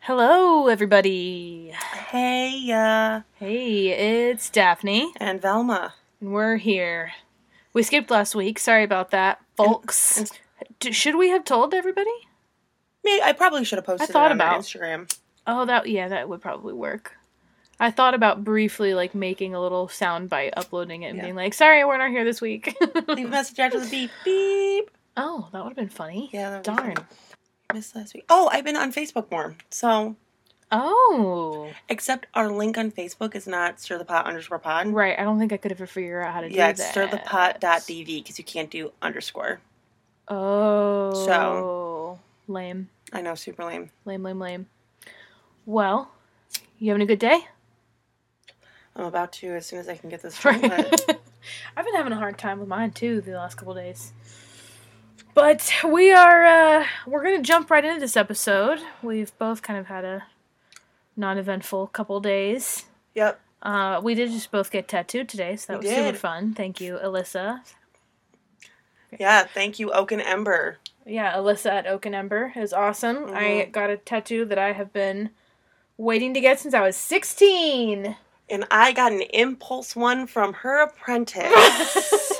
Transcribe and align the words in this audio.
Hello, 0.00 0.66
everybody. 0.68 1.72
Hey, 2.08 2.70
uh, 2.72 3.20
Hey, 3.34 3.88
it's 4.30 4.48
Daphne, 4.50 5.12
and 5.18 5.40
Velma. 5.40 5.94
and 6.20 6.32
we're 6.32 6.56
here. 6.56 7.12
We 7.72 7.82
skipped 7.82 8.10
last 8.10 8.34
week. 8.34 8.58
Sorry 8.58 8.82
about 8.82 9.10
that, 9.10 9.40
folks. 9.56 10.18
and- 10.18 10.30
D- 10.78 10.92
should 10.92 11.16
we 11.16 11.28
have 11.30 11.44
told 11.44 11.74
everybody? 11.74 12.10
Me, 13.04 13.20
I 13.22 13.32
probably 13.32 13.64
should 13.64 13.76
have 13.78 13.84
posted 13.86 14.08
I 14.10 14.12
thought 14.12 14.26
it 14.30 14.32
on 14.32 14.40
about- 14.40 14.60
Instagram. 14.60 15.14
Oh, 15.46 15.64
that 15.66 15.86
yeah, 15.88 16.08
that 16.08 16.28
would 16.28 16.40
probably 16.40 16.72
work. 16.74 17.16
I 17.78 17.90
thought 17.90 18.14
about 18.14 18.44
briefly 18.44 18.92
like 18.94 19.14
making 19.14 19.54
a 19.54 19.60
little 19.60 19.88
sound 19.88 20.28
bite, 20.28 20.52
uploading 20.56 21.02
it, 21.02 21.08
and 21.08 21.16
Yeah. 21.18 21.24
being 21.24 21.34
like, 21.34 21.54
"Sorry, 21.54 21.82
we're 21.84 21.96
not 21.98 22.10
here 22.10 22.24
this 22.24 22.40
week." 22.40 22.74
Leave 23.08 23.26
a 23.26 23.30
message 23.30 23.58
after 23.58 23.80
the 23.80 23.86
beep 23.90 24.10
beep. 24.24 24.90
oh, 25.16 25.48
that 25.52 25.62
would 25.62 25.70
have 25.70 25.76
been 25.76 25.88
funny. 25.88 26.28
Yeah, 26.32 26.50
that 26.50 26.66
would 26.66 26.76
be 26.76 26.82
Darn. 26.82 26.96
fun. 26.96 27.06
Missed 27.74 27.94
last 27.96 28.14
week. 28.14 28.24
Oh, 28.28 28.48
I've 28.52 28.64
been 28.64 28.76
on 28.76 28.92
Facebook 28.92 29.30
more. 29.30 29.56
So, 29.70 30.16
Oh, 30.72 31.70
except 31.88 32.26
our 32.34 32.48
link 32.48 32.78
on 32.78 32.92
Facebook 32.92 33.34
is 33.34 33.46
not 33.48 33.80
stir 33.80 33.98
the 33.98 34.04
pot 34.04 34.26
underscore 34.26 34.60
pod. 34.60 34.86
right. 34.88 35.18
I 35.18 35.24
don't 35.24 35.38
think 35.38 35.52
I 35.52 35.56
could 35.56 35.72
ever 35.72 35.86
figure 35.86 36.22
out 36.22 36.32
how 36.32 36.40
to 36.42 36.52
Yeah, 36.52 36.66
do 36.66 36.70
it's 36.70 36.80
that. 36.80 36.90
stir 36.92 37.06
the 37.08 37.18
pot 37.18 37.60
dot 37.60 37.80
dv 37.80 38.06
because 38.22 38.38
you 38.38 38.44
can't 38.44 38.70
do 38.70 38.92
underscore. 39.02 39.60
Oh, 40.28 41.12
So. 41.26 42.20
lame. 42.46 42.88
I 43.12 43.20
know, 43.20 43.34
super 43.34 43.64
lame. 43.64 43.90
Lame, 44.04 44.22
lame, 44.22 44.38
lame. 44.38 44.66
Well, 45.66 46.12
you 46.78 46.90
having 46.90 47.02
a 47.02 47.06
good 47.06 47.18
day? 47.18 47.48
I'm 48.94 49.04
about 49.06 49.32
to 49.34 49.48
as 49.56 49.66
soon 49.66 49.78
as 49.80 49.88
I 49.88 49.96
can 49.96 50.08
get 50.10 50.22
this 50.22 50.40
but- 50.42 51.20
I've 51.76 51.84
been 51.84 51.94
having 51.94 52.12
a 52.12 52.16
hard 52.16 52.38
time 52.38 52.60
with 52.60 52.68
mine 52.68 52.92
too 52.92 53.20
the 53.20 53.32
last 53.32 53.56
couple 53.56 53.74
days. 53.74 54.12
But 55.34 55.72
we 55.86 56.12
are 56.12 56.44
uh 56.44 56.86
we're 57.06 57.22
gonna 57.22 57.42
jump 57.42 57.70
right 57.70 57.84
into 57.84 58.00
this 58.00 58.16
episode. 58.16 58.80
We've 59.02 59.36
both 59.38 59.62
kind 59.62 59.78
of 59.78 59.86
had 59.86 60.04
a 60.04 60.24
non-eventful 61.16 61.88
couple 61.88 62.20
days. 62.20 62.86
Yep. 63.14 63.40
Uh, 63.62 64.00
we 64.02 64.14
did 64.14 64.30
just 64.30 64.50
both 64.50 64.70
get 64.70 64.88
tattooed 64.88 65.28
today, 65.28 65.54
so 65.56 65.74
that 65.74 65.80
We 65.82 65.88
was 65.88 65.94
super 65.94 66.16
fun. 66.16 66.54
Thank 66.54 66.80
you, 66.80 66.98
Alyssa. 67.02 67.60
Yeah, 69.18 69.44
thank 69.44 69.78
you, 69.78 69.90
Oak 69.92 70.12
and 70.12 70.22
Ember. 70.22 70.78
Yeah, 71.04 71.34
Alyssa 71.34 71.66
at 71.70 71.86
Oak 71.86 72.06
and 72.06 72.14
Ember 72.14 72.52
is 72.56 72.72
awesome. 72.72 73.26
I 73.34 73.66
Mhm. 73.68 73.72
got 73.72 73.90
a 73.90 73.98
tattoo 73.98 74.46
that 74.46 74.58
I 74.58 74.72
have 74.72 74.92
been 74.94 75.30
waiting 75.98 76.32
to 76.34 76.40
get 76.40 76.58
since 76.60 76.72
I 76.72 76.80
was 76.80 76.96
16. 76.96 78.16
And 78.48 78.64
I 78.70 78.92
got 78.92 79.12
an 79.12 79.20
impulse 79.22 79.94
one 79.94 80.26
from 80.26 80.54
her 80.54 80.78
apprentice, 80.80 82.32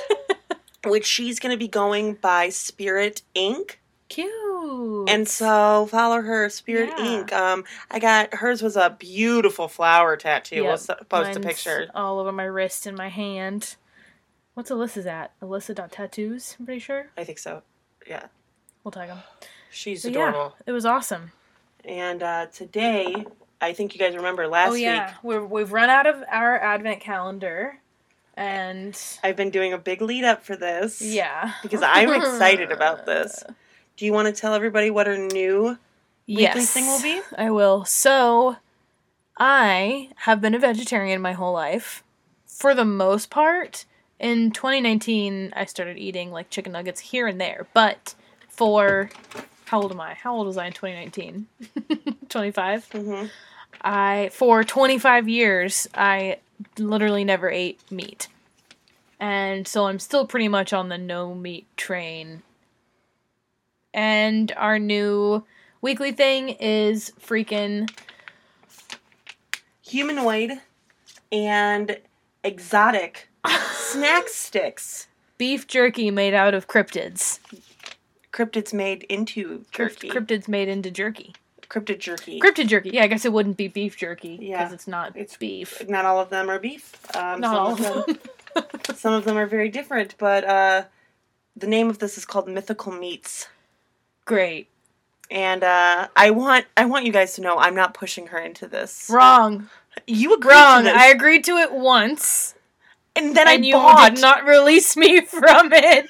which 0.85 1.05
she's 1.05 1.39
going 1.39 1.51
to 1.53 1.57
be 1.57 1.67
going 1.67 2.15
by 2.15 2.49
Spirit 2.49 3.21
Ink. 3.33 3.79
Cute. 4.09 5.09
And 5.09 5.27
so 5.27 5.87
follow 5.89 6.21
her, 6.21 6.49
Spirit 6.49 6.89
Yeah. 6.97 7.05
Ink. 7.19 7.33
Um, 7.33 7.63
I 7.89 7.99
got 7.99 8.33
hers 8.35 8.61
was 8.61 8.75
a 8.75 8.95
beautiful 8.99 9.67
flower 9.67 10.17
tattoo. 10.17 10.63
We'll 10.63 10.71
Yep, 10.71 10.73
s- 10.73 10.89
post 11.09 11.35
a 11.37 11.39
picture. 11.39 11.87
all 11.95 12.19
over 12.19 12.31
my 12.31 12.43
wrist 12.43 12.85
and 12.85 12.97
my 12.97 13.07
hand. 13.09 13.75
What's 14.53 14.69
Alyssa's 14.69 15.05
at? 15.05 15.31
Alyssa.tattoos, 15.41 16.57
I'm 16.59 16.65
pretty 16.65 16.79
sure. 16.81 17.07
I 17.17 17.23
think 17.23 17.39
so. 17.39 17.61
Yeah, 18.07 18.25
We'll 18.83 18.91
tag 18.91 19.07
them. 19.07 19.19
she's 19.71 20.03
But 20.03 20.11
yeah, 20.13 20.29
adorable. 20.29 20.55
it 20.65 20.71
was 20.73 20.85
awesome. 20.85 21.31
And 21.85 22.21
uh, 22.21 22.47
today, 22.47 23.25
I 23.61 23.71
think 23.73 23.93
you 23.93 23.99
guys 23.99 24.15
remember 24.15 24.47
last 24.47 24.71
oh 24.71 24.75
yeah, 24.75 25.13
We're, 25.23 25.45
we've 25.45 25.71
run 25.71 25.89
out 25.89 26.05
of 26.05 26.21
our 26.29 26.59
advent 26.59 26.99
calendar, 26.99 27.79
and. 28.35 28.97
I've 29.23 29.35
been 29.35 29.49
doing 29.49 29.73
a 29.73 29.77
big 29.77 30.01
lead 30.01 30.23
up 30.23 30.43
for 30.43 30.55
this. 30.55 31.01
yeah, 31.01 31.53
Because 31.61 31.81
I'm 31.83 32.11
excited 32.13 32.71
about 32.71 33.05
this. 33.05 33.43
Do 33.97 34.05
you 34.05 34.13
want 34.13 34.33
to 34.33 34.39
tell 34.39 34.53
everybody 34.53 34.89
what 34.89 35.07
our 35.07 35.17
new 35.17 35.77
weekly 36.27 36.61
thing 36.63 36.85
will 36.85 37.01
be? 37.01 37.21
I 37.37 37.51
will. 37.51 37.85
So, 37.85 38.57
I 39.37 40.09
have 40.17 40.41
been 40.41 40.55
a 40.55 40.59
vegetarian 40.59 41.21
my 41.21 41.33
whole 41.33 41.53
life, 41.53 42.03
for 42.45 42.73
the 42.73 42.85
most 42.85 43.29
part. 43.29 43.85
In 44.19 44.51
2019, 44.51 45.51
I 45.55 45.65
started 45.65 45.97
eating 45.97 46.31
like 46.31 46.49
chicken 46.49 46.71
nuggets 46.73 46.99
here 46.99 47.27
and 47.27 47.41
there, 47.41 47.67
but 47.73 48.13
for 48.49 49.09
how 49.65 49.81
old 49.81 49.91
am 49.91 49.99
I? 50.01 50.13
How 50.13 50.35
old 50.35 50.45
was 50.45 50.57
I 50.57 50.67
in 50.67 50.73
2019? 50.73 51.47
25. 52.29 52.89
Mm-hmm. 52.89 53.25
I 53.81 54.29
for 54.31 54.63
25 54.63 55.27
years 55.27 55.87
I 55.95 56.37
literally 56.77 57.23
never 57.23 57.49
ate 57.49 57.79
meat. 57.89 58.27
And 59.21 59.67
so 59.67 59.85
I'm 59.85 59.99
still 59.99 60.25
pretty 60.25 60.47
much 60.49 60.73
on 60.73 60.89
the 60.89 60.97
no 60.97 61.33
meat 61.35 61.67
train. 61.77 62.41
And 63.93 64.51
our 64.57 64.79
new 64.79 65.43
weekly 65.81 66.11
thing 66.11 66.49
is 66.49 67.11
freaking 67.21 67.87
Humanoid 69.83 70.53
and 71.31 71.99
exotic 72.43 73.27
snack 73.73 74.27
sticks. 74.29 75.07
beef 75.37 75.67
jerky 75.67 76.09
made 76.09 76.33
out 76.33 76.53
of 76.53 76.67
cryptids. 76.67 77.39
Cryptids 78.31 78.73
made 78.73 79.03
into 79.03 79.65
jerky. 79.71 80.09
Cryptids 80.09 80.47
made 80.47 80.67
into 80.69 80.89
jerky. 80.89 81.33
Cryptid 81.69 81.99
jerky. 81.99 82.39
Cryptid 82.39 82.67
jerky. 82.67 82.89
Yeah, 82.91 83.03
I 83.03 83.07
guess 83.07 83.23
it 83.25 83.33
wouldn't 83.33 83.57
be 83.57 83.67
beef 83.67 83.97
jerky 83.97 84.37
because 84.37 84.47
Yeah. 84.49 84.71
it's 84.73 84.87
not 84.87 85.09
It's- 85.15 85.37
beef. 85.37 85.87
Not 85.87 86.05
all 86.05 86.19
of 86.19 86.29
them 86.29 86.49
are 86.49 86.59
beef. 86.59 86.95
Um, 87.15 87.41
Not 87.41 87.55
all 87.55 87.73
of 87.73 87.79
them. 88.07 88.19
Some 88.95 89.13
of 89.13 89.25
them 89.25 89.37
are 89.37 89.45
very 89.47 89.69
different, 89.69 90.15
but 90.17 90.43
uh, 90.43 90.83
the 91.55 91.67
name 91.67 91.89
of 91.89 91.99
this 91.99 92.17
is 92.17 92.25
called 92.25 92.47
Mythical 92.47 92.91
Meats. 92.91 93.47
Great. 94.25 94.67
And 95.29 95.63
uh, 95.63 96.07
I 96.15 96.31
want 96.31 96.65
I 96.75 96.85
want 96.85 97.05
you 97.05 97.11
guys 97.11 97.33
to 97.35 97.41
know 97.41 97.57
I'm 97.57 97.75
not 97.75 97.93
pushing 97.93 98.27
her 98.27 98.37
into 98.39 98.67
this. 98.67 99.09
Wrong. 99.09 99.69
You 100.07 100.33
agreed 100.35 100.51
Wrong. 100.53 100.87
I 100.87 101.07
agreed 101.07 101.43
to 101.45 101.55
it 101.57 101.71
once. 101.71 102.53
and 103.15 103.35
then 103.35 103.47
and 103.47 103.63
I 103.63 103.65
you 103.65 103.73
bought 103.73 104.15
did 104.15 104.21
not 104.21 104.45
release 104.45 104.95
me 104.97 105.21
from 105.25 105.71
it. 105.73 106.05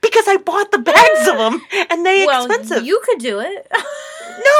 because 0.00 0.26
I 0.28 0.36
bought 0.36 0.70
the 0.72 0.78
bags 0.78 1.28
of 1.28 1.36
them, 1.38 1.60
and 1.90 2.04
they 2.06 2.26
well, 2.26 2.46
expensive. 2.46 2.84
you 2.84 3.00
could 3.04 3.18
do 3.18 3.40
it. 3.40 3.70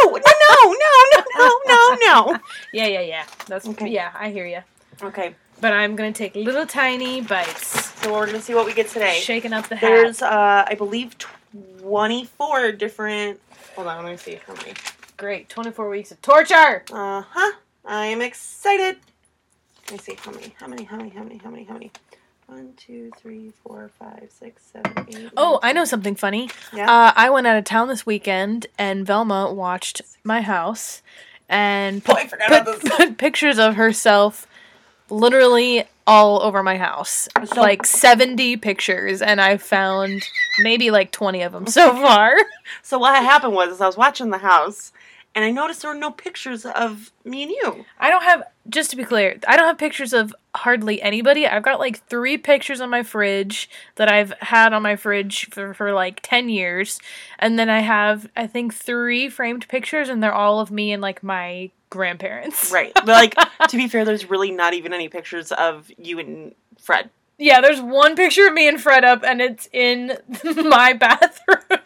No, 0.03 0.11
no, 0.11 0.19
no, 0.19 0.75
no, 0.75 1.25
no, 1.39 1.59
no, 1.67 1.97
no. 2.35 2.39
yeah, 2.75 2.87
yeah, 2.87 3.01
yeah. 3.01 3.25
That's 3.47 3.67
Okay. 3.67 3.89
yeah. 3.89 4.11
I 4.15 4.29
hear 4.31 4.47
you. 4.47 4.61
Okay, 5.03 5.35
But 5.60 5.72
I'm 5.75 5.94
gonna 5.97 6.12
take 6.12 6.34
little 6.34 6.66
tiny 6.66 7.21
bites, 7.21 7.93
so 8.00 8.12
we're 8.12 8.26
gonna 8.26 8.41
see 8.41 8.54
what 8.54 8.65
we 8.66 8.72
get 8.72 8.88
today. 8.88 9.19
shaking 9.21 9.53
up 9.53 9.69
the 9.69 9.76
hat. 9.76 9.88
There's, 9.88 10.22
uh, 10.22 10.65
I 10.66 10.75
believe, 10.75 11.16
24 11.81 12.72
different. 12.72 13.41
Hold 13.76 13.88
on, 13.88 14.04
let 14.04 14.10
me 14.12 14.16
see 14.16 14.38
how 14.47 14.54
many. 14.54 14.72
Great. 15.16 15.48
24 15.50 15.88
weeks 15.91 16.10
of 16.10 16.22
torture. 16.22 16.84
Uh 16.93 17.22
huh. 17.28 17.53
I 17.84 18.06
am 18.06 18.22
excited. 18.22 18.97
Let 19.91 19.93
me 19.93 19.98
see 19.98 20.16
how 20.22 20.31
many. 20.32 20.54
How 20.59 20.66
many? 20.66 20.84
How 20.84 20.97
many? 20.97 21.10
How 21.10 21.22
many? 21.22 21.37
How 21.38 21.50
many? 21.50 21.65
How 21.65 21.75
many? 21.75 21.91
One, 22.47 22.72
two, 22.77 23.10
three, 23.19 23.53
four, 23.62 23.91
five, 23.98 24.28
six, 24.31 24.62
seven, 24.72 24.92
eight. 25.09 25.31
Oh, 25.37 25.60
nine, 25.62 25.71
I 25.71 25.72
know 25.72 25.84
something 25.84 26.15
funny. 26.16 26.48
Yeah. 26.72 26.91
Uh, 26.91 27.12
I 27.15 27.31
went 27.31 27.47
out 27.47 27.56
of 27.56 27.65
town 27.65 27.88
this 27.88 28.04
weekend, 28.06 28.66
and 28.78 29.06
Velma 29.06 29.53
watched 29.53 30.03
my 30.25 30.41
house 30.41 31.03
and 31.48 32.03
Oh, 32.09 32.12
put, 32.15 32.16
I 32.16 32.27
forgot 32.27 32.48
put, 32.48 32.60
about 32.62 32.81
this. 32.81 32.92
put 32.97 33.19
pictures 33.19 33.59
of 33.59 33.75
herself 33.77 34.47
literally 35.10 35.84
all 36.06 36.43
over 36.43 36.62
my 36.62 36.76
house. 36.76 37.28
So- 37.44 37.60
like 37.60 37.87
70 37.87 38.56
pictures, 38.56 39.22
and 39.22 39.41
I 39.41 39.56
found 39.56 40.22
maybe 40.60 40.91
like 40.91 41.12
20 41.12 41.43
of 41.43 41.53
them 41.53 41.66
so 41.66 41.93
far. 41.93 42.34
So 42.82 42.98
what 42.98 43.16
happened 43.16 43.53
was, 43.54 43.72
is 43.72 43.81
I 43.81 43.87
was 43.87 43.97
watching 43.97 44.31
the 44.31 44.38
house, 44.38 44.93
and 45.34 45.44
I 45.44 45.50
noticed 45.50 45.82
there 45.82 45.91
were 45.93 45.98
no 45.98 46.12
pictures 46.12 46.65
of 46.65 47.10
me 47.25 47.43
and 47.43 47.50
you. 47.50 47.84
I 47.98 48.10
don't 48.10 48.22
have, 48.22 48.44
just 48.69 48.91
to 48.91 48.97
be 48.97 49.03
clear, 49.04 49.38
I 49.47 49.56
don't 49.56 49.66
have 49.66 49.76
pictures 49.78 50.12
of 50.12 50.32
hardly 50.54 51.03
anybody. 51.03 51.47
I've 51.47 51.65
got 51.65 51.81
like 51.81 52.04
three 52.06 52.38
pictures 52.38 52.81
on 52.81 52.88
my 52.91 53.03
fridge 53.03 53.69
that 53.97 54.09
I've 54.09 54.32
had 54.41 54.72
on 54.72 54.82
my 54.82 54.94
fridge 54.97 55.48
for, 55.50 55.75
for 55.75 55.92
like 55.92 56.21
10 56.22 56.48
years. 56.48 57.00
And 57.41 57.59
then 57.59 57.69
I 57.69 57.81
have, 57.81 58.28
I 58.37 58.47
think, 58.47 58.72
three 58.72 59.28
framed 59.28 59.66
pictures, 59.69 60.09
and 60.09 60.22
they're 60.22 60.32
all 60.32 60.60
of 60.60 60.71
me 60.71 60.92
and 60.92 61.03
like 61.03 61.22
my 61.25 61.71
grandparents. 61.91 62.71
Right. 62.72 62.92
But 63.04 63.09
like, 63.09 63.34
to 63.69 63.77
be 63.77 63.89
fair, 63.89 64.04
there's 64.04 64.28
really 64.31 64.51
not 64.51 64.75
even 64.75 64.92
any 64.95 65.09
pictures 65.09 65.53
of 65.53 65.91
you 65.98 66.19
and 66.19 66.54
Fred. 66.81 67.10
Yeah, 67.39 67.60
there's 67.60 67.81
one 67.81 68.16
picture 68.16 68.47
of 68.47 68.53
me 68.53 68.69
and 68.69 68.81
Fred 68.81 69.03
up, 69.04 69.22
and 69.25 69.41
it's 69.41 69.69
in 69.72 70.19
my 70.57 70.92
bathroom. 70.92 71.81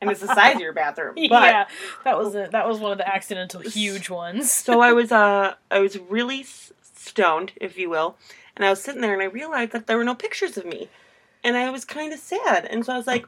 And 0.00 0.10
it's 0.10 0.20
the 0.20 0.26
size 0.34 0.56
of 0.56 0.60
your 0.60 0.72
bathroom. 0.72 1.14
But 1.28 1.42
yeah, 1.42 1.66
that 2.04 2.18
was 2.18 2.34
a, 2.34 2.48
that 2.52 2.66
was 2.68 2.78
one 2.78 2.92
of 2.92 2.98
the 2.98 3.08
accidental 3.08 3.60
huge 3.60 4.10
ones. 4.10 4.50
So 4.52 4.80
I 4.80 4.92
was 4.92 5.10
uh 5.12 5.54
I 5.70 5.78
was 5.78 5.98
really 5.98 6.40
s- 6.40 6.72
stoned, 6.94 7.52
if 7.56 7.76
you 7.78 7.88
will, 7.90 8.16
and 8.56 8.64
I 8.64 8.70
was 8.70 8.82
sitting 8.82 9.00
there 9.00 9.12
and 9.14 9.22
I 9.22 9.26
realized 9.26 9.72
that 9.72 9.86
there 9.86 9.96
were 9.96 10.04
no 10.04 10.14
pictures 10.14 10.56
of 10.56 10.64
me, 10.66 10.88
and 11.44 11.56
I 11.56 11.70
was 11.70 11.84
kind 11.84 12.12
of 12.12 12.18
sad. 12.18 12.64
And 12.66 12.84
so 12.84 12.92
I 12.92 12.96
was 12.96 13.06
like, 13.06 13.26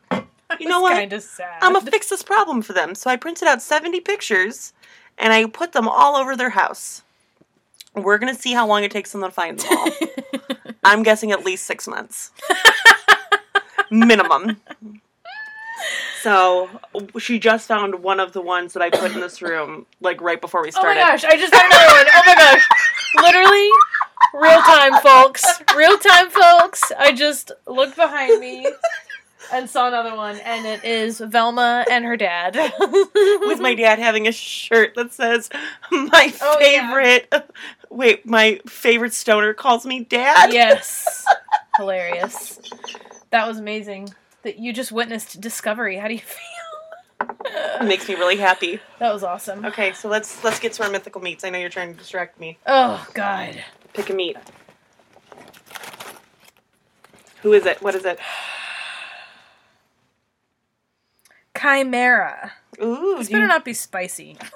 you 0.60 0.68
know 0.68 0.80
what? 0.80 0.92
Kind 0.94 1.12
of 1.12 1.22
sad. 1.22 1.58
I'm 1.62 1.72
gonna 1.72 1.90
fix 1.90 2.08
this 2.10 2.22
problem 2.22 2.62
for 2.62 2.72
them. 2.74 2.94
So 2.94 3.10
I 3.10 3.16
printed 3.16 3.48
out 3.48 3.60
70 3.62 4.00
pictures, 4.00 4.72
and 5.18 5.32
I 5.32 5.46
put 5.46 5.72
them 5.72 5.88
all 5.88 6.16
over 6.16 6.36
their 6.36 6.50
house. 6.50 7.02
We're 7.94 8.18
gonna 8.18 8.34
see 8.34 8.52
how 8.52 8.66
long 8.66 8.84
it 8.84 8.90
takes 8.90 9.12
them 9.12 9.22
to 9.22 9.30
find 9.30 9.58
them 9.58 9.76
all. 9.76 9.88
I'm 10.84 11.02
guessing 11.02 11.32
at 11.32 11.44
least 11.44 11.64
six 11.64 11.88
months, 11.88 12.30
minimum. 13.90 14.60
So 16.22 16.68
she 17.18 17.38
just 17.38 17.68
found 17.68 18.02
one 18.02 18.20
of 18.20 18.32
the 18.32 18.40
ones 18.40 18.72
that 18.72 18.82
I 18.82 18.90
put 18.90 19.12
in 19.12 19.20
this 19.20 19.40
room, 19.40 19.86
like 20.00 20.20
right 20.20 20.40
before 20.40 20.62
we 20.62 20.70
started. 20.70 21.00
Oh 21.00 21.04
my 21.04 21.10
gosh, 21.10 21.24
I 21.24 21.36
just 21.36 21.54
found 21.54 21.72
another 21.72 21.94
one. 21.94 22.06
Oh 22.08 22.22
my 22.26 22.34
gosh. 22.34 22.68
Literally, 23.22 23.68
real 24.34 24.60
time, 24.62 25.00
folks. 25.02 25.44
Real 25.76 25.98
time, 25.98 26.30
folks. 26.30 26.92
I 26.98 27.12
just 27.12 27.52
looked 27.66 27.96
behind 27.96 28.40
me 28.40 28.66
and 29.52 29.68
saw 29.68 29.88
another 29.88 30.14
one, 30.14 30.36
and 30.40 30.66
it 30.66 30.84
is 30.84 31.18
Velma 31.20 31.84
and 31.90 32.04
her 32.04 32.16
dad. 32.16 32.54
With 32.78 33.60
my 33.60 33.74
dad 33.74 33.98
having 33.98 34.26
a 34.28 34.32
shirt 34.32 34.94
that 34.96 35.12
says, 35.12 35.48
"My 35.90 36.32
Oh, 36.40 36.58
yeah. 36.60 36.88
favorite." 36.88 37.32
Wait, 37.90 38.26
my 38.26 38.60
favorite 38.66 39.14
stoner 39.14 39.54
calls 39.54 39.86
me 39.86 40.04
dad. 40.04 40.52
Yes. 40.52 41.24
Hilarious. 41.76 42.60
That 43.30 43.46
was 43.48 43.58
amazing. 43.58 44.12
That 44.42 44.58
you 44.58 44.72
just 44.72 44.92
witnessed 44.92 45.40
discovery. 45.40 45.96
How 45.96 46.08
do 46.08 46.14
you 46.14 46.20
feel? 46.20 46.44
It 47.80 47.84
makes 47.84 48.08
me 48.08 48.14
really 48.14 48.36
happy. 48.36 48.78
That 48.98 49.12
was 49.12 49.22
awesome. 49.24 49.64
Okay, 49.64 49.92
so 49.92 50.08
let's 50.08 50.42
let's 50.44 50.60
get 50.60 50.72
to 50.74 50.84
our 50.84 50.90
mythical 50.90 51.20
meats. 51.20 51.44
I 51.44 51.50
know 51.50 51.58
you're 51.58 51.68
trying 51.70 51.92
to 51.92 51.98
distract 51.98 52.38
me. 52.38 52.58
Oh 52.66 53.04
God. 53.14 53.62
Pick 53.94 54.10
a 54.10 54.12
meat. 54.14 54.36
Who 57.42 57.52
is 57.52 57.66
it? 57.66 57.80
What 57.82 57.94
is 57.94 58.04
it? 58.04 58.18
Chimera. 61.60 62.52
Ooh, 62.82 63.16
This 63.18 63.28
do 63.28 63.32
you, 63.32 63.36
better 63.38 63.48
not 63.48 63.64
be 63.64 63.74
spicy. 63.74 64.36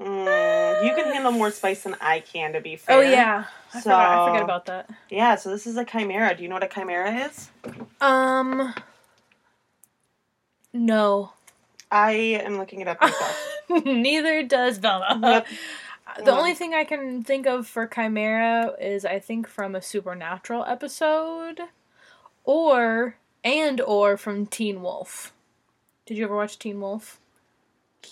Mm, 0.00 0.82
you 0.86 0.94
can 0.94 1.12
handle 1.12 1.30
more 1.30 1.50
spice 1.50 1.82
than 1.82 1.94
I 2.00 2.20
can, 2.20 2.54
to 2.54 2.62
be 2.62 2.76
fair. 2.76 2.96
Oh 2.96 3.00
yeah. 3.02 3.44
I 3.74 3.80
forgot. 3.82 4.08
I 4.18 4.26
forget 4.28 4.42
about 4.42 4.64
that. 4.64 4.88
Yeah, 5.10 5.34
so 5.36 5.50
this 5.50 5.66
is 5.66 5.76
a 5.76 5.84
chimera. 5.84 6.34
Do 6.34 6.42
you 6.42 6.48
know 6.48 6.54
what 6.54 6.64
a 6.64 6.68
chimera 6.68 7.26
is? 7.26 7.50
Um. 8.00 8.72
No. 10.72 11.32
I 11.90 12.12
am 12.12 12.56
looking 12.56 12.80
it 12.80 12.88
up 12.88 12.98
myself. 12.98 13.58
Neither 13.84 14.42
does 14.42 14.78
Velma. 14.78 15.18
Yep. 15.22 15.46
The 16.24 16.30
Yeah. 16.32 16.38
only 16.38 16.54
thing 16.54 16.72
I 16.74 16.84
can 16.84 17.22
think 17.22 17.46
of 17.46 17.66
for 17.68 17.86
Chimera 17.86 18.74
is 18.80 19.04
I 19.04 19.18
think 19.20 19.46
from 19.46 19.74
a 19.76 19.82
Supernatural 19.82 20.64
episode, 20.66 21.60
or 22.42 23.16
and 23.44 23.80
or 23.82 24.16
from 24.16 24.46
Teen 24.46 24.82
Wolf. 24.82 25.32
Did 26.10 26.18
you 26.18 26.24
ever 26.24 26.34
watch 26.34 26.58
Teen 26.58 26.80
Wolf? 26.80 27.20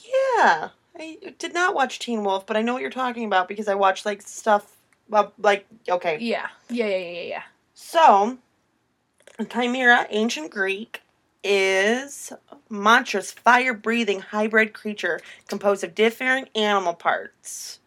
Yeah, 0.04 0.68
I 0.96 1.18
did 1.36 1.52
not 1.52 1.74
watch 1.74 1.98
Teen 1.98 2.22
Wolf, 2.22 2.46
but 2.46 2.56
I 2.56 2.62
know 2.62 2.72
what 2.72 2.80
you're 2.80 2.92
talking 2.92 3.24
about 3.24 3.48
because 3.48 3.66
I 3.66 3.74
watched 3.74 4.06
like 4.06 4.22
stuff. 4.22 4.76
Well, 5.08 5.32
like 5.36 5.66
okay, 5.88 6.16
Yeah. 6.20 6.46
Yeah. 6.70 6.86
Yeah. 6.86 6.96
Yeah. 6.96 7.22
Yeah. 7.22 7.42
so 7.74 8.38
chimera, 9.50 10.06
ancient 10.10 10.52
Greek, 10.52 11.02
is 11.42 12.32
a 12.52 12.56
monstrous 12.68 13.32
fire-breathing 13.32 14.20
hybrid 14.20 14.74
creature 14.74 15.20
composed 15.48 15.82
of 15.82 15.96
different 15.96 16.50
animal 16.54 16.94
parts. 16.94 17.80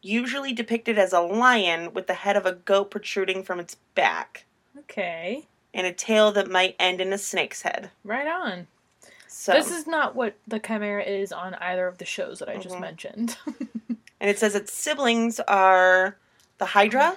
Usually 0.00 0.52
depicted 0.52 0.96
as 0.96 1.12
a 1.12 1.18
lion 1.20 1.92
with 1.92 2.06
the 2.06 2.14
head 2.14 2.36
of 2.36 2.46
a 2.46 2.52
goat 2.52 2.92
protruding 2.92 3.42
from 3.42 3.58
its 3.58 3.74
back 3.96 4.44
Okay. 4.78 5.48
and 5.74 5.88
a 5.88 5.92
tail 5.92 6.30
that 6.30 6.48
might 6.48 6.76
end 6.78 7.00
in 7.00 7.12
a 7.12 7.18
snake's 7.18 7.62
head. 7.62 7.90
Right 8.04 8.28
on. 8.28 8.68
So, 9.40 9.52
This 9.52 9.70
is 9.70 9.86
not 9.86 10.16
what 10.16 10.34
the 10.48 10.58
Chimera 10.58 11.04
is 11.04 11.30
on 11.32 11.54
either 11.54 11.86
of 11.86 11.98
the 11.98 12.04
shows 12.04 12.40
that 12.40 12.48
I 12.48 12.56
just 12.56 12.74
Mhm. 12.74 12.80
mentioned. 12.80 13.38
and 14.20 14.28
it 14.28 14.36
says 14.36 14.56
its 14.56 14.72
siblings 14.72 15.38
are 15.38 16.16
the 16.58 16.66
Hydra 16.66 17.16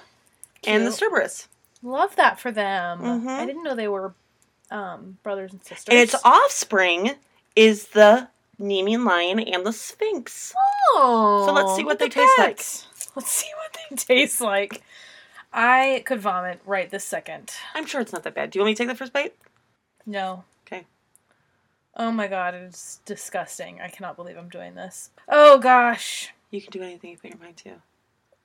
and 0.64 0.86
the 0.86 0.90
Cute. 0.90 1.00
Cerberus. 1.00 1.48
Love 1.82 2.14
that 2.14 2.38
for 2.38 2.52
them. 2.52 3.00
Mhm. 3.00 3.28
I 3.28 3.44
didn't 3.44 3.64
know 3.64 3.74
they 3.74 3.88
were 3.88 4.14
um, 4.70 5.18
brothers 5.24 5.52
and 5.52 5.64
sisters. 5.64 5.88
And 5.92 5.98
its 5.98 6.14
offspring 6.24 7.16
is 7.56 7.88
the 7.88 8.28
Nemean 8.60 9.04
lion 9.04 9.40
and 9.40 9.66
the 9.66 9.72
Sphinx. 9.72 10.54
Oh, 10.94 11.42
So 11.44 11.52
let's 11.52 11.74
see 11.74 11.84
what 11.84 11.98
they 11.98 12.04
at 12.06 12.12
taste 12.12 12.38
like. 12.38 12.64
Let's 13.16 13.30
see 13.32 13.50
what 13.56 13.76
they 13.90 13.96
taste 13.96 14.40
like. 14.40 14.80
I 15.52 16.04
could 16.06 16.20
vomit 16.20 16.60
right 16.64 16.88
this 16.88 17.02
second. 17.04 17.52
I'm 17.74 17.84
sure 17.84 18.00
it's 18.00 18.12
not 18.12 18.22
that 18.22 18.32
bad. 18.34 18.50
Do 18.50 18.58
you 18.58 18.62
want 18.62 18.68
me 18.70 18.74
to 18.74 18.78
take 18.78 18.88
the 18.88 18.94
first 18.94 19.12
bite? 19.12 19.34
No. 20.06 20.44
Oh 21.96 22.10
my 22.10 22.26
god, 22.26 22.54
it's 22.54 23.00
disgusting. 23.04 23.80
I 23.80 23.88
cannot 23.88 24.16
believe 24.16 24.36
I'm 24.38 24.48
doing 24.48 24.74
this. 24.74 25.10
Oh 25.28 25.58
gosh. 25.58 26.32
You 26.50 26.60
can 26.60 26.70
do 26.70 26.82
anything 26.82 27.10
you 27.10 27.16
put 27.18 27.30
your 27.30 27.38
mind 27.38 27.56
to. 27.58 27.70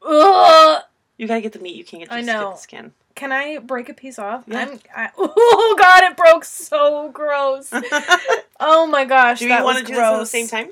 Ugh. 0.06 0.84
You 1.18 1.28
gotta 1.28 1.42
get 1.42 1.54
the 1.54 1.60
meat. 1.60 1.76
You 1.76 1.84
can't 1.84 2.04
get 2.04 2.12
I 2.12 2.22
know. 2.22 2.50
get 2.50 2.56
the 2.56 2.62
skin. 2.62 2.92
Can 3.16 3.32
I 3.32 3.58
break 3.58 3.90
a 3.90 3.94
piece 3.94 4.20
off? 4.20 4.44
Yeah. 4.48 4.60
I'm. 4.70 4.80
I, 4.96 5.10
oh 5.18 5.76
god, 5.80 6.04
it 6.04 6.18
broke 6.18 6.46
so 6.46 7.10
gross. 7.12 7.72
Oh 8.60 8.88
my 8.88 9.06
gosh, 9.06 9.38
Do 9.38 9.48
you 9.48 9.64
want 9.64 9.78
to 9.78 9.84
do 9.86 9.94
gross. 9.94 10.32
this 10.32 10.34
at 10.36 10.42
the 10.42 10.48
same 10.48 10.66
time? 10.66 10.70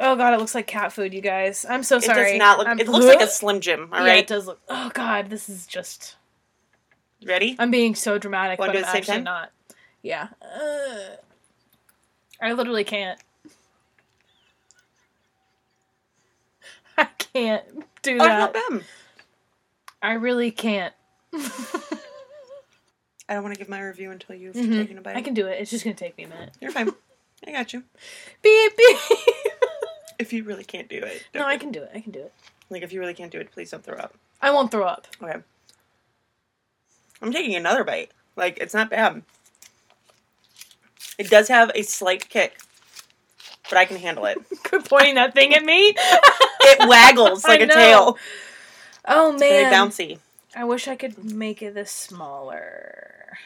Oh 0.00 0.16
god, 0.16 0.32
it 0.32 0.38
looks 0.38 0.54
like 0.54 0.66
cat 0.66 0.90
food, 0.90 1.12
you 1.12 1.20
guys. 1.20 1.66
I'm 1.68 1.82
so 1.82 1.98
sorry. 2.00 2.30
It 2.30 2.32
does 2.32 2.38
not 2.38 2.56
look. 2.58 2.66
I'm- 2.66 2.80
it 2.80 2.88
looks 2.88 3.04
like 3.04 3.20
a 3.20 3.26
Slim 3.26 3.60
Jim. 3.60 3.90
All 3.92 4.00
yeah, 4.00 4.06
right, 4.12 4.18
it 4.20 4.26
does 4.26 4.46
look. 4.46 4.58
Oh 4.70 4.90
god, 4.94 5.28
this 5.28 5.50
is 5.50 5.66
just. 5.66 6.16
ready? 7.26 7.56
I'm 7.58 7.70
being 7.70 7.94
so 7.94 8.16
dramatic, 8.16 8.58
Wanna 8.58 8.72
but 8.72 8.76
I'm 8.78 8.82
the 8.84 8.88
same 8.88 8.96
actually 9.00 9.14
time? 9.16 9.24
not. 9.24 9.50
Yeah. 10.02 10.28
Ugh. 10.42 11.18
I 12.42 12.52
literally 12.52 12.84
can't. 12.84 13.18
I 16.98 17.04
can't 17.18 17.64
do 18.02 18.18
that. 18.18 18.38
not 18.38 18.52
bad. 18.54 18.84
I 20.02 20.12
really 20.14 20.50
can't. 20.50 20.92
I 21.34 23.34
don't 23.34 23.42
want 23.44 23.54
to 23.54 23.58
give 23.58 23.68
my 23.68 23.80
review 23.80 24.10
until 24.10 24.34
you've 24.34 24.56
Mhm. 24.56 24.80
taken 24.82 24.98
a 24.98 25.00
bite. 25.02 25.16
I 25.16 25.22
can 25.22 25.34
do 25.34 25.46
it. 25.46 25.60
It's 25.60 25.70
just 25.70 25.84
gonna 25.84 25.94
take 25.94 26.16
me 26.18 26.24
a 26.24 26.28
minute. 26.28 26.50
You're 26.60 26.72
fine. 26.72 26.90
I 27.46 27.52
got 27.52 27.72
you. 27.72 27.84
Beep 28.42 28.76
beep. 28.76 28.96
If 30.18 30.32
you 30.32 30.42
really 30.44 30.64
can't 30.64 30.88
do 30.88 30.98
it, 30.98 31.24
no, 31.34 31.46
I 31.46 31.56
can 31.56 31.70
do 31.72 31.82
it. 31.82 31.90
I 31.94 32.00
can 32.00 32.12
do 32.12 32.20
it. 32.20 32.32
Like 32.68 32.82
if 32.82 32.92
you 32.92 33.00
really 33.00 33.14
can't 33.14 33.30
do 33.32 33.38
it, 33.38 33.50
please 33.52 33.70
don't 33.70 33.82
throw 33.84 33.96
up. 33.96 34.14
I 34.42 34.50
won't 34.50 34.70
throw 34.70 34.84
up. 34.84 35.06
Okay. 35.22 35.40
I'm 37.22 37.32
taking 37.32 37.54
another 37.54 37.84
bite. 37.84 38.10
Like 38.36 38.58
it's 38.58 38.74
not 38.74 38.90
bad. 38.90 39.22
It 41.20 41.28
does 41.28 41.48
have 41.48 41.70
a 41.74 41.82
slight 41.82 42.30
kick, 42.30 42.58
but 43.68 43.76
I 43.76 43.84
can 43.84 43.98
handle 43.98 44.24
it. 44.24 44.38
Quit 44.64 44.88
pointing 44.88 45.16
that 45.16 45.34
thing 45.34 45.54
at 45.54 45.62
me. 45.62 45.94
It 46.62 46.86
waggles 46.86 47.42
like 47.48 47.62
a 47.62 47.66
tail. 47.66 48.18
Oh 49.08 49.34
Very 49.38 49.64
man. 49.64 49.72
bouncy. 49.72 50.18
I 50.54 50.64
wish 50.64 50.86
I 50.88 50.94
could 50.94 51.24
make 51.24 51.62
it 51.62 51.72
this 51.74 51.90
smaller. 51.90 53.38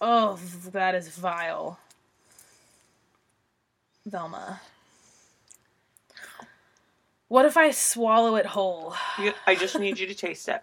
Oh, 0.00 0.38
that 0.72 0.94
is 0.94 1.08
vile. 1.10 1.78
Velma. 4.06 4.62
What 7.28 7.44
if 7.44 7.58
I 7.58 7.70
swallow 7.70 8.36
it 8.36 8.46
whole? 8.46 8.94
You, 9.20 9.34
I 9.46 9.54
just 9.54 9.78
need 9.78 9.98
you 9.98 10.06
to 10.06 10.14
taste 10.14 10.48
it. 10.48 10.62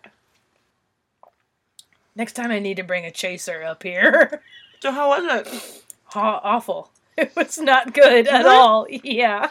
Next 2.15 2.33
time 2.33 2.49
I 2.49 2.57
need 2.57 2.77
to 2.77 2.83
bring 2.83 3.05
a 3.05 3.11
chaser 3.11 3.61
up 3.61 3.83
here. 3.83 4.41
So 4.79 4.91
how 4.91 5.09
was 5.09 5.23
it? 5.47 5.84
Aw- 6.15 6.41
awful. 6.43 6.91
It 7.17 7.31
was 7.35 7.57
not 7.57 7.93
good 7.93 8.27
at 8.27 8.45
all. 8.45 8.87
Yeah. 8.89 9.49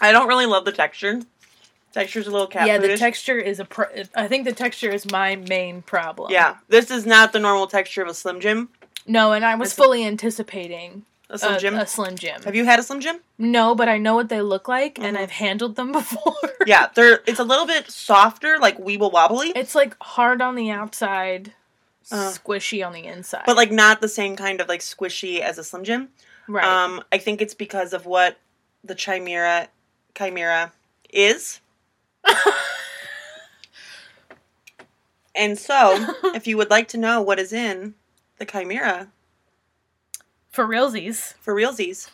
I 0.00 0.12
don't 0.12 0.28
really 0.28 0.46
love 0.46 0.64
the 0.64 0.70
texture. 0.70 1.20
Texture's 1.92 2.28
a 2.28 2.30
little 2.30 2.46
cat 2.46 2.68
yeah, 2.68 2.78
the 2.78 2.96
texture 2.96 3.36
is 3.38 3.58
a 3.58 3.64
pro- 3.64 3.86
I 4.14 4.28
think 4.28 4.44
the 4.44 4.52
texture 4.52 4.90
is 4.90 5.10
my 5.10 5.34
main 5.36 5.82
problem. 5.82 6.30
Yeah, 6.30 6.58
this 6.68 6.90
is 6.92 7.04
not 7.06 7.32
the 7.32 7.40
normal 7.40 7.66
texture 7.66 8.02
of 8.02 8.08
a 8.08 8.14
Slim 8.14 8.38
Jim. 8.40 8.68
No, 9.08 9.32
and 9.32 9.44
I 9.44 9.56
was 9.56 9.72
a- 9.72 9.74
fully 9.74 10.04
anticipating 10.04 11.04
A 11.30 11.38
Slim 11.38 11.54
a, 11.54 11.58
Jim. 11.58 11.74
a 11.74 11.86
Slim 11.86 12.14
Jim. 12.16 12.42
Have 12.44 12.54
you 12.54 12.64
had 12.64 12.78
a 12.78 12.82
Slim 12.84 13.00
Jim? 13.00 13.16
No, 13.38 13.74
but 13.74 13.88
I 13.88 13.98
know 13.98 14.14
what 14.14 14.28
they 14.28 14.42
look 14.42 14.68
like, 14.68 14.98
and 15.00 15.16
Mhm. 15.16 15.20
I've 15.20 15.30
handled 15.32 15.74
them 15.74 15.90
before. 16.00 16.34
Yeah, 16.66 16.90
they're. 16.94 17.22
It's 17.26 17.40
a 17.40 17.44
little 17.44 17.66
bit 17.66 17.90
softer, 17.90 18.58
like 18.60 18.78
weeble 18.78 19.10
wobbly, 19.10 19.48
It's 19.56 19.74
like 19.74 19.96
hard 20.00 20.40
on 20.42 20.54
the 20.54 20.70
outside, 20.70 21.54
Uh. 22.10 22.32
squishy 22.32 22.86
on 22.86 22.92
the 22.92 23.04
inside. 23.04 23.42
but 23.46 23.56
like 23.56 23.70
not 23.70 24.00
the 24.00 24.08
same 24.08 24.34
kind 24.36 24.60
of 24.60 24.68
like 24.68 24.80
squishy 24.80 25.40
as 25.40 25.58
a 25.58 25.64
Slim 25.64 25.84
Jim. 25.84 26.08
right. 26.48 26.64
Um, 26.64 27.02
I 27.12 27.18
think 27.18 27.40
it's 27.42 27.54
because 27.54 27.92
of 27.92 28.06
what 28.06 28.38
the 28.84 28.94
chimera 28.94 29.68
chimera 30.16 30.72
is. 31.10 31.60
And 35.34 35.56
so, 35.56 36.14
if 36.34 36.48
you 36.48 36.56
would 36.56 36.68
like 36.70 36.88
to 36.88 36.98
know 36.98 37.22
what 37.22 37.38
is 37.38 37.52
in 37.52 37.94
the 38.38 38.44
chimera 38.44 39.08
For 40.50 40.66
realsies. 40.66 41.34
for 41.40 41.54
realsies, 41.54 42.08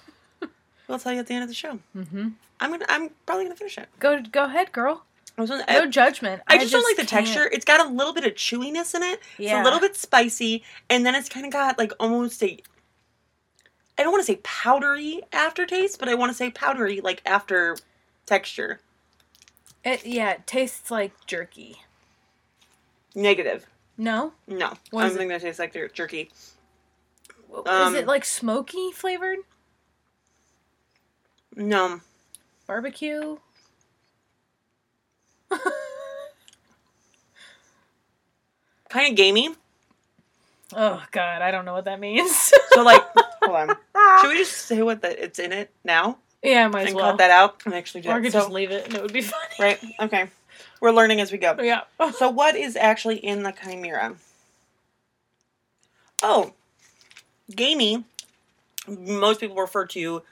we'll 0.86 0.98
tell 0.98 1.12
you 1.14 1.20
at 1.20 1.26
the 1.26 1.32
end 1.34 1.42
of 1.42 1.48
the 1.48 1.54
show. 1.54 1.78
Mm-hmm. 1.96 2.28
I'm 2.60 2.70
gonna. 2.70 2.84
I'm 2.86 3.08
probably 3.24 3.44
gonna 3.46 3.56
finish 3.56 3.78
it. 3.78 3.88
Go 3.98 4.20
go 4.20 4.44
ahead, 4.44 4.72
girl. 4.72 5.04
I, 5.36 5.44
No 5.80 5.86
judgment. 5.86 6.42
I 6.46 6.58
just, 6.58 6.72
don't 6.72 6.84
like 6.84 6.96
the 6.96 7.04
can't- 7.06 7.26
texture. 7.26 7.48
It's 7.52 7.64
got 7.64 7.84
a 7.84 7.88
little 7.90 8.12
bit 8.12 8.24
of 8.24 8.34
chewiness 8.34 8.94
in 8.94 9.02
it. 9.02 9.20
Yeah. 9.38 9.58
It's 9.58 9.60
a 9.60 9.64
little 9.64 9.80
bit 9.80 9.96
spicy, 9.96 10.62
and 10.88 11.04
then 11.04 11.14
it's 11.14 11.28
kind 11.28 11.44
of 11.44 11.52
got 11.52 11.76
like 11.78 11.92
almost 11.98 12.42
a. 12.42 12.58
I 13.98 14.02
don't 14.02 14.12
want 14.12 14.22
to 14.22 14.32
say 14.32 14.40
powdery 14.42 15.22
aftertaste, 15.32 15.98
but 15.98 16.08
I 16.08 16.14
want 16.14 16.30
to 16.30 16.36
say 16.36 16.50
powdery 16.50 17.00
like 17.00 17.20
after 17.26 17.76
texture. 18.26 18.80
It, 19.84 20.06
yeah, 20.06 20.30
it 20.32 20.46
tastes 20.46 20.90
like 20.90 21.12
jerky. 21.26 21.76
Negative. 23.14 23.66
No, 23.96 24.32
No, 24.48 24.72
what 24.90 25.04
I 25.04 25.08
don't 25.08 25.16
think 25.18 25.30
that 25.30 25.40
tastes 25.42 25.60
like 25.60 25.72
jer- 25.72 25.88
jerky. 25.88 26.30
is 26.34 26.54
Um, 27.66 27.94
it 27.94 28.06
like 28.08 28.24
smoky 28.24 28.90
flavored? 28.92 29.38
No. 31.54 32.00
Barbecue. 32.66 33.36
Kind 38.88 39.10
of 39.10 39.16
gamey. 39.16 39.50
Oh 40.74 41.02
God, 41.10 41.42
I 41.42 41.50
don't 41.50 41.64
know 41.64 41.72
what 41.74 41.84
that 41.86 42.00
means. 42.00 42.52
So 42.70 42.82
like, 42.82 43.02
hold 43.42 43.56
on. 43.56 43.76
Should 44.20 44.28
we 44.28 44.38
just 44.38 44.52
say 44.52 44.82
what 44.82 45.02
the, 45.02 45.22
it's 45.24 45.38
in 45.38 45.52
it 45.52 45.70
now 45.84 46.18
yeah, 46.42 46.64
I 46.64 46.68
might 46.68 46.82
as 46.82 46.86
and 46.88 46.96
well. 46.96 47.10
cut 47.10 47.18
that 47.18 47.30
out 47.30 47.62
and 47.64 47.74
actually 47.74 48.02
do 48.02 48.10
or 48.10 48.14
I 48.14 48.18
it? 48.18 48.22
could 48.22 48.32
So, 48.32 48.40
just 48.40 48.50
leave 48.50 48.70
it 48.70 48.86
and 48.86 48.94
it 48.94 49.02
would 49.02 49.12
be 49.12 49.22
funny. 49.22 49.54
right. 49.58 49.80
Okay. 50.00 50.28
We're 50.80 50.92
learning 50.92 51.20
as 51.20 51.32
we 51.32 51.38
go. 51.38 51.56
Yeah. 51.60 51.82
So 52.12 52.28
what 52.30 52.54
is 52.54 52.76
actually 52.76 53.16
in 53.16 53.42
the 53.42 53.52
chimera? 53.52 54.14
Oh, 56.22 56.52
gamey. 57.54 58.04
Most 58.86 59.40
people 59.40 59.56
refer 59.56 59.86
to 59.86 60.22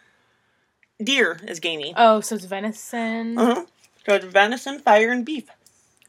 deer 1.03 1.41
as 1.47 1.59
gamey. 1.61 1.95
Oh, 1.97 2.21
so 2.21 2.35
it's 2.37 2.45
venison. 2.45 3.39
Uh-huh. 3.39 3.65
So 4.05 4.15
it's 4.15 4.25
venison, 4.25 4.79
fire, 4.81 5.11
and 5.11 5.25
beef. 5.25 5.49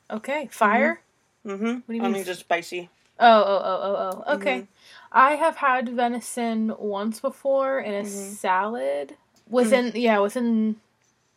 Okay, 0.10 0.48
fire. 0.52 1.02
Mm-hmm. 1.46 1.66
What 1.66 1.88
do 1.88 1.94
you 1.94 2.02
I 2.02 2.04
mean 2.06 2.14
mean, 2.14 2.24
just 2.26 2.42
spicy. 2.42 2.90
Oh, 3.20 3.44
oh, 3.44 3.62
oh, 3.64 3.80
oh, 3.84 4.24
oh. 4.28 4.36
Okay. 4.36 4.62
Mhm. 4.62 4.68
I 5.12 5.36
have 5.36 5.58
had 5.58 5.90
venison 5.90 6.74
once 6.78 7.20
before 7.20 7.80
in 7.80 7.94
a 7.94 8.02
Mhm. 8.04 8.34
salad. 8.36 9.16
Within 9.48 9.92
yeah, 9.96 10.20
within 10.20 10.78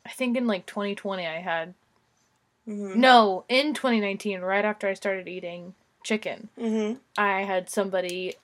I 0.07 0.11
think 0.11 0.37
in 0.37 0.47
like 0.47 0.67
2020 0.67 1.27
I 1.27 1.41
had 1.41 1.75
Mm-hmm. 2.69 3.01
no, 3.01 3.45
in 3.49 3.75
2019 3.75 4.41
right 4.41 4.65
after 4.65 4.89
I 4.89 4.95
started 4.95 5.29
eating 5.29 5.75
chicken. 6.03 6.49
Mm-hmm. 6.59 6.99
I 7.17 7.43
had 7.43 7.71
somebody 7.71 8.35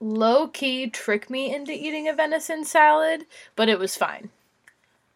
low 0.00 0.48
key 0.48 0.88
trick 0.90 1.30
me 1.30 1.54
into 1.54 1.72
eating 1.72 2.08
a 2.08 2.12
venison 2.12 2.64
salad, 2.64 3.24
but 3.56 3.68
it 3.68 3.78
was 3.78 3.96
fine. 3.96 4.30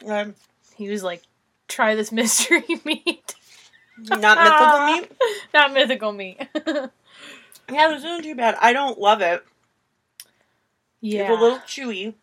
Um, 0.07 0.35
He 0.77 0.89
was 0.89 1.03
like, 1.03 1.23
"Try 1.69 1.95
this 1.95 2.11
mystery 2.21 2.65
meat, 2.85 3.35
not 3.99 4.39
mythical 4.43 4.87
meat. 4.87 5.13
not 5.55 5.73
mythical 5.73 6.13
meat." 6.13 6.41
Yeah, 7.69 7.89
this 7.89 8.05
isn't 8.05 8.23
too 8.23 8.37
bad. 8.37 8.55
I 8.61 8.73
don't 8.73 8.97
love 8.97 9.21
it. 9.21 9.45
yeah, 11.01 11.33
It's 11.33 11.37
a 11.37 11.43
little 11.43 11.59
chewy. 11.59 12.15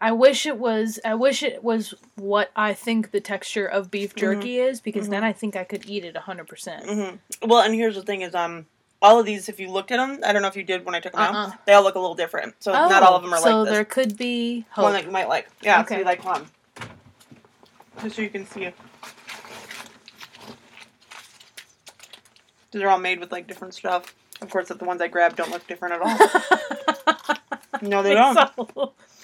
I 0.00 0.12
wish 0.12 0.46
it 0.46 0.56
was. 0.58 0.98
I 1.04 1.14
wish 1.14 1.42
it 1.42 1.62
was 1.62 1.92
what 2.16 2.50
I 2.56 2.72
think 2.72 3.10
the 3.10 3.20
texture 3.20 3.66
of 3.66 3.90
beef 3.90 4.14
jerky 4.14 4.58
is, 4.58 4.80
because 4.80 5.08
then 5.10 5.24
I 5.24 5.32
think 5.34 5.56
I 5.56 5.64
could 5.64 5.86
eat 5.88 6.04
it 6.06 6.16
hundred 6.16 6.46
percent. 6.48 6.86
hmm 6.88 7.16
Well, 7.46 7.60
and 7.62 7.74
here's 7.74 7.94
the 7.96 8.02
thing: 8.02 8.22
is 8.22 8.34
um, 8.34 8.64
all 9.02 9.20
of 9.20 9.26
these, 9.26 9.48
if 9.50 9.60
you 9.60 9.70
looked 9.70 9.92
at 9.92 9.98
them, 9.98 10.20
I 10.24 10.32
don't 10.32 10.40
know 10.42 10.48
if 10.48 10.56
you 10.56 10.64
did 10.64 10.86
when 10.86 10.94
I 10.94 11.00
took 11.00 11.12
them 11.12 11.20
Uh-uh. 11.20 11.46
out. 11.48 11.66
They 11.66 11.74
all 11.74 11.82
look 11.82 11.94
a 11.94 11.98
little 12.00 12.14
different. 12.16 12.54
So 12.60 12.72
not 12.72 13.02
all 13.02 13.16
of 13.16 13.22
them 13.22 13.32
are 13.34 13.38
so 13.38 13.58
like 13.60 13.64
this. 13.68 13.74
there 13.74 13.84
could 13.84 14.16
be 14.16 14.64
hope. 14.70 14.84
One 14.84 14.92
that 14.94 15.04
you 15.04 15.10
might 15.10 15.28
like. 15.28 15.48
Yeah. 15.62 15.82
Okay. 15.82 15.96
Okay. 15.96 16.04
like 16.04 16.24
one. 16.24 16.46
Just 18.02 18.16
so 18.16 18.22
you 18.22 18.30
can 18.30 18.46
see. 18.46 18.70
They're 22.72 22.90
all 22.90 22.98
made 22.98 23.20
with 23.20 23.30
like 23.30 23.46
different 23.46 23.74
stuff. 23.74 24.14
Of 24.42 24.50
course, 24.50 24.68
the 24.68 24.84
ones 24.84 25.00
I 25.00 25.08
grabbed 25.08 25.36
don't 25.36 25.50
look 25.50 25.66
different 25.66 25.94
at 25.94 26.02
all. 26.02 27.36
no, 27.88 28.02
they 28.02 28.14
don't. 28.14 28.38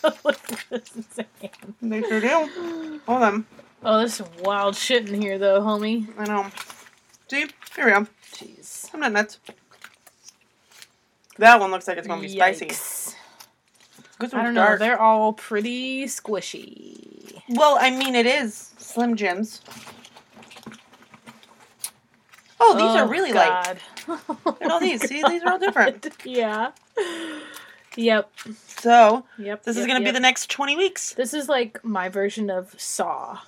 They 1.82 2.00
sure 2.02 2.20
do. 2.20 3.00
Hold 3.06 3.22
on. 3.22 3.46
oh, 3.82 3.98
there's 3.98 4.14
some 4.14 4.28
wild 4.42 4.76
shit 4.76 5.08
in 5.08 5.20
here, 5.20 5.38
though, 5.38 5.60
homie. 5.60 6.06
I 6.16 6.24
know. 6.26 6.46
See, 7.28 7.46
here 7.74 7.84
we 7.86 7.90
go. 7.90 8.06
Jeez. 8.32 8.90
I'm 8.94 9.00
not 9.00 9.12
nuts. 9.12 9.38
That 11.38 11.58
one 11.58 11.70
looks 11.70 11.88
like 11.88 11.98
it's 11.98 12.06
gonna 12.06 12.22
be 12.22 12.28
spicy. 12.28 12.70
I 14.22 14.26
don't 14.26 14.54
know. 14.54 14.62
dark. 14.64 14.78
They're 14.78 15.00
all 15.00 15.32
pretty 15.32 16.04
squishy. 16.04 17.40
Well, 17.48 17.78
I 17.80 17.90
mean, 17.90 18.14
it 18.14 18.26
is 18.26 18.74
Slim 18.78 19.16
Jims. 19.16 19.62
Oh, 22.62 22.74
these 22.74 22.96
are 22.96 23.06
oh, 23.06 23.08
really 23.08 23.32
light. 23.32 23.78
like. 24.06 24.28
Look 24.44 24.62
at 24.62 24.70
all 24.70 24.80
these. 24.80 25.00
See, 25.08 25.22
these 25.26 25.42
are 25.42 25.52
all 25.52 25.54
oh, 25.56 25.58
different. 25.58 26.06
yeah. 26.24 26.72
Yep. 27.96 28.30
So, 28.66 29.24
Yep. 29.38 29.64
this 29.64 29.76
yep, 29.76 29.82
is 29.82 29.86
gonna 29.86 30.04
be 30.04 30.10
the 30.10 30.20
next 30.20 30.50
20 30.50 30.76
weeks. 30.76 31.14
This 31.14 31.34
is 31.34 31.48
like 31.48 31.82
my 31.84 32.08
version 32.08 32.50
of 32.50 32.74
Saw. 32.78 33.38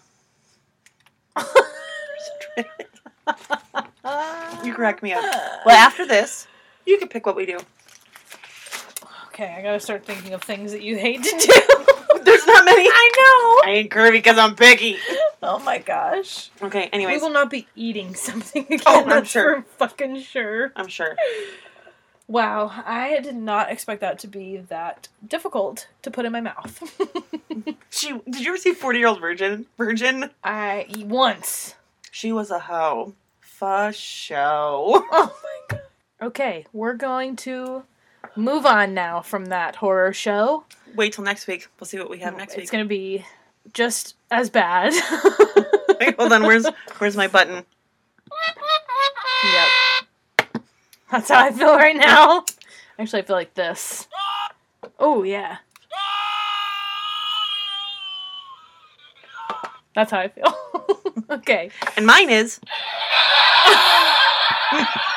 You 4.64 4.74
crack 4.74 5.02
me 5.02 5.12
up. 5.12 5.24
Well, 5.64 5.76
after 5.76 6.06
this, 6.06 6.46
you 6.86 6.98
can 6.98 7.08
pick 7.08 7.24
what 7.24 7.36
we 7.36 7.46
do. 7.46 7.58
Okay, 9.32 9.54
I 9.56 9.62
gotta 9.62 9.80
start 9.80 10.04
thinking 10.04 10.34
of 10.34 10.42
things 10.42 10.72
that 10.72 10.82
you 10.82 10.98
hate 10.98 11.22
to 11.22 11.30
do. 11.30 12.22
There's 12.22 12.46
not 12.46 12.66
many. 12.66 12.86
I 12.86 13.62
know. 13.64 13.70
I 13.70 13.74
ain't 13.76 13.90
curvy 13.90 14.12
because 14.12 14.36
I'm 14.36 14.54
picky. 14.54 14.98
Oh 15.42 15.58
my 15.60 15.78
gosh. 15.78 16.50
Okay, 16.60 16.90
Anyways, 16.92 17.22
we 17.22 17.26
will 17.26 17.32
not 17.32 17.48
be 17.48 17.66
eating 17.74 18.14
something 18.14 18.66
oh, 18.68 18.74
again. 18.74 18.82
Oh, 18.86 19.04
I'm 19.08 19.24
sure. 19.24 19.62
for 19.62 19.88
fucking 19.88 20.20
sure. 20.20 20.70
I'm 20.76 20.86
sure. 20.86 21.16
Wow, 22.28 22.70
I 22.84 23.20
did 23.20 23.36
not 23.36 23.72
expect 23.72 24.02
that 24.02 24.18
to 24.18 24.26
be 24.26 24.58
that 24.58 25.08
difficult 25.26 25.88
to 26.02 26.10
put 26.10 26.26
in 26.26 26.32
my 26.32 26.42
mouth. 26.42 26.82
She 27.88 28.12
did 28.24 28.40
you 28.40 28.48
ever 28.48 28.56
see 28.56 28.72
40 28.72 28.98
Year 28.98 29.08
Old 29.08 29.20
Virgin? 29.20 29.66
Virgin? 29.78 30.30
I 30.42 30.86
once. 31.06 31.74
She 32.10 32.32
was 32.32 32.50
a 32.50 32.58
hoe. 32.58 33.14
For 33.40 33.92
show. 33.92 35.06
Oh 35.10 35.40
my 35.42 35.60
god. 35.68 35.80
Okay, 36.20 36.66
we're 36.72 36.94
going 36.94 37.36
to 37.36 37.84
move 38.36 38.66
on 38.66 38.94
now 38.94 39.20
from 39.20 39.46
that 39.46 39.76
horror 39.76 40.12
show. 40.12 40.64
Wait 40.94 41.12
till 41.14 41.24
next 41.24 41.46
week. 41.46 41.68
We'll 41.78 41.86
see 41.86 41.98
what 41.98 42.10
we 42.10 42.18
have 42.18 42.36
next 42.36 42.54
week. 42.54 42.62
it's 42.62 42.70
gonna 42.70 42.84
be 42.84 43.24
just 43.72 44.16
as 44.30 44.50
bad. 44.50 44.92
Wait, 46.00 46.16
hold 46.16 46.32
on. 46.32 46.42
Where's 46.42 46.66
where's 46.98 47.16
my 47.16 47.28
button? 47.28 47.64
Yep. 49.44 50.62
That's 51.10 51.28
how 51.28 51.44
I 51.44 51.52
feel 51.52 51.74
right 51.74 51.96
now. 51.96 52.44
Actually, 52.98 53.22
I 53.22 53.24
feel 53.26 53.36
like 53.36 53.54
this. 53.54 54.08
Oh, 54.98 55.22
yeah. 55.24 55.58
That's 59.94 60.10
how 60.10 60.20
I 60.20 60.28
feel. 60.28 60.54
okay. 61.30 61.70
And 61.96 62.06
mine 62.06 62.30
is. 62.30 62.60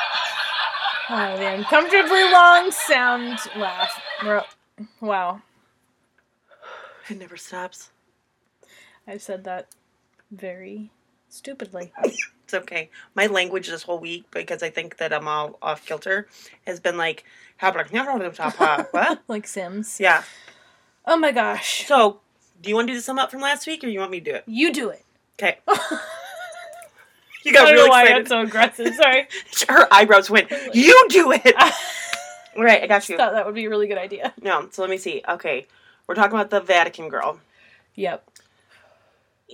Oh, 1.08 1.36
the 1.36 1.54
uncomfortably 1.54 2.24
long 2.32 2.70
sound 2.72 3.38
laugh. 3.56 4.02
Wow. 5.00 5.42
It 7.08 7.18
never 7.18 7.36
stops. 7.36 7.90
I've 9.06 9.22
said 9.22 9.44
that 9.44 9.68
very 10.32 10.90
stupidly. 11.28 11.92
It's 12.02 12.54
okay. 12.54 12.90
My 13.14 13.26
language 13.26 13.68
this 13.68 13.84
whole 13.84 14.00
week, 14.00 14.24
because 14.32 14.62
I 14.62 14.70
think 14.70 14.96
that 14.96 15.12
I'm 15.12 15.28
all 15.28 15.58
off 15.62 15.86
kilter, 15.86 16.26
has 16.66 16.80
been 16.80 16.96
like, 16.96 17.24
what? 17.60 19.22
like 19.28 19.46
Sims. 19.46 20.00
Yeah. 20.00 20.24
Oh 21.04 21.16
my 21.16 21.30
gosh. 21.30 21.86
So, 21.86 22.20
do 22.60 22.68
you 22.68 22.74
want 22.74 22.88
to 22.88 22.92
do 22.92 22.98
the 22.98 23.02
sum 23.02 23.18
up 23.18 23.30
from 23.30 23.40
last 23.40 23.66
week, 23.66 23.84
or 23.84 23.88
you 23.88 24.00
want 24.00 24.10
me 24.10 24.20
to 24.20 24.30
do 24.30 24.36
it? 24.36 24.44
You 24.46 24.72
do 24.72 24.90
it. 24.90 25.04
Okay. 25.34 25.58
You 27.46 27.52
I 27.52 27.54
got 27.54 27.64
don't 27.66 27.72
really 27.74 27.84
know 27.86 27.90
why 27.90 28.00
I 28.00 28.02
excited. 28.04 28.24
got 28.24 28.28
so 28.28 28.40
aggressive. 28.42 28.94
Sorry. 28.94 29.28
Her 29.68 29.86
eyebrows 29.92 30.28
went. 30.30 30.50
You 30.74 31.06
do 31.08 31.32
it. 31.32 31.54
All 32.56 32.62
right, 32.64 32.82
I 32.82 32.86
got 32.86 33.08
you. 33.08 33.16
thought 33.16 33.32
that 33.34 33.46
would 33.46 33.54
be 33.54 33.66
a 33.66 33.70
really 33.70 33.86
good 33.86 33.98
idea. 33.98 34.34
No, 34.42 34.68
so 34.72 34.82
let 34.82 34.90
me 34.90 34.96
see. 34.98 35.22
Okay, 35.28 35.66
we're 36.06 36.14
talking 36.14 36.32
about 36.36 36.50
the 36.50 36.60
Vatican 36.60 37.08
girl, 37.08 37.38
Yep. 37.94 38.28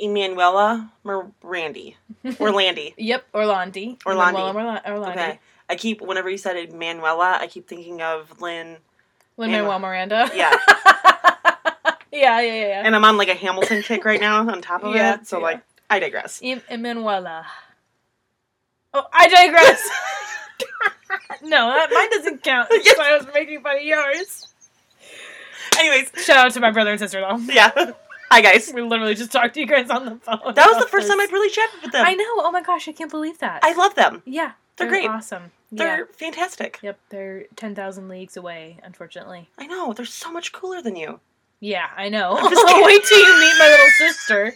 Emanuela 0.00 0.90
Mirandi, 1.04 1.96
Orlandi. 2.24 2.94
Yep. 2.96 3.32
Orlandi. 3.34 3.98
Orlandi. 3.98 4.54
Orlandi. 4.54 4.84
Orlandi. 4.86 5.10
Okay, 5.10 5.38
I 5.68 5.76
keep 5.76 6.00
whenever 6.00 6.30
you 6.30 6.38
said 6.38 6.56
Emanuela, 6.56 7.36
I 7.40 7.46
keep 7.46 7.68
thinking 7.68 8.00
of 8.00 8.40
Lynn, 8.40 8.78
Lin 9.36 9.50
Manuel. 9.50 9.78
Miranda. 9.78 10.30
Yeah. 10.34 10.56
yeah, 12.10 12.40
yeah, 12.40 12.40
yeah, 12.40 12.82
and 12.84 12.94
I'm 12.96 13.04
on 13.04 13.16
like 13.18 13.28
a 13.28 13.34
Hamilton 13.34 13.82
kick 13.82 14.04
right 14.06 14.20
now 14.20 14.48
on 14.48 14.62
top 14.62 14.82
of 14.82 14.94
Yeah, 14.94 15.14
it. 15.16 15.26
So 15.26 15.38
yeah. 15.38 15.44
like, 15.44 15.62
I 15.90 15.98
digress. 15.98 16.40
Em- 16.42 16.62
Emanuela. 16.70 17.46
Oh, 18.94 19.06
I 19.12 19.28
digress. 19.28 19.88
no, 21.42 21.68
that 21.68 21.90
mine 21.92 22.10
doesn't 22.10 22.42
count. 22.42 22.68
That's 22.70 22.84
Yes. 22.86 22.98
why 22.98 23.10
I 23.12 23.16
was 23.16 23.26
making 23.34 23.62
fun 23.62 23.76
of 23.76 23.82
yours. 23.82 24.48
Anyways, 25.78 26.10
Shout 26.24 26.36
out 26.46 26.52
to 26.52 26.60
my 26.60 26.70
brother 26.70 26.90
and 26.90 27.00
sister 27.00 27.20
though. 27.20 27.38
yeah. 27.52 27.92
Hi 28.30 28.40
guys. 28.40 28.70
We 28.74 28.82
literally 28.82 29.14
just 29.14 29.32
talked 29.32 29.54
to 29.54 29.60
you 29.60 29.66
guys 29.66 29.90
on 29.90 30.04
the 30.04 30.16
phone. 30.16 30.54
That 30.54 30.66
was 30.68 30.82
the 30.82 30.88
first 30.88 31.06
this. 31.06 31.08
time 31.08 31.20
I'd 31.20 31.32
really 31.32 31.50
chatted 31.50 31.82
with 31.82 31.92
them. 31.92 32.04
I 32.06 32.14
know. 32.14 32.24
Oh 32.38 32.50
my 32.52 32.62
gosh, 32.62 32.88
I 32.88 32.92
can't 32.92 33.10
believe 33.10 33.38
that. 33.38 33.60
I 33.62 33.74
love 33.74 33.94
them. 33.94 34.22
yeah, 34.26 34.52
They're 34.76 34.88
great. 34.88 35.08
Awesome. 35.08 35.50
They're 35.70 36.00
yeah. 36.00 36.04
fantastic. 36.12 36.78
Yep, 36.82 36.98
they're 37.08 37.44
ten 37.56 37.74
thousand 37.74 38.08
leagues 38.08 38.36
away. 38.36 38.78
Unfortunately. 38.82 39.48
I 39.58 39.66
know. 39.66 39.92
They're 39.94 40.04
so 40.06 40.30
much 40.30 40.52
cooler 40.52 40.82
than 40.82 40.96
you. 40.96 41.20
Yeah, 41.60 41.88
I 41.96 42.08
know. 42.10 42.36
Just. 42.50 42.84
Wait 42.84 43.04
till 43.04 43.18
you 43.18 43.40
meet 43.40 43.54
my 43.58 43.68
little 43.68 43.90
sister. 43.98 44.54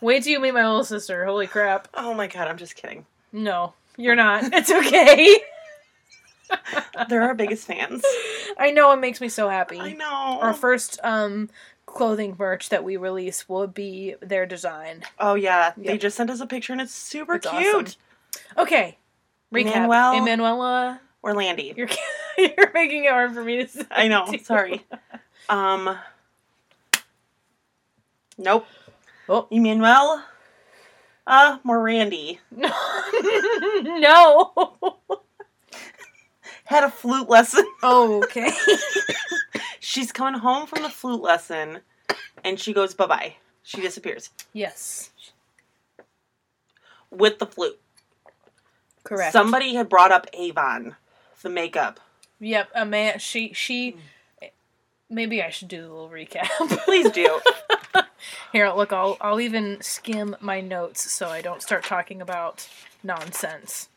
Wait 0.00 0.22
till 0.24 0.32
you 0.32 0.40
meet 0.40 0.54
my 0.54 0.66
little 0.66 0.84
sister. 0.84 1.24
Holy 1.24 1.46
crap. 1.46 1.88
Oh 1.94 2.14
my 2.14 2.26
god, 2.26 2.48
I'm 2.48 2.56
just 2.58 2.74
kidding. 2.76 3.06
No, 3.32 3.74
you're 3.96 4.16
not. 4.16 4.44
It's 4.52 4.70
okay. 4.70 5.36
They're 7.08 7.22
our 7.22 7.34
biggest 7.34 7.66
fans. 7.66 8.04
I 8.56 8.70
know 8.70 8.92
it 8.92 8.98
makes 9.00 9.20
me 9.20 9.28
so 9.28 9.48
happy. 9.48 9.80
I 9.80 9.92
know. 9.94 10.38
Our 10.40 10.54
first 10.54 10.98
um 11.02 11.50
clothing 11.86 12.36
merch 12.38 12.68
that 12.68 12.84
we 12.84 12.96
release 12.96 13.48
will 13.48 13.66
be 13.66 14.14
their 14.20 14.46
design. 14.46 15.02
Oh 15.18 15.34
yeah, 15.34 15.72
they 15.76 15.98
just 15.98 16.16
sent 16.16 16.30
us 16.30 16.40
a 16.40 16.46
picture 16.46 16.72
and 16.72 16.80
it's 16.80 16.94
super 16.94 17.34
It's 17.34 17.48
cute. 17.48 17.74
awesome. 17.74 18.00
Okay. 18.58 18.96
Recap. 19.52 19.74
Manuel- 19.88 20.12
Emanuela, 20.18 21.00
Or 21.22 21.34
Landy. 21.34 21.72
you're 21.76 21.88
you're 22.38 22.70
making 22.74 23.04
it 23.06 23.10
hard 23.10 23.32
for 23.34 23.42
me 23.42 23.62
to 23.62 23.68
say. 23.68 23.82
I 23.90 24.08
know. 24.08 24.32
Sorry. 24.42 24.84
Um. 25.48 25.96
Nope. 28.38 28.66
Oh. 29.28 29.48
Emmanuel. 29.50 30.22
Uh, 31.26 31.58
more 31.64 31.80
Randy. 31.82 32.40
No. 32.50 32.72
no. 33.82 34.96
Had 36.64 36.84
a 36.84 36.90
flute 36.90 37.28
lesson. 37.28 37.64
Oh, 37.82 38.22
okay. 38.24 38.50
She's 39.80 40.10
coming 40.12 40.40
home 40.40 40.66
from 40.66 40.82
the 40.82 40.88
flute 40.88 41.22
lesson, 41.22 41.80
and 42.44 42.58
she 42.58 42.72
goes 42.72 42.94
bye 42.94 43.06
bye. 43.06 43.36
She 43.62 43.80
disappears 43.80 44.30
yes. 44.52 45.10
with 47.10 47.38
the 47.38 47.46
flute. 47.46 47.78
Correct. 49.04 49.32
Somebody 49.32 49.74
had 49.74 49.88
brought 49.88 50.10
up 50.10 50.26
Avon, 50.32 50.96
the 51.42 51.48
makeup. 51.48 52.00
Yep, 52.40 52.70
a 52.74 52.84
man. 52.84 53.18
She 53.18 53.52
she. 53.52 53.96
Maybe 55.08 55.42
I 55.42 55.50
should 55.50 55.68
do 55.68 55.80
a 55.80 55.88
little 55.88 56.08
recap. 56.10 56.48
Please 56.84 57.10
do. 57.10 57.40
Here, 58.52 58.70
look. 58.70 58.92
I'll 58.92 59.16
I'll 59.20 59.40
even 59.40 59.78
skim 59.80 60.36
my 60.40 60.60
notes 60.60 61.10
so 61.12 61.28
I 61.28 61.42
don't 61.42 61.62
start 61.62 61.84
talking 61.84 62.20
about 62.20 62.68
nonsense. 63.04 63.88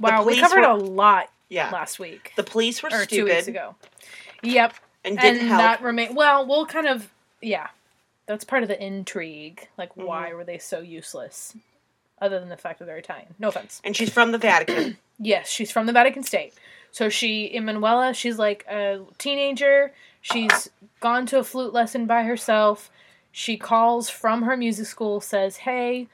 Wow, 0.00 0.24
we 0.24 0.40
covered 0.40 0.60
were- 0.60 0.66
a 0.68 0.74
lot 0.76 1.30
Yeah. 1.48 1.70
last 1.70 1.98
week 1.98 2.32
The 2.36 2.42
police 2.42 2.82
were 2.82 2.88
or 2.92 3.04
two 3.06 3.24
weeks 3.24 3.42
stupid 3.42 3.48
ago. 3.48 3.74
Yep, 4.42 4.74
and 5.04 5.18
didn't 5.18 5.40
and 5.40 5.48
help. 5.48 5.60
that 5.62 5.82
remain. 5.82 6.14
Well, 6.14 6.46
we'll 6.46 6.66
kind 6.66 6.86
of 6.86 7.10
yeah. 7.42 7.68
That's 8.26 8.44
part 8.44 8.62
of 8.62 8.68
the 8.70 8.82
intrigue. 8.82 9.68
Like, 9.76 9.94
why 9.96 10.28
Mm-hmm. 10.28 10.36
were 10.38 10.44
they 10.44 10.58
so 10.58 10.80
useless? 10.80 11.54
Other 12.22 12.40
than 12.40 12.48
the 12.48 12.56
fact 12.56 12.78
that 12.78 12.86
they're 12.86 12.96
Italian. 12.96 13.34
No 13.38 13.48
offense. 13.48 13.82
and 13.84 13.94
she's 13.94 14.10
from 14.10 14.32
the 14.32 14.38
Vatican. 14.38 14.96
Yes, 15.20 15.48
she's 15.48 15.70
from 15.70 15.86
the 15.86 15.92
Vatican 15.92 16.24
State. 16.24 16.54
So 16.90 17.08
she, 17.08 17.48
Emanuela, 17.54 18.14
she's 18.14 18.36
like 18.36 18.64
a 18.68 19.00
teenager. 19.16 19.92
She's 20.32 20.70
gone 21.00 21.26
to 21.26 21.38
a 21.38 21.44
flute 21.44 21.74
lesson 21.74 22.06
by 22.06 22.22
herself. 22.22 22.90
She 23.30 23.58
calls 23.58 24.08
from 24.08 24.42
her 24.42 24.56
music 24.56 24.86
school, 24.86 25.20
says, 25.20 25.58
"Hey, 25.58 26.08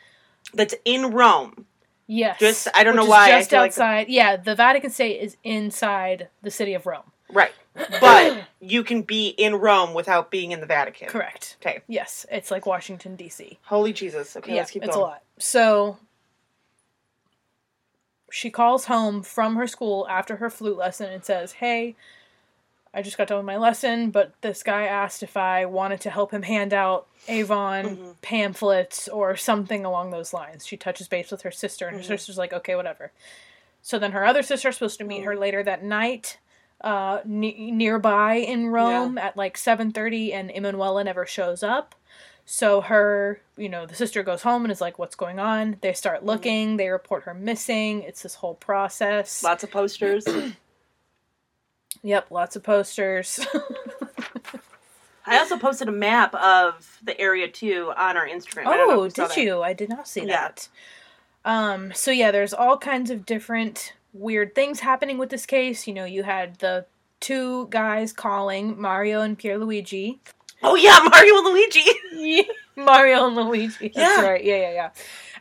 That's 0.53 0.75
in 0.85 1.13
Rome. 1.13 1.67
yes." 2.09 2.41
Just- 2.41 2.67
I 2.75 2.83
don't 2.83 2.97
know 2.97 3.05
why 3.05 3.29
Just 3.31 3.51
feel 3.51 3.61
like- 3.61 3.69
outside, 3.71 4.09
yeah. 4.09 4.35
The 4.37 4.57
Vatican 4.57 4.91
State 4.91 5.21
is 5.21 5.37
inside 5.45 6.29
the 6.43 6.51
city 6.51 6.75
of 6.75 6.87
Rome. 6.87 7.13
Right. 7.33 7.53
But 8.01 8.47
you 8.61 8.83
can 8.83 9.03
be 9.03 9.29
in 9.29 9.55
Rome 9.55 9.95
without 9.95 10.29
being 10.33 10.51
in 10.51 10.59
the 10.59 10.67
Vatican. 10.67 11.07
Correct. 11.09 11.57
Okay. 11.61 11.83
Yes, 11.87 12.27
it's 12.33 12.51
like 12.51 12.67
Washington 12.67 13.15
D.C. 13.15 13.61
Holy 13.67 13.93
Jesus. 13.93 14.37
Okay, 14.37 14.55
yeah, 14.55 14.59
let's 14.63 14.73
keep 14.73 14.83
it's 14.83 14.97
going. 14.97 15.05
a 15.07 15.09
lot. 15.09 15.23
So 15.39 15.99
she 18.31 18.51
calls 18.51 18.87
home 18.87 19.23
from 19.23 19.55
her 19.55 19.69
school 19.69 20.07
after 20.09 20.37
her 20.37 20.51
flute 20.51 20.77
lesson 20.77 21.11
and 21.11 21.25
says, 21.25 21.53
"Hey, 21.53 21.95
I 22.93 23.03
just 23.03 23.17
got 23.17 23.29
done 23.29 23.37
with 23.39 23.47
my 23.47 23.57
lesson, 23.57 24.11
but 24.11 24.33
this 24.41 24.63
guy 24.65 24.85
asked 24.87 25.23
if 25.23 25.37
I 25.37 25.65
wanted 25.67 26.01
to 26.03 26.11
help 26.11 26.33
him 26.33 26.43
hand 26.43 26.75
out 26.75 27.07
Avon 27.29 27.85
Mm-hmm. 27.85 28.11
pamphlets 28.23 29.07
or 29.09 29.37
something 29.37 29.85
along 29.85 30.11
those 30.11 30.33
lines." 30.33 30.67
She 30.67 30.77
touches 30.77 31.07
base 31.09 31.31
with 31.31 31.43
her 31.43 31.51
sister, 31.53 31.87
and 31.87 31.97
her 31.97 32.03
Mm-hmm. 32.03 32.13
sister's 32.13 32.39
like, 32.39 32.53
"Okay, 32.53 32.75
whatever." 32.75 33.13
So 33.83 33.99
then 33.99 34.13
her 34.13 34.25
other 34.27 34.43
sister's 34.43 34.75
supposed 34.75 34.99
to 34.99 35.05
meet 35.05 35.23
her 35.25 35.33
Mm-hmm. 35.33 35.41
later 35.41 35.63
that 35.63 35.83
night. 35.85 36.39
Uh, 36.83 37.21
ne- 37.27 37.71
nearby 37.71 38.35
in 38.37 38.69
Rome 38.69 39.19
at 39.19 39.37
like 39.37 39.57
seven 39.59 39.93
thirty, 39.93 40.33
and 40.33 40.51
Emanuela 40.51 41.05
never 41.05 41.27
shows 41.27 41.63
up. 41.63 41.95
So 42.47 42.81
her, 42.81 43.41
you 43.57 43.69
know, 43.69 43.85
the 43.87 43.95
sister 43.95 44.23
goes 44.25 44.43
home 44.43 44.65
and 44.65 44.73
is 44.73 44.81
like, 44.81 44.99
"What's 44.99 45.15
going 45.15 45.39
on?" 45.39 45.77
They 45.83 45.93
start 45.93 46.25
looking. 46.25 46.79
They 46.79 46.89
report 46.89 47.25
her 47.25 47.35
missing. 47.35 48.01
It's 48.03 48.23
this 48.23 48.37
whole 48.37 48.55
process. 48.55 49.43
Lots 49.45 49.63
of 49.63 49.71
posters. 49.71 50.25
Yep, 52.03 52.31
lots 52.31 52.57
of 52.57 52.63
posters. 52.63 53.41
I 55.27 55.39
also 55.39 55.59
posted 55.59 55.89
a 55.89 55.93
map 55.93 56.35
of 56.35 56.99
the 57.03 57.19
area 57.21 57.47
too 57.49 57.93
on 57.97 58.17
our 58.17 58.27
Instagram. 58.27 58.67
I 58.67 58.77
don't 58.77 58.89
know 58.89 59.01
oh, 59.01 59.05
you 59.05 59.11
did 59.11 59.37
you? 59.37 59.63
I 59.63 59.73
did 59.73 59.89
not 59.89 60.09
see 60.09 60.23
Yeah. 60.23 60.27
that. 60.27 60.69
Um. 61.45 61.93
So 61.95 62.11
yeah, 62.11 62.31
there's 62.31 62.53
all 62.55 62.77
kinds 62.79 63.11
of 63.11 63.25
different 63.27 63.95
weird 64.13 64.55
things 64.55 64.81
happening 64.81 65.19
with 65.19 65.31
this 65.31 65.47
case. 65.47 65.87
You 65.87 65.95
know, 65.95 66.05
you 66.05 66.23
had 66.23 66.57
the 66.59 66.87
two 67.21 67.69
guys 67.69 68.13
calling 68.13 68.81
Mario 68.81 69.21
and 69.21 69.39
Pierluigi. 69.39 70.19
Oh 70.63 70.75
yeah, 70.75 70.99
Mario 71.11 71.37
and 71.37 71.47
Luigi. 71.47 72.45
Mario 72.77 73.27
and 73.27 73.37
Luigi. 73.37 73.89
That's 73.89 73.97
Yeah. 73.97 74.23
right. 74.27 74.45
Yeah, 74.45 74.57
yeah, 74.57 74.73
yeah. 74.73 74.91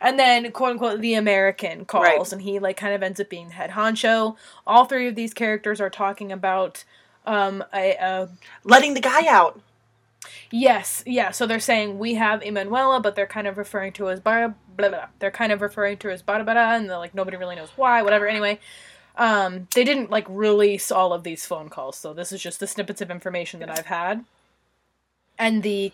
And 0.00 0.18
then, 0.18 0.50
quote 0.52 0.72
unquote, 0.72 1.00
the 1.00 1.14
American 1.14 1.84
calls, 1.84 2.04
Right. 2.04 2.32
and 2.32 2.42
he 2.42 2.58
like 2.58 2.76
kind 2.76 2.94
of 2.94 3.02
ends 3.02 3.20
up 3.20 3.28
being 3.28 3.48
the 3.48 3.54
head 3.54 3.70
honcho. 3.70 4.36
All 4.66 4.84
three 4.86 5.08
of 5.08 5.14
these 5.14 5.34
characters 5.34 5.80
are 5.80 5.90
talking 5.90 6.32
about 6.32 6.84
um 7.26 7.62
a, 7.74 7.92
a 7.96 8.28
Letting 8.64 8.94
the 8.94 9.00
guy 9.00 9.26
out. 9.26 9.60
yes, 10.50 11.02
yeah. 11.06 11.30
So 11.30 11.46
they're 11.46 11.60
saying 11.60 11.98
we 11.98 12.14
have 12.14 12.42
Emanuela, 12.42 13.00
but 13.00 13.14
they're 13.14 13.26
kind 13.26 13.46
of 13.46 13.58
referring 13.58 13.92
to 13.94 14.08
as 14.10 14.20
Bara 14.20 14.54
blah, 14.76 14.88
blah. 14.88 15.06
They're 15.18 15.30
kind 15.30 15.52
of 15.52 15.60
referring 15.60 15.98
to 15.98 16.10
as 16.10 16.22
Barbara, 16.22 16.74
and 16.74 16.88
they're 16.88 16.98
like 16.98 17.14
nobody 17.14 17.36
really 17.36 17.56
knows 17.56 17.70
why. 17.76 18.02
Whatever. 18.02 18.26
Anyway. 18.26 18.58
Um, 19.16 19.66
they 19.74 19.84
didn't 19.84 20.08
like 20.08 20.24
release 20.30 20.90
all 20.90 21.12
of 21.12 21.24
these 21.24 21.44
phone 21.44 21.68
calls, 21.68 21.96
so 21.98 22.14
this 22.14 22.32
is 22.32 22.40
just 22.40 22.58
the 22.58 22.66
snippets 22.66 23.02
of 23.02 23.10
information 23.10 23.60
that 23.60 23.68
I've 23.68 23.86
had. 23.86 24.24
And 25.38 25.62
the 25.62 25.92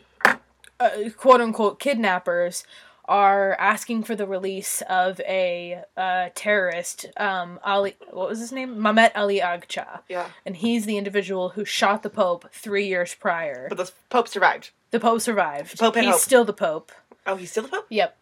uh, 0.80 0.90
quote 1.16 1.40
unquote 1.40 1.78
kidnappers 1.80 2.64
are 3.08 3.54
asking 3.60 4.02
for 4.02 4.16
the 4.16 4.26
release 4.26 4.82
of 4.88 5.20
a 5.20 5.80
uh, 5.96 6.28
terrorist, 6.34 7.06
um, 7.16 7.60
Ali. 7.64 7.94
What 8.10 8.28
was 8.28 8.40
his 8.40 8.50
name? 8.50 8.76
Mamet 8.78 9.12
Ali 9.14 9.38
Agcha, 9.38 10.00
Yeah. 10.08 10.26
and 10.44 10.56
he's 10.56 10.86
the 10.86 10.98
individual 10.98 11.50
who 11.50 11.64
shot 11.64 12.02
the 12.02 12.10
Pope 12.10 12.46
three 12.52 12.86
years 12.88 13.14
prior. 13.14 13.68
But 13.68 13.78
the 13.78 13.92
Pope 14.10 14.26
survived. 14.28 14.70
The 14.90 14.98
Pope 14.98 15.20
survived. 15.20 15.72
The 15.72 15.76
Pope 15.84 15.94
he's 15.96 16.06
hope. 16.10 16.20
still 16.20 16.44
the 16.44 16.52
Pope. 16.52 16.90
Oh, 17.26 17.36
he's 17.36 17.50
still 17.52 17.62
the 17.62 17.68
Pope? 17.68 17.86
Yep. 17.90 18.16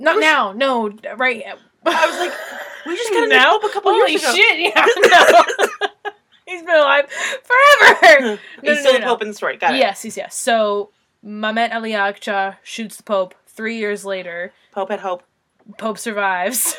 Not 0.00 0.16
was- 0.16 0.22
now. 0.22 0.52
No. 0.52 0.90
Right. 1.16 1.44
I 1.86 2.06
was 2.06 2.18
like, 2.18 2.32
we 2.86 2.96
just 2.96 3.12
got 3.12 3.28
now. 3.28 3.56
A 3.56 3.68
couple 3.72 3.92
Holy 3.92 4.10
years 4.12 4.22
ago. 4.24 4.32
shit! 4.34 4.58
Yeah. 4.60 4.84
No. 4.84 6.10
he's 6.46 6.62
been 6.62 6.74
alive 6.76 7.08
forever. 7.44 8.38
No, 8.62 8.72
He's 8.74 8.82
no, 8.84 8.90
still 8.90 8.92
the. 9.00 9.06
Pope 9.06 9.22
in 9.22 9.28
the 9.28 9.34
story. 9.34 9.56
Got 9.58 9.74
it. 9.74 9.78
Yes, 9.78 10.02
He's 10.02 10.16
yes. 10.16 10.34
So 10.34 10.90
Mamet 11.24 11.72
Ali 11.74 11.92
Agcha 11.92 12.56
shoots 12.62 12.96
the 12.96 13.02
Pope 13.02 13.34
three 13.46 13.76
years 13.78 14.04
later. 14.04 14.52
Pope 14.72 14.90
had 14.90 15.00
hope. 15.00 15.22
Pope 15.76 15.98
survives. 15.98 16.74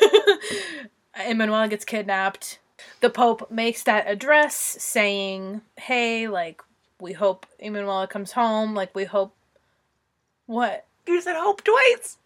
Emanuela 1.26 1.68
gets 1.68 1.84
kidnapped. 1.84 2.58
The 3.00 3.10
Pope 3.10 3.50
makes 3.50 3.82
that 3.82 4.08
address 4.08 4.54
saying, 4.54 5.60
"Hey, 5.76 6.28
like 6.28 6.62
we 7.00 7.12
hope 7.12 7.46
Emanuela 7.58 8.06
comes 8.06 8.32
home. 8.32 8.74
Like 8.74 8.94
we 8.94 9.04
hope." 9.04 9.34
What? 10.46 10.86
You 11.06 11.20
said 11.20 11.36
hope 11.36 11.62
twice. 11.62 12.16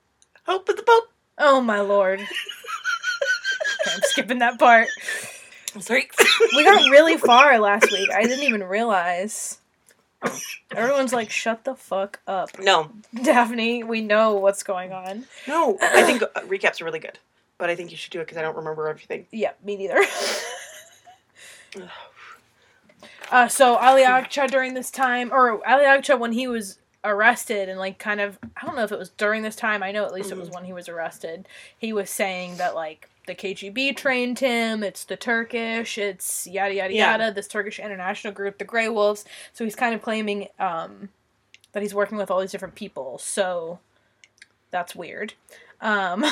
Hope 0.46 0.68
with 0.68 0.77
the 0.77 0.83
Pope. 0.83 1.11
Oh 1.38 1.61
my 1.61 1.81
lord! 1.81 2.20
okay, 2.20 2.29
I'm 3.92 4.00
skipping 4.05 4.38
that 4.38 4.59
part. 4.59 4.88
I'm 5.74 5.81
sorry. 5.81 6.09
We 6.55 6.64
got 6.64 6.90
really 6.90 7.16
far 7.16 7.59
last 7.59 7.90
week. 7.90 8.09
I 8.14 8.22
didn't 8.22 8.44
even 8.44 8.62
realize. 8.62 9.59
Everyone's 10.75 11.13
like, 11.13 11.31
"Shut 11.31 11.65
the 11.65 11.75
fuck 11.75 12.21
up, 12.27 12.59
no, 12.59 12.91
Daphne. 13.23 13.85
We 13.85 14.01
know 14.01 14.35
what's 14.35 14.63
going 14.63 14.93
on." 14.93 15.25
no. 15.47 15.79
I 15.81 16.03
think 16.03 16.23
uh, 16.23 16.27
recaps 16.43 16.81
are 16.81 16.85
really 16.85 16.99
good, 16.99 17.19
but 17.59 17.71
I 17.71 17.77
think 17.77 17.91
you 17.91 17.97
should 17.97 18.13
do 18.13 18.21
it 18.21 18.25
because 18.25 18.39
I 18.39 18.43
don't 18.43 18.57
remember 18.57 18.89
everything. 18.89 19.27
Yeah, 19.31 19.53
me 19.65 19.77
neither. 19.77 20.01
uh, 23.31 23.49
so 23.49 23.77
Ali 23.77 24.03
Agcha 24.03 24.51
during 24.51 24.75
this 24.75 24.91
time, 24.91 25.33
or 25.33 25.67
Ali 25.69 25.85
Agcha 25.85 26.19
when 26.19 26.33
he 26.33 26.47
was 26.47 26.79
arrested 27.05 27.69
and 27.69 27.79
like 27.79 27.99
kind 27.99 28.21
of, 28.21 28.39
I 28.57 28.65
don't 28.67 28.77
know 28.77 28.85
if 28.85 28.93
it 28.93 28.99
was 28.99 29.11
during 29.11 29.43
this 29.43 29.57
time. 29.57 29.83
I 29.83 29.93
know 29.93 30.05
at 30.05 30.13
least 30.13 30.33
it 30.33 30.39
was 30.39 30.51
when 30.51 30.65
he 30.65 30.73
was 30.73 30.89
arrested. 30.89 31.47
He 31.77 31.93
was 31.93 32.11
saying 32.11 32.57
that 32.57 32.75
like 32.75 33.11
the 33.27 33.35
KGB 33.35 33.97
trained 33.97 34.39
him. 34.39 34.83
It's 34.83 35.05
the 35.05 35.17
Turkish. 35.17 35.99
It's 35.99 36.47
yada 36.47 36.75
yada 36.75 36.95
Yeah. 36.95 37.13
yada. 37.13 37.33
This 37.33 37.49
Turkish 37.49 37.79
international 37.79 38.33
group, 38.33 38.59
the 38.59 38.65
Grey 38.65 38.89
Wolves. 38.89 39.25
So 39.53 39.65
he's 39.65 39.77
kind 39.77 39.95
of 39.95 40.03
claiming 40.03 40.49
um, 40.59 41.09
that 41.73 41.83
he's 41.83 41.95
working 41.95 42.19
with 42.19 42.31
all 42.31 42.41
these 42.41 42.53
different 42.53 42.75
people. 42.75 43.19
So 43.19 43.79
that's 44.71 44.95
weird. 44.95 45.35
Um, 45.81 46.25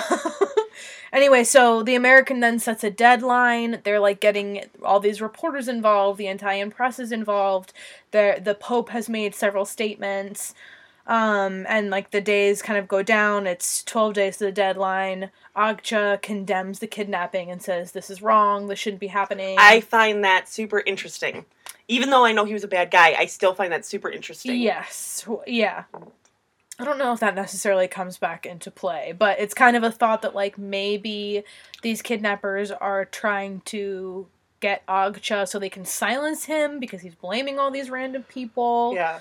anyway, 1.12 1.44
so 1.44 1.82
the 1.82 1.94
American 1.94 2.40
then 2.40 2.58
sets 2.58 2.84
a 2.84 2.90
deadline. 2.90 3.80
They're 3.84 4.00
like 4.00 4.20
getting 4.20 4.64
all 4.82 5.00
these 5.00 5.20
reporters 5.20 5.68
involved. 5.68 6.18
The 6.18 6.28
Italian 6.28 6.70
press 6.70 6.98
is 6.98 7.12
involved. 7.12 7.72
The 8.12 8.40
the 8.42 8.54
Pope 8.54 8.90
has 8.90 9.08
made 9.08 9.34
several 9.34 9.64
statements. 9.64 10.54
Um, 11.06 11.66
and 11.68 11.90
like 11.90 12.10
the 12.12 12.20
days 12.20 12.62
kind 12.62 12.78
of 12.78 12.86
go 12.86 13.02
down. 13.02 13.46
It's 13.46 13.82
twelve 13.82 14.14
days 14.14 14.36
to 14.38 14.44
the 14.44 14.52
deadline. 14.52 15.30
Agcha 15.56 16.22
condemns 16.22 16.78
the 16.78 16.86
kidnapping 16.86 17.50
and 17.50 17.60
says 17.60 17.92
this 17.92 18.08
is 18.08 18.22
wrong. 18.22 18.68
This 18.68 18.78
shouldn't 18.78 19.00
be 19.00 19.08
happening. 19.08 19.56
I 19.58 19.80
find 19.80 20.24
that 20.24 20.48
super 20.48 20.80
interesting. 20.80 21.44
Even 21.88 22.10
though 22.10 22.24
I 22.24 22.32
know 22.32 22.44
he 22.44 22.54
was 22.54 22.64
a 22.64 22.68
bad 22.68 22.90
guy, 22.90 23.14
I 23.18 23.26
still 23.26 23.54
find 23.54 23.72
that 23.72 23.84
super 23.84 24.08
interesting. 24.08 24.60
Yes. 24.60 25.26
Yeah. 25.46 25.84
I 26.78 26.84
don't 26.84 26.98
know 26.98 27.12
if 27.12 27.20
that 27.20 27.34
necessarily 27.34 27.86
comes 27.86 28.16
back 28.16 28.46
into 28.46 28.70
play, 28.70 29.12
but 29.16 29.38
it's 29.38 29.54
kind 29.54 29.76
of 29.76 29.82
a 29.82 29.90
thought 29.90 30.22
that 30.22 30.34
like 30.34 30.56
maybe 30.56 31.44
these 31.82 32.00
kidnappers 32.00 32.70
are 32.70 33.04
trying 33.04 33.60
to 33.66 34.26
get 34.60 34.86
Agcha 34.86 35.46
so 35.46 35.58
they 35.58 35.68
can 35.68 35.84
silence 35.84 36.44
him 36.44 36.80
because 36.80 37.02
he's 37.02 37.14
blaming 37.14 37.58
all 37.58 37.70
these 37.70 37.90
random 37.90 38.22
people. 38.22 38.92
Yeah. 38.94 39.20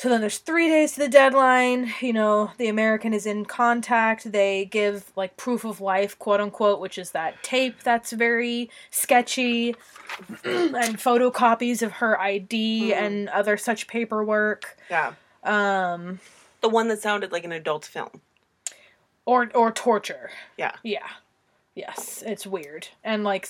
So 0.00 0.08
then 0.08 0.22
there's 0.22 0.38
three 0.38 0.66
days 0.68 0.92
to 0.92 1.00
the 1.00 1.08
deadline. 1.10 1.92
You 2.00 2.14
know, 2.14 2.52
the 2.56 2.68
American 2.68 3.12
is 3.12 3.26
in 3.26 3.44
contact. 3.44 4.32
They 4.32 4.64
give 4.64 5.12
like 5.14 5.36
proof 5.36 5.62
of 5.66 5.82
life, 5.82 6.18
quote 6.18 6.40
unquote, 6.40 6.80
which 6.80 6.96
is 6.96 7.10
that 7.10 7.42
tape 7.42 7.82
that's 7.82 8.10
very 8.12 8.70
sketchy, 8.88 9.76
and 10.44 10.96
photocopies 10.96 11.82
of 11.82 11.92
her 11.92 12.18
ID 12.18 12.92
Mhm. 12.92 12.96
and 12.96 13.28
other 13.28 13.58
such 13.58 13.86
paperwork. 13.88 14.78
Yeah. 14.88 15.12
Um, 15.44 16.20
The 16.62 16.70
one 16.70 16.88
that 16.88 17.02
sounded 17.02 17.30
like 17.30 17.44
an 17.44 17.52
adult 17.52 17.84
film. 17.84 18.22
or 19.26 19.50
or 19.54 19.70
torture. 19.70 20.30
Yeah. 20.56 20.76
Yeah. 20.82 21.06
Yes, 21.74 22.22
it's 22.26 22.46
weird. 22.46 22.88
And 23.04 23.22
like 23.22 23.46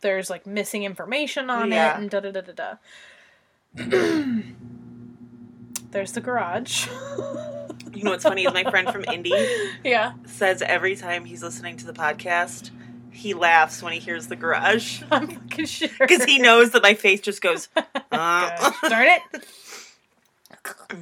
there's 0.00 0.30
like 0.30 0.46
missing 0.46 0.82
information 0.84 1.50
on 1.50 1.70
Yeah. 1.70 1.92
it 1.92 1.98
and 2.00 2.08
da 2.10 2.20
da 2.20 2.30
da 2.30 2.40
da 2.40 2.52
da. 3.76 4.40
there's 5.90 6.12
the 6.12 6.20
garage. 6.20 6.88
You 7.92 8.04
know 8.04 8.12
what's 8.12 8.22
funny 8.22 8.44
is 8.44 8.54
my 8.54 8.62
friend 8.62 8.88
from 8.90 9.04
Indy 9.04 9.32
yeah. 9.84 10.12
says 10.24 10.62
every 10.62 10.94
time 10.94 11.24
he's 11.24 11.42
listening 11.42 11.76
to 11.78 11.84
the 11.86 11.92
podcast, 11.92 12.70
he 13.10 13.34
laughs 13.34 13.82
when 13.82 13.92
he 13.92 13.98
hears 13.98 14.28
the 14.28 14.36
garage. 14.36 15.02
I'm 15.10 15.26
fucking 15.26 15.66
sure. 15.66 15.88
Because 15.98 16.22
he 16.24 16.38
knows 16.38 16.70
that 16.70 16.84
my 16.84 16.94
face 16.94 17.20
just 17.20 17.42
goes, 17.42 17.68
uh, 18.12 18.70
darn 18.88 19.08
it. 19.08 19.22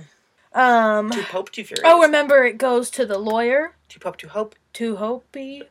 Um 0.54 1.10
too 1.10 1.22
pope, 1.24 1.52
too 1.52 1.62
furious. 1.62 1.84
Oh, 1.86 2.00
remember 2.00 2.42
it 2.44 2.56
goes 2.56 2.88
to 2.92 3.04
the 3.04 3.18
lawyer, 3.18 3.74
To 3.90 4.00
pope, 4.00 4.16
to 4.16 4.28
hope. 4.28 4.54
to 4.72 4.96
Hopi. 4.96 5.64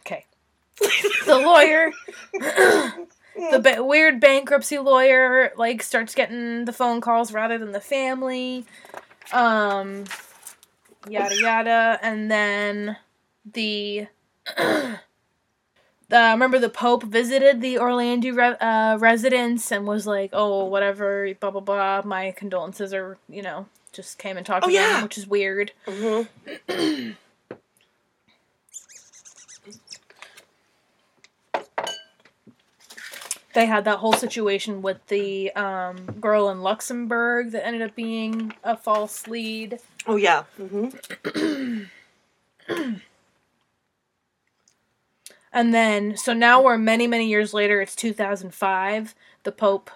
Okay. 0.00 0.26
The 1.24 1.38
lawyer 1.38 1.92
the 3.36 3.58
ba- 3.58 3.82
weird 3.84 4.20
bankruptcy 4.20 4.78
lawyer 4.78 5.52
like 5.56 5.82
starts 5.82 6.14
getting 6.14 6.64
the 6.64 6.72
phone 6.72 7.00
calls 7.00 7.32
rather 7.32 7.58
than 7.58 7.72
the 7.72 7.80
family. 7.80 8.64
Um 9.32 10.04
yada 11.08 11.36
yada. 11.36 11.98
And 12.02 12.30
then 12.30 12.96
the 13.50 14.06
uh, 14.58 14.96
remember 16.10 16.58
the 16.58 16.68
pope 16.68 17.02
visited 17.04 17.60
the 17.60 17.78
orlando 17.78 18.32
re- 18.32 18.56
uh, 18.60 18.96
residence 18.98 19.72
and 19.72 19.86
was 19.86 20.06
like 20.06 20.30
oh 20.32 20.64
whatever 20.66 21.32
blah 21.40 21.50
blah 21.50 21.60
blah 21.60 22.02
my 22.04 22.32
condolences 22.32 22.92
are 22.92 23.16
you 23.28 23.42
know 23.42 23.66
just 23.92 24.18
came 24.18 24.36
and 24.36 24.44
talked 24.46 24.64
Oh, 24.66 24.68
to 24.68 24.74
them 24.74 25.02
which 25.02 25.16
is 25.18 25.26
weird. 25.26 25.72
Hmm 25.88 26.22
they 33.54 33.66
had 33.66 33.84
that 33.84 33.98
whole 33.98 34.12
situation 34.12 34.82
with 34.82 35.04
the 35.08 35.52
um, 35.52 35.96
girl 36.20 36.48
in 36.48 36.62
luxembourg 36.62 37.50
that 37.52 37.66
ended 37.66 37.82
up 37.82 37.94
being 37.94 38.54
a 38.64 38.76
false 38.76 39.26
lead 39.26 39.78
Oh, 40.06 40.16
yeah. 40.16 40.44
hmm 40.56 40.88
And 45.52 45.74
then, 45.74 46.16
so 46.16 46.32
now 46.32 46.62
we're 46.62 46.78
many, 46.78 47.06
many 47.06 47.28
years 47.28 47.52
later. 47.52 47.80
It's 47.82 47.94
2005. 47.94 49.14
The 49.42 49.52
Pope, 49.52 49.90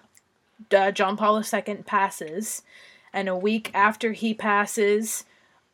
uh, 0.70 0.90
John 0.90 1.16
Paul 1.16 1.42
II, 1.42 1.74
passes. 1.86 2.62
And 3.12 3.28
a 3.28 3.36
week 3.36 3.70
after 3.72 4.12
he 4.12 4.34
passes, 4.34 5.24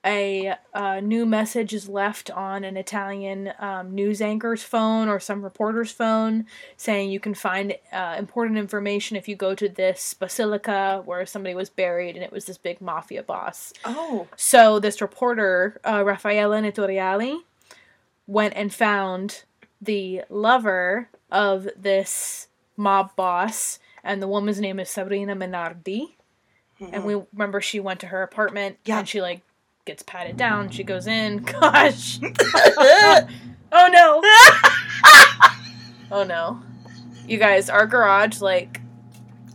a, 0.04 0.54
uh 0.74 1.00
new 1.00 1.24
message 1.24 1.72
is 1.72 1.88
left 1.88 2.30
on 2.30 2.64
an 2.64 2.76
Italian 2.76 3.52
um, 3.58 3.94
news 3.94 4.20
anchor's 4.20 4.62
phone 4.62 5.08
or 5.08 5.20
some 5.20 5.42
reporter's 5.42 5.92
phone 5.92 6.44
saying 6.76 7.10
you 7.10 7.20
can 7.20 7.34
find 7.34 7.74
uh, 7.92 8.16
important 8.18 8.58
information 8.58 9.16
if 9.16 9.28
you 9.28 9.36
go 9.36 9.54
to 9.54 9.68
this 9.68 10.14
basilica 10.14 11.02
where 11.04 11.24
somebody 11.24 11.54
was 11.54 11.70
buried 11.70 12.16
and 12.16 12.24
it 12.24 12.32
was 12.32 12.46
this 12.46 12.58
big 12.58 12.80
mafia 12.80 13.22
boss. 13.22 13.72
Oh. 13.84 14.26
So 14.36 14.80
this 14.80 15.00
reporter, 15.00 15.80
uh, 15.84 16.00
Raffaella 16.02 16.60
Notariale, 16.60 17.40
went 18.26 18.54
and 18.56 18.72
found 18.74 19.44
the 19.80 20.22
lover 20.28 21.08
of 21.30 21.68
this 21.76 22.48
mob 22.76 23.14
boss, 23.16 23.78
and 24.04 24.22
the 24.22 24.28
woman's 24.28 24.60
name 24.60 24.80
is 24.80 24.88
Sabrina 24.90 25.34
Minardi. 25.36 26.14
And 26.80 27.04
we 27.04 27.14
remember 27.32 27.60
she 27.60 27.78
went 27.78 28.00
to 28.00 28.08
her 28.08 28.22
apartment, 28.24 28.78
Yeah. 28.84 28.98
and 29.00 29.08
she 29.08 29.20
like 29.20 29.42
gets 29.84 30.02
patted 30.02 30.36
down. 30.36 30.70
She 30.70 30.84
goes 30.84 31.06
in. 31.06 31.38
Gosh. 31.60 32.20
oh 32.22 33.26
no. 33.72 34.22
oh 36.10 36.24
no. 36.24 36.62
You 37.26 37.38
guys, 37.38 37.70
our 37.70 37.86
garage 37.86 38.40
like 38.40 38.80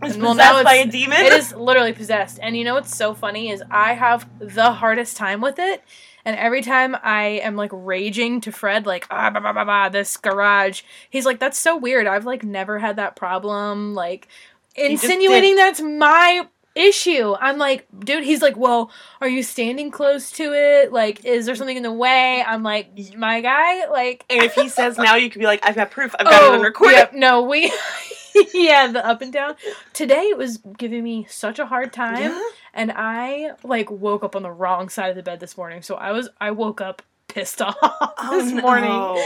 And 0.01 0.21
well, 0.21 0.33
possessed 0.33 0.63
by 0.63 0.75
a 0.75 0.85
demon? 0.85 1.19
it 1.19 1.33
is 1.33 1.53
literally 1.53 1.93
possessed. 1.93 2.39
And 2.41 2.57
you 2.57 2.63
know 2.63 2.73
what's 2.73 2.95
so 2.95 3.13
funny 3.13 3.49
is 3.51 3.63
I 3.69 3.93
have 3.93 4.29
the 4.39 4.71
hardest 4.71 5.17
time 5.17 5.41
with 5.41 5.59
it. 5.59 5.83
And 6.25 6.35
every 6.35 6.61
time 6.61 6.97
I 7.03 7.39
am 7.41 7.55
like 7.55 7.71
raging 7.73 8.41
to 8.41 8.51
Fred, 8.51 8.85
like, 8.85 9.07
ah, 9.09 9.29
bah, 9.29 9.39
bah, 9.39 9.53
bah, 9.53 9.63
bah, 9.63 9.87
this 9.87 10.17
garage, 10.17 10.81
he's 11.09 11.25
like, 11.25 11.39
that's 11.39 11.57
so 11.57 11.77
weird. 11.77 12.05
I've 12.05 12.25
like 12.25 12.43
never 12.43 12.79
had 12.79 12.97
that 12.97 13.15
problem. 13.15 13.95
Like, 13.95 14.27
insinuating 14.75 15.55
that's 15.55 15.79
my 15.79 16.47
issue. 16.77 17.35
I'm 17.39 17.57
like, 17.57 17.87
dude, 17.99 18.23
he's 18.23 18.41
like, 18.41 18.55
well, 18.57 18.91
are 19.21 19.27
you 19.27 19.43
standing 19.43 19.91
close 19.91 20.31
to 20.33 20.53
it? 20.53 20.91
Like, 20.93 21.25
is 21.25 21.45
there 21.45 21.55
something 21.55 21.77
in 21.77 21.83
the 21.83 21.91
way? 21.91 22.43
I'm 22.43 22.63
like, 22.63 22.91
my 23.15 23.41
guy, 23.41 23.87
like, 23.87 24.25
And 24.29 24.43
if 24.43 24.53
he 24.53 24.69
says 24.69 24.97
now, 24.97 25.15
you 25.15 25.29
could 25.29 25.39
be 25.39 25.45
like, 25.45 25.65
I've 25.65 25.75
got 25.75 25.91
proof. 25.91 26.15
I've 26.19 26.25
got 26.25 26.43
it 26.43 26.49
oh, 26.49 26.53
on 26.53 26.61
recording. 26.61 26.95
Oh, 26.97 26.99
yep, 26.99 27.13
no, 27.13 27.41
we, 27.43 27.71
yeah, 28.53 28.87
the 28.87 29.05
up 29.05 29.21
and 29.21 29.33
down. 29.33 29.55
Today 29.93 30.23
it 30.23 30.37
was 30.37 30.57
giving 30.77 31.03
me 31.03 31.25
such 31.29 31.59
a 31.59 31.65
hard 31.65 31.91
time, 31.93 32.31
Yeah? 32.31 32.41
and 32.73 32.91
I 32.95 33.51
like 33.63 33.89
woke 33.89 34.23
up 34.23 34.35
on 34.35 34.43
the 34.43 34.51
wrong 34.51 34.89
side 34.89 35.09
of 35.09 35.15
the 35.15 35.23
bed 35.23 35.39
this 35.39 35.57
morning. 35.57 35.81
So 35.81 35.95
I 35.95 36.11
was, 36.11 36.29
I 36.39 36.51
woke 36.51 36.81
up 36.81 37.01
pissed 37.27 37.61
off 37.63 37.75
Oh, 37.81 38.39
this 38.39 38.53
no. 38.53 38.61
morning, 38.61 39.23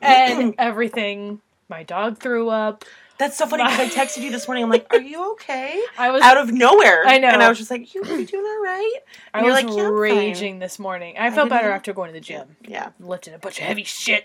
and 0.00 0.54
everything. 0.58 1.40
My 1.66 1.82
dog 1.82 2.18
threw 2.18 2.50
up. 2.50 2.84
That's 3.16 3.36
so 3.38 3.46
funny 3.46 3.62
because 3.64 3.78
I 3.78 3.88
texted 4.04 4.22
you 4.22 4.30
this 4.32 4.48
morning. 4.48 4.64
I'm 4.64 4.70
like, 4.70 4.86
"Are 4.90 5.00
you 5.00 5.32
okay?" 5.32 5.80
I 5.98 6.10
was, 6.10 6.22
Out 6.22 6.36
of 6.36 6.52
nowhere, 6.52 7.04
I 7.06 7.18
know. 7.18 7.28
and 7.28 7.42
I 7.42 7.48
was 7.48 7.58
just 7.58 7.70
like, 7.70 7.94
"You, 7.94 8.02
you 8.04 8.24
doing 8.26 8.44
all 8.44 8.62
right?" 8.62 8.92
I 9.32 9.38
and 9.38 9.46
you're 9.46 9.54
was 9.54 9.64
like, 9.64 9.76
"Yeah, 9.76 9.82
I'm 9.84 9.90
fine." 9.90 9.98
raging 10.00 10.58
this 10.58 10.78
morning. 10.78 11.16
I 11.18 11.26
I 11.26 11.30
felt 11.30 11.48
better 11.48 11.68
know. 11.68 11.74
after 11.74 11.92
going 11.92 12.08
to 12.08 12.12
the 12.12 12.20
gym, 12.20 12.56
Yeah, 12.66 12.90
lifting 12.98 13.34
a 13.34 13.38
bunch 13.38 13.58
of 13.58 13.64
heavy 13.66 13.84
shit. 13.84 14.24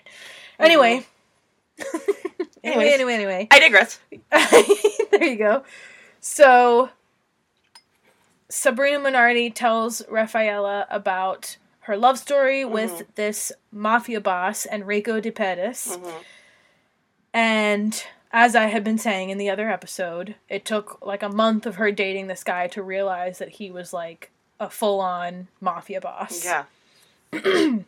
Anyway. 0.57 1.05
anyway, 2.63 2.89
anyway, 2.91 3.13
anyway. 3.13 3.47
I 3.51 3.59
digress. 3.59 3.99
there 5.11 5.23
you 5.23 5.37
go. 5.37 5.63
So 6.19 6.89
Sabrina 8.49 8.99
Minardi 8.99 9.53
tells 9.53 10.01
Raffaella 10.03 10.85
about 10.89 11.57
her 11.81 11.95
love 11.95 12.17
story 12.19 12.65
with 12.65 13.03
this 13.15 13.51
mafia 13.71 14.19
boss 14.19 14.65
Enrico 14.65 15.19
De 15.21 15.31
Pedis. 15.31 15.97
Mhm. 15.97 16.13
And 17.33 18.03
as 18.31 18.55
I 18.55 18.65
had 18.67 18.83
been 18.83 18.97
saying 18.97 19.29
in 19.29 19.37
the 19.37 19.49
other 19.49 19.69
episode, 19.69 20.35
it 20.47 20.65
took 20.65 21.05
like 21.05 21.23
a 21.23 21.29
month 21.29 21.65
of 21.65 21.75
her 21.75 21.91
dating 21.91 22.27
this 22.27 22.43
guy 22.43 22.67
to 22.67 22.83
realize 22.83 23.39
that 23.39 23.49
he 23.49 23.71
was 23.71 23.93
like 23.93 24.31
a 24.59 24.69
full 24.69 24.99
on 24.99 25.47
mafia 25.61 26.01
boss. 26.01 26.45
Yeah. 26.45 26.65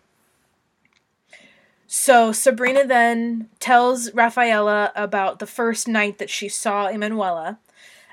So 1.93 2.32
Sabrina 2.32 2.88
then 2.88 3.49
tells 3.60 4.12
Raffaella 4.12 4.93
about 4.95 5.39
the 5.39 5.45
first 5.45 5.89
night 5.89 6.19
that 6.19 6.30
she 6.30 6.47
saw 6.47 6.88
Emanuela 6.88 7.60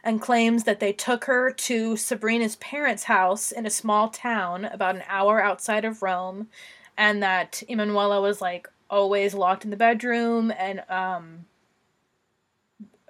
and 0.02 0.20
claims 0.20 0.64
that 0.64 0.80
they 0.80 0.92
took 0.92 1.26
her 1.26 1.52
to 1.52 1.96
Sabrina's 1.96 2.56
parents' 2.56 3.04
house 3.04 3.52
in 3.52 3.66
a 3.66 3.70
small 3.70 4.08
town 4.08 4.64
about 4.64 4.96
an 4.96 5.04
hour 5.06 5.40
outside 5.40 5.84
of 5.84 6.02
Rome 6.02 6.48
and 6.96 7.22
that 7.22 7.62
Emanuela 7.68 8.20
was 8.20 8.40
like 8.40 8.68
always 8.90 9.32
locked 9.32 9.62
in 9.62 9.70
the 9.70 9.76
bedroom 9.76 10.52
and 10.58 10.82
um 10.88 11.44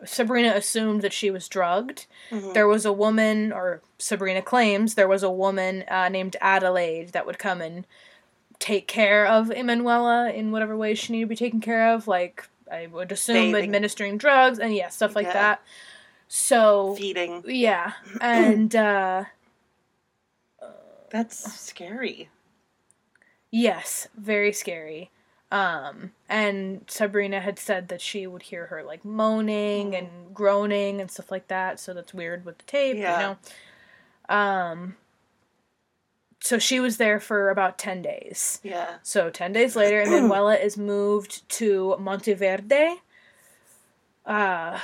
Sabrina 0.04 0.50
assumed 0.54 1.02
that 1.02 1.12
she 1.12 1.30
was 1.30 1.48
drugged. 1.48 2.06
Mhm. 2.30 2.54
There 2.54 2.68
was 2.68 2.84
a 2.86 2.92
woman, 2.92 3.52
or 3.52 3.82
Sabrina 3.98 4.42
claims 4.42 4.94
there 4.94 5.08
was 5.08 5.22
a 5.22 5.30
woman 5.30 5.84
uh, 5.88 6.08
named 6.08 6.36
Adelaide 6.40 7.08
that 7.10 7.26
would 7.26 7.38
come 7.38 7.60
and 7.60 7.84
take 8.60 8.86
care 8.88 9.26
of 9.26 9.50
Emanuela 9.50 10.30
in 10.30 10.50
whatever 10.52 10.76
way 10.76 10.94
she 10.94 11.12
needed 11.12 11.24
to 11.26 11.28
be 11.28 11.36
taken 11.36 11.60
care 11.60 11.92
of, 11.94 12.06
like 12.08 12.48
I 12.70 12.86
would 12.86 13.10
assume 13.12 13.52
Bathing. 13.52 13.64
administering 13.64 14.18
drugs 14.18 14.58
and 14.58 14.74
yeah, 14.74 14.88
stuff 14.88 15.14
like 15.16 15.26
Yeah. 15.26 15.32
that. 15.32 15.62
So 16.28 16.94
Feeding. 16.96 17.42
yeah, 17.46 17.92
and 18.20 18.74
uh, 18.76 19.24
That's 21.10 21.52
scary. 21.60 22.28
yes, 23.50 24.08
very 24.16 24.52
scary. 24.52 25.10
Um, 25.50 26.12
and 26.28 26.84
Sabrina 26.88 27.40
had 27.40 27.58
said 27.58 27.88
that 27.88 28.02
she 28.02 28.26
would 28.26 28.42
hear 28.42 28.66
her 28.66 28.82
like 28.82 29.04
moaning 29.04 29.94
and 29.96 30.08
groaning 30.34 31.00
and 31.00 31.10
stuff 31.10 31.30
like 31.30 31.48
that. 31.48 31.80
So 31.80 31.94
that's 31.94 32.12
weird 32.12 32.44
with 32.44 32.58
the 32.58 32.64
tape, 32.64 32.96
Yeah. 32.98 33.12
you 33.14 33.36
know. 34.28 34.34
Um, 34.36 34.96
so 36.40 36.58
she 36.58 36.80
was 36.80 36.98
there 36.98 37.18
for 37.18 37.48
about 37.50 37.78
10 37.78 38.02
days. 38.02 38.60
Yeah. 38.62 38.96
So 39.02 39.30
10 39.30 39.52
days 39.52 39.74
later, 39.74 40.04
Manuela 40.04 40.54
is 40.62 40.76
moved 40.76 41.48
to 41.50 41.96
Monteverde. 41.98 42.96
Uh, 44.26 44.78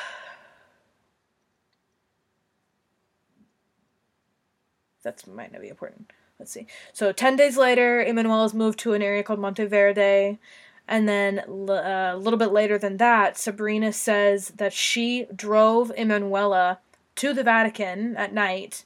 that 5.03 5.27
might 5.27 5.53
not 5.53 5.61
be 5.61 5.68
important. 5.68 6.11
Let's 6.38 6.51
see. 6.53 6.66
So 6.92 7.12
10 7.12 7.37
days 7.37 7.57
later, 7.57 8.01
Emanuela 8.03 8.44
is 8.44 8.55
moved 8.55 8.79
to 8.81 8.92
an 8.94 9.03
area 9.03 9.23
called 9.23 9.38
Monteverde. 9.38 10.38
And 10.87 11.09
then 11.09 11.38
uh, 11.38 12.12
a 12.14 12.18
little 12.18 12.38
bit 12.38 12.53
later 12.53 12.77
than 12.77 12.99
that, 12.99 13.38
Sabrina 13.38 13.92
says 13.92 14.49
that 14.57 14.73
she 14.73 15.27
drove 15.35 15.90
Emanuela 15.97 16.81
to 17.16 17.33
the 17.33 17.42
Vatican 17.44 18.16
at 18.16 18.35
night. 18.35 18.85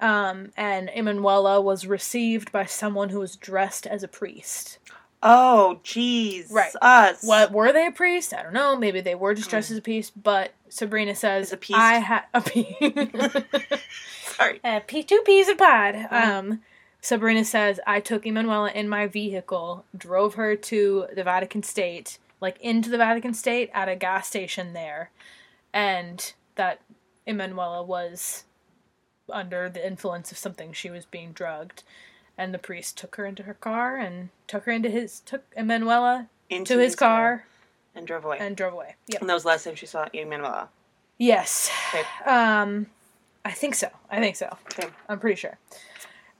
Um, 0.00 0.52
and 0.56 0.90
Emanuela 0.94 1.60
was 1.60 1.86
received 1.86 2.52
by 2.52 2.66
someone 2.66 3.08
who 3.08 3.20
was 3.20 3.36
dressed 3.36 3.86
as 3.86 4.02
a 4.02 4.08
priest. 4.08 4.78
Oh, 5.22 5.78
jeez. 5.84 6.50
Right. 6.52 6.72
Us. 6.82 7.22
What 7.22 7.52
were 7.52 7.72
they 7.72 7.86
a 7.86 7.92
priest? 7.92 8.34
I 8.34 8.42
don't 8.42 8.52
know. 8.52 8.76
Maybe 8.76 9.00
they 9.00 9.14
were 9.14 9.34
just 9.34 9.48
dressed 9.50 9.70
as 9.70 9.76
a 9.78 9.82
priest. 9.82 10.20
But 10.20 10.52
Sabrina 10.68 11.14
says, 11.14 11.52
a 11.52 11.56
priest? 11.56 11.78
"I 11.78 11.94
had 12.00 12.24
a 12.34 12.40
Sorry. 14.36 14.60
pea, 14.88 15.04
two 15.04 15.22
peas 15.24 15.48
a 15.48 15.54
pod." 15.54 15.94
Uh-huh. 15.94 16.38
Um, 16.38 16.62
Sabrina 17.02 17.44
says, 17.44 17.80
"I 17.86 18.00
took 18.00 18.24
Emanuela 18.24 18.70
in 18.70 18.88
my 18.88 19.06
vehicle, 19.06 19.84
drove 19.94 20.34
her 20.34 20.56
to 20.56 21.08
the 21.12 21.24
Vatican 21.24 21.62
State, 21.62 22.18
like 22.40 22.58
into 22.60 22.88
the 22.88 22.96
Vatican 22.96 23.34
State 23.34 23.70
at 23.74 23.88
a 23.88 23.96
gas 23.96 24.28
station 24.28 24.72
there, 24.72 25.10
and 25.72 26.32
that 26.54 26.80
Emanuela 27.26 27.82
was 27.82 28.44
under 29.28 29.68
the 29.68 29.84
influence 29.84 30.32
of 30.32 30.38
something. 30.38 30.72
She 30.72 30.88
was 30.88 31.04
being 31.04 31.32
drugged." 31.32 31.82
And 32.38 32.54
the 32.54 32.58
priest 32.58 32.96
took 32.96 33.16
her 33.16 33.26
into 33.26 33.42
her 33.42 33.54
car 33.54 33.96
and 33.98 34.30
took 34.46 34.64
her 34.64 34.72
into 34.72 34.88
his 34.88 35.20
took 35.20 35.42
Emanuela 35.54 36.28
Into 36.48 36.74
to 36.74 36.80
his 36.80 36.96
car 36.96 37.44
and 37.94 38.06
drove 38.06 38.24
away. 38.24 38.38
And, 38.38 38.46
and 38.48 38.56
drove 38.56 38.72
away. 38.72 38.94
Yep. 39.08 39.20
that 39.20 39.34
was 39.34 39.42
the 39.42 39.48
last 39.50 39.64
time 39.64 39.74
she 39.74 39.86
saw 39.86 40.08
Emanuela. 40.14 40.70
Yes. 41.18 41.70
Okay. 41.94 42.04
Um, 42.24 42.86
I 43.44 43.50
think 43.50 43.74
so. 43.74 43.88
I 44.10 44.18
think 44.20 44.36
so. 44.36 44.56
Okay. 44.72 44.88
I'm 45.08 45.18
pretty 45.18 45.36
sure. 45.36 45.58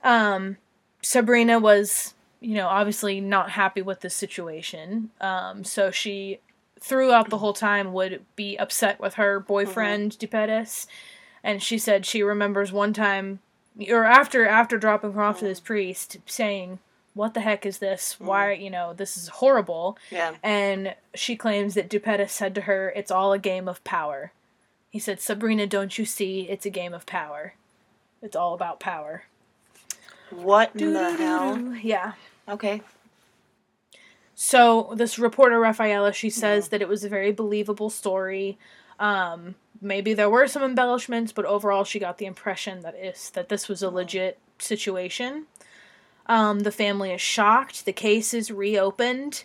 Um, 0.03 0.57
Sabrina 1.01 1.59
was, 1.59 2.13
you 2.39 2.55
know, 2.55 2.67
obviously 2.67 3.19
not 3.21 3.51
happy 3.51 3.81
with 3.81 4.01
the 4.01 4.09
situation. 4.09 5.11
Um, 5.21 5.63
so 5.63 5.91
she, 5.91 6.39
throughout 6.79 7.29
the 7.29 7.37
whole 7.37 7.53
time, 7.53 7.93
would 7.93 8.25
be 8.35 8.57
upset 8.57 8.99
with 8.99 9.15
her 9.15 9.39
boyfriend, 9.39 10.17
De 10.17 10.27
Pedis. 10.27 10.87
And 11.43 11.61
she 11.61 11.77
said 11.77 12.05
she 12.05 12.23
remembers 12.23 12.71
one 12.71 12.93
time, 12.93 13.39
or 13.89 14.05
after 14.05 14.45
after 14.47 14.77
dropping 14.77 15.13
her 15.13 15.21
off 15.21 15.39
to 15.39 15.45
this 15.45 15.59
priest, 15.59 16.17
saying, 16.25 16.79
"What 17.13 17.33
the 17.33 17.41
heck 17.41 17.65
is 17.65 17.79
this? 17.79 18.17
Why, 18.19 18.53
you 18.53 18.69
know, 18.69 18.93
this 18.93 19.17
is 19.17 19.27
horrible." 19.27 19.97
Yeah. 20.09 20.35
and 20.41 20.95
she 21.15 21.35
claims 21.35 21.73
that 21.73 21.89
De 21.89 21.99
Pedis 21.99 22.29
said 22.29 22.55
to 22.55 22.61
her, 22.61 22.93
"It's 22.95 23.11
all 23.11 23.33
a 23.33 23.39
game 23.39 23.67
of 23.67 23.83
power." 23.83 24.31
He 24.89 24.99
said, 24.99 25.19
"Sabrina, 25.19 25.67
don't 25.67 25.97
you 25.97 26.05
see? 26.05 26.47
It's 26.49 26.65
a 26.65 26.69
game 26.69 26.93
of 26.93 27.05
power. 27.05 27.55
It's 28.21 28.35
all 28.37 28.53
about 28.53 28.79
power." 28.79 29.23
What 30.35 30.75
in 30.75 30.93
the 30.93 31.11
hell? 31.13 31.75
Yeah. 31.75 32.13
Okay. 32.47 32.81
So 34.35 34.93
this 34.95 35.19
reporter 35.19 35.59
Rafaela, 35.59 36.13
she 36.13 36.29
says 36.29 36.69
that 36.69 36.81
it 36.81 36.87
was 36.87 37.03
a 37.03 37.09
very 37.09 37.31
believable 37.31 37.89
story. 37.89 38.57
Um, 38.99 39.55
maybe 39.81 40.13
there 40.13 40.29
were 40.29 40.47
some 40.47 40.63
embellishments, 40.63 41.31
but 41.31 41.45
overall, 41.45 41.83
she 41.83 41.99
got 41.99 42.17
the 42.17 42.25
impression 42.25 42.81
that 42.81 42.95
is 42.95 43.29
that 43.31 43.49
this 43.49 43.67
was 43.67 43.83
a 43.83 43.89
legit 43.89 44.39
situation. 44.59 45.45
Um, 46.25 46.61
the 46.61 46.71
family 46.71 47.11
is 47.11 47.21
shocked. 47.21 47.85
The 47.85 47.93
case 47.93 48.33
is 48.33 48.49
reopened. 48.49 49.43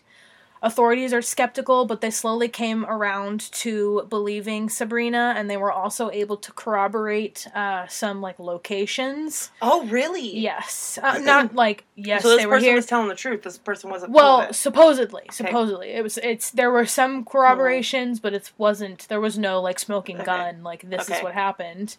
Authorities 0.61 1.12
are 1.12 1.23
skeptical, 1.23 1.85
but 1.85 2.01
they 2.01 2.11
slowly 2.11 2.49
came 2.49 2.85
around 2.87 3.40
to 3.53 4.07
believing 4.11 4.68
Sabrina, 4.68 5.33
and 5.37 5.49
they 5.49 5.57
were 5.57 5.71
also 5.71 6.11
able 6.11 6.37
to 6.38 6.53
corroborate 6.53 7.47
uh, 7.55 7.87
some 7.87 8.21
like 8.21 8.38
locations. 8.40 9.51
Oh, 9.62 9.87
really? 9.87 10.37
Yes, 10.37 10.99
uh, 11.01 11.18
not 11.18 11.55
like 11.55 11.85
yes, 11.94 12.23
So 12.23 12.31
this 12.31 12.38
they 12.38 12.47
were 12.47 12.55
person 12.55 12.66
here. 12.66 12.75
was 12.75 12.87
telling 12.87 13.09
the 13.09 13.14
truth. 13.14 13.42
This 13.42 13.57
person 13.57 13.88
wasn't. 13.90 14.12
Well, 14.12 14.40
of 14.42 14.51
it. 14.51 14.55
supposedly, 14.55 15.27
supposedly 15.31 15.90
it 15.90 16.03
was. 16.03 16.18
It's 16.18 16.51
there 16.51 16.71
were 16.73 16.87
some 16.87 17.25
corroborations, 17.25 18.18
but 18.18 18.35
it 18.35 18.51
wasn't. 18.59 19.07
There 19.09 19.21
was 19.21 19.38
no 19.38 19.61
like 19.61 19.79
smoking 19.79 20.16
Okay. 20.16 20.25
gun. 20.25 20.62
Like 20.64 20.88
this 20.90 21.09
is 21.09 21.23
what 21.23 21.35
happened. 21.35 21.97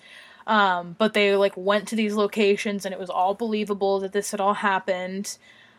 Um, 0.48 0.96
but 0.98 1.14
they 1.14 1.36
like 1.36 1.56
went 1.56 1.88
to 1.90 1.96
these 1.96 2.16
locations, 2.16 2.86
and 2.86 2.92
it 2.94 3.00
was 3.00 3.10
all 3.10 3.36
believable 3.36 4.00
that 4.02 4.12
this 4.12 4.32
had 4.32 4.42
all 4.42 4.56
happened. 4.56 5.38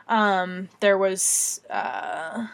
Um, 0.08 0.70
there 0.80 0.96
was. 0.96 1.60
Uh, 1.68 2.46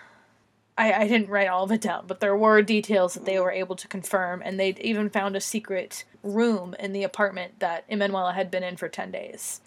I, 0.79 0.93
I 0.93 1.09
didn't 1.09 1.31
write 1.31 1.49
all 1.49 1.65
of 1.65 1.73
it 1.73 1.81
down, 1.81 2.05
but 2.07 2.21
there 2.21 2.37
were 2.37 2.61
details 2.62 3.15
that 3.15 3.25
they 3.25 3.41
were 3.41 3.51
able 3.51 3.77
to 3.77 3.89
confirm, 3.89 4.43
and 4.45 4.61
they 4.61 4.77
even 4.81 5.09
found 5.09 5.35
a 5.35 5.41
secret 5.41 6.05
room 6.23 6.75
in 6.79 6.93
the 6.93 7.03
apartment 7.03 7.61
that 7.61 7.85
Emanuela 7.89 8.33
had 8.33 8.51
been 8.51 8.62
in 8.62 8.77
for 8.77 8.89
10 8.89 9.11
days. 9.11 9.61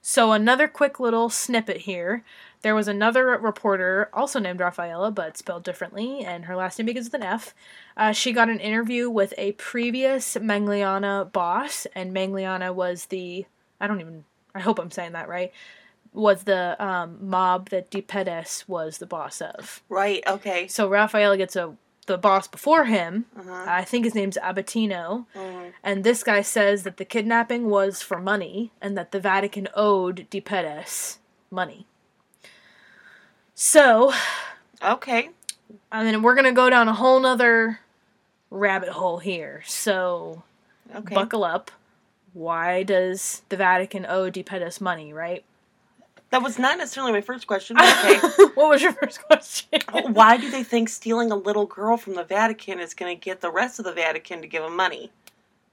So, 0.00 0.32
another 0.32 0.68
quick 0.68 1.00
little 1.00 1.28
snippet 1.28 1.78
here. 1.78 2.24
There 2.62 2.74
was 2.74 2.88
another 2.88 3.26
reporter, 3.26 4.08
also 4.12 4.40
named 4.40 4.60
Rafaela, 4.60 5.10
but 5.10 5.36
spelled 5.36 5.64
differently, 5.64 6.24
and 6.24 6.46
her 6.46 6.56
last 6.56 6.78
name 6.78 6.86
begins 6.86 7.06
with 7.06 7.14
an 7.14 7.22
F. 7.22 7.54
Uh, 7.96 8.12
she 8.12 8.32
got 8.32 8.48
an 8.48 8.58
interview 8.58 9.10
with 9.10 9.34
a 9.36 9.52
previous 9.52 10.36
Mangliana 10.36 11.30
boss, 11.30 11.86
and 11.94 12.14
Mangliana 12.14 12.74
was 12.74 13.06
the. 13.06 13.44
I 13.80 13.86
don't 13.86 14.00
even. 14.00 14.24
I 14.54 14.60
hope 14.60 14.78
I'm 14.78 14.90
saying 14.90 15.12
that 15.12 15.28
right. 15.28 15.52
Was 16.12 16.44
the 16.44 16.82
um, 16.84 17.18
mob 17.28 17.68
that 17.70 17.90
De 17.90 18.02
Pedis 18.02 18.66
was 18.68 18.98
the 18.98 19.06
boss 19.06 19.40
of. 19.40 19.82
right. 19.88 20.22
Okay. 20.26 20.66
So 20.68 20.88
Raphael 20.88 21.36
gets 21.36 21.54
a 21.56 21.74
the 22.06 22.16
boss 22.16 22.48
before 22.48 22.86
him. 22.86 23.26
Uh-huh. 23.38 23.64
I 23.68 23.84
think 23.84 24.06
his 24.06 24.14
name's 24.14 24.38
Abbatino, 24.42 25.26
Mhm. 25.36 25.72
and 25.84 26.04
this 26.04 26.22
guy 26.24 26.40
says 26.40 26.82
that 26.84 26.96
the 26.96 27.04
kidnapping 27.04 27.68
was 27.68 28.00
for 28.00 28.18
money 28.18 28.72
and 28.80 28.96
that 28.96 29.12
the 29.12 29.20
Vatican 29.20 29.68
owed 29.74 30.26
De 30.30 30.40
Pedis 30.40 31.18
money. 31.50 31.86
So, 33.54 34.12
Okay. 34.82 35.30
I 35.92 36.04
mean, 36.04 36.22
we're 36.22 36.34
gonna 36.34 36.52
go 36.52 36.70
down 36.70 36.88
a 36.88 36.94
whole 36.94 37.20
nother 37.20 37.80
rabbit 38.50 38.88
hole 38.90 39.18
here. 39.18 39.62
So, 39.66 40.44
Okay. 40.94 41.14
buckle 41.14 41.44
up. 41.44 41.70
Why 42.32 42.82
does 42.84 43.42
the 43.48 43.56
Vatican 43.56 44.06
owe 44.08 44.30
De 44.30 44.42
Pedis 44.42 44.80
money? 44.80 45.12
Right? 45.12 45.44
That 46.30 46.42
was 46.42 46.58
not 46.58 46.76
necessarily 46.78 47.12
my 47.12 47.22
first 47.22 47.46
question. 47.46 47.78
Okay. 47.78 48.18
what 48.54 48.68
was 48.68 48.82
your 48.82 48.92
first 48.92 49.22
question? 49.22 49.80
Why 50.12 50.36
do 50.36 50.50
they 50.50 50.62
think 50.62 50.88
stealing 50.90 51.30
a 51.30 51.36
little 51.36 51.64
girl 51.64 51.96
from 51.96 52.14
the 52.16 52.24
Vatican 52.24 52.80
is 52.80 52.92
going 52.92 53.16
to 53.16 53.20
get 53.24 53.40
the 53.40 53.50
rest 53.50 53.78
of 53.78 53.86
the 53.86 53.92
Vatican 53.92 54.42
to 54.42 54.46
give 54.46 54.62
them 54.62 54.76
money? 54.76 55.10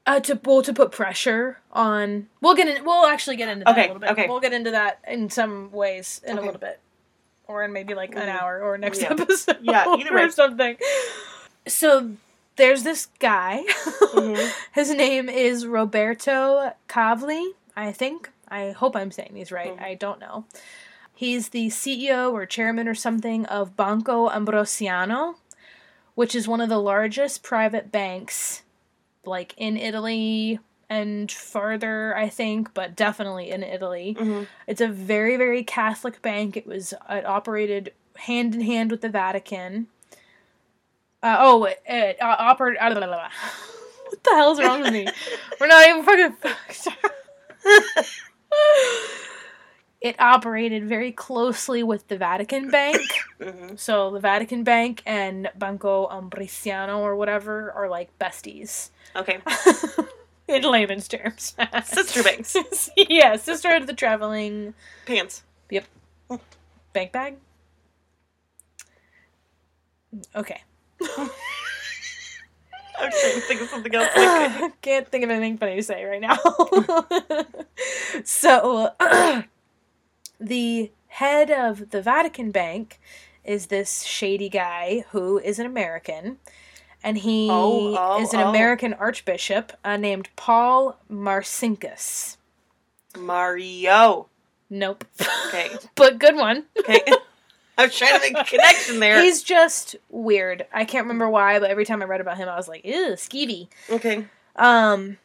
Uh, 0.08 0.20
to 0.22 0.40
well, 0.46 0.62
to 0.62 0.72
put 0.72 0.92
pressure 0.92 1.60
on. 1.72 2.28
We'll 2.40 2.54
get 2.56 2.68
in. 2.70 2.86
We'll 2.86 3.06
actually 3.08 3.36
get 3.38 3.50
into 3.50 3.66
that 3.66 3.72
Okay, 3.72 3.84
a 3.86 3.88
little 3.94 4.00
bit. 4.00 4.10
okay. 4.12 4.28
We'll 4.28 4.40
get 4.40 4.54
into 4.54 4.72
that 4.72 5.00
in 5.08 5.30
some 5.30 5.72
ways 5.72 6.22
in 6.26 6.38
a 6.38 6.42
little 6.42 6.60
bit, 6.60 6.80
or 7.48 7.64
in 7.64 7.74
maybe 7.74 7.94
like 7.96 8.14
an 8.16 8.22
Mhm. 8.22 8.40
hour 8.42 8.62
or 8.62 8.78
next 8.78 9.02
Yeah. 9.02 9.12
episode. 9.12 9.58
Yeah, 9.62 9.96
either 9.98 10.14
or 10.14 10.26
way. 10.26 10.30
something. 10.30 10.78
So 11.68 12.12
there's 12.56 12.84
this 12.84 13.08
guy. 13.20 13.64
Mhm. 13.68 14.54
His 14.74 14.92
name 14.92 15.28
is 15.28 15.66
Roberto 15.66 16.74
Cavli. 16.88 17.54
I 17.76 17.92
think. 17.92 18.30
I 18.56 18.72
hope 18.72 18.96
I'm 18.96 19.12
saying 19.12 19.32
these 19.34 19.52
right. 19.52 19.76
Mhm. 19.76 19.82
I 19.84 19.96
don't 19.96 20.20
know. 20.20 20.46
He's 21.14 21.50
the 21.50 21.70
CEO 21.70 22.32
or 22.32 22.46
chairman 22.46 22.88
or 22.88 22.96
something 22.96 23.46
of 23.48 23.76
Banco 23.76 24.30
Ambrosiano, 24.30 25.36
which 26.14 26.36
is 26.36 26.48
one 26.48 26.62
of 26.62 26.70
the 26.70 26.80
largest 26.80 27.44
private 27.44 27.92
banks, 27.92 28.64
like 29.26 29.54
in 29.58 29.78
Italy 29.78 30.60
and 30.90 31.32
farther, 31.32 32.16
I 32.16 32.30
think, 32.30 32.74
but 32.74 32.96
definitely 32.96 33.50
in 33.50 33.64
Italy. 33.64 34.16
Mhm. 34.20 34.48
It's 34.68 34.82
a 34.82 34.88
very, 34.88 35.36
very 35.36 35.64
Catholic 35.64 36.22
bank. 36.22 36.56
It 36.56 36.66
was 36.68 36.94
it 37.10 37.26
operated 37.26 37.94
hand 38.16 38.56
in 38.56 38.62
hand 38.62 38.92
with 38.92 39.02
the 39.02 39.10
Vatican. 39.10 39.88
Uh, 41.24 41.38
oh, 41.40 41.64
it, 41.66 41.82
it 41.88 42.18
uh, 42.22 42.36
operated. 42.40 42.80
what 42.82 44.24
the 44.24 44.30
hell's 44.32 44.62
wrong 44.62 44.82
with 44.82 44.94
me? 44.94 45.08
We're 45.60 45.68
not 45.68 45.88
even 45.88 46.04
fucking. 46.04 46.94
it 50.02 50.16
operated 50.20 50.88
very 50.88 51.12
closely 51.12 51.82
with 51.84 52.08
the 52.08 52.18
Vatican 52.18 52.70
Bank. 52.70 53.02
Mhm. 53.40 53.80
So 53.80 54.12
the 54.12 54.20
Vatican 54.20 54.64
Bank 54.64 55.02
and 55.06 55.50
Banco 55.56 56.08
Ambrosiano 56.12 57.00
or 57.00 57.16
whatever 57.16 57.72
are 57.72 57.90
like 57.90 58.18
besties. 58.20 58.90
Okay. 59.16 59.40
In 60.48 60.62
layman's 60.62 61.08
terms. 61.08 61.56
Sister 61.86 62.22
banks. 62.22 62.56
yeah, 62.96 63.36
sister 63.36 63.76
of 63.76 63.88
the 63.88 63.94
traveling 63.94 64.76
Pants. 65.08 65.42
Yep. 65.72 65.86
Bank 66.94 67.12
bag. 67.12 67.38
Okay. 70.36 70.62
I'm 73.00 73.12
trying 73.12 73.34
to 73.36 73.42
think 73.42 73.62
of 73.62 73.70
something 73.70 73.94
else. 73.96 74.10
Like, 74.16 74.82
Can't 74.82 75.08
think 75.08 75.24
of 75.24 75.30
anything 75.30 75.58
funny 75.58 75.76
to 75.76 75.84
say 75.84 76.04
right 76.06 76.22
now. 76.22 76.38
so, 78.24 78.92
the 80.40 80.92
head 81.08 81.52
of 81.52 81.92
the 81.92 82.02
Vatican 82.02 82.52
Bank 82.52 83.00
is 83.44 83.68
this 83.68 84.04
shady 84.04 84.50
guy 84.50 85.06
who 85.12 85.40
is 85.40 85.60
an 85.60 85.66
American. 85.66 86.38
And 87.04 87.20
he 87.20 87.48
Oh, 87.52 87.96
oh, 87.98 88.22
is 88.22 88.34
an 88.34 88.40
oh. 88.40 88.50
American 88.50 88.94
archbishop 88.94 89.74
uh, 89.84 89.96
named 89.98 90.30
Paul 90.36 90.98
Marcinkus. 91.12 92.38
Mario. 93.16 94.28
Nope. 94.70 95.06
Okay. 95.48 95.70
but 95.96 96.18
good 96.18 96.36
one. 96.36 96.64
Okay. 96.80 97.02
I 97.78 97.86
was 97.86 97.98
trying 97.98 98.14
to 98.16 98.20
make 98.20 98.38
a 98.38 98.44
connection 98.44 99.00
there. 99.00 99.22
He's 99.22 99.44
just 99.44 99.96
weird. 100.10 100.66
I 100.74 100.86
can't 100.86 101.06
remember 101.06 101.30
why, 101.30 101.60
but 101.60 101.70
every 101.70 101.86
time 101.86 102.02
I 102.02 102.06
read 102.06 102.22
about 102.22 102.38
him, 102.38 102.48
I 102.50 102.56
was 102.56 102.68
like, 102.68 102.86
ew, 102.86 103.12
skeevy. 103.16 103.68
okay. 103.90 104.26
Um, 104.56 105.18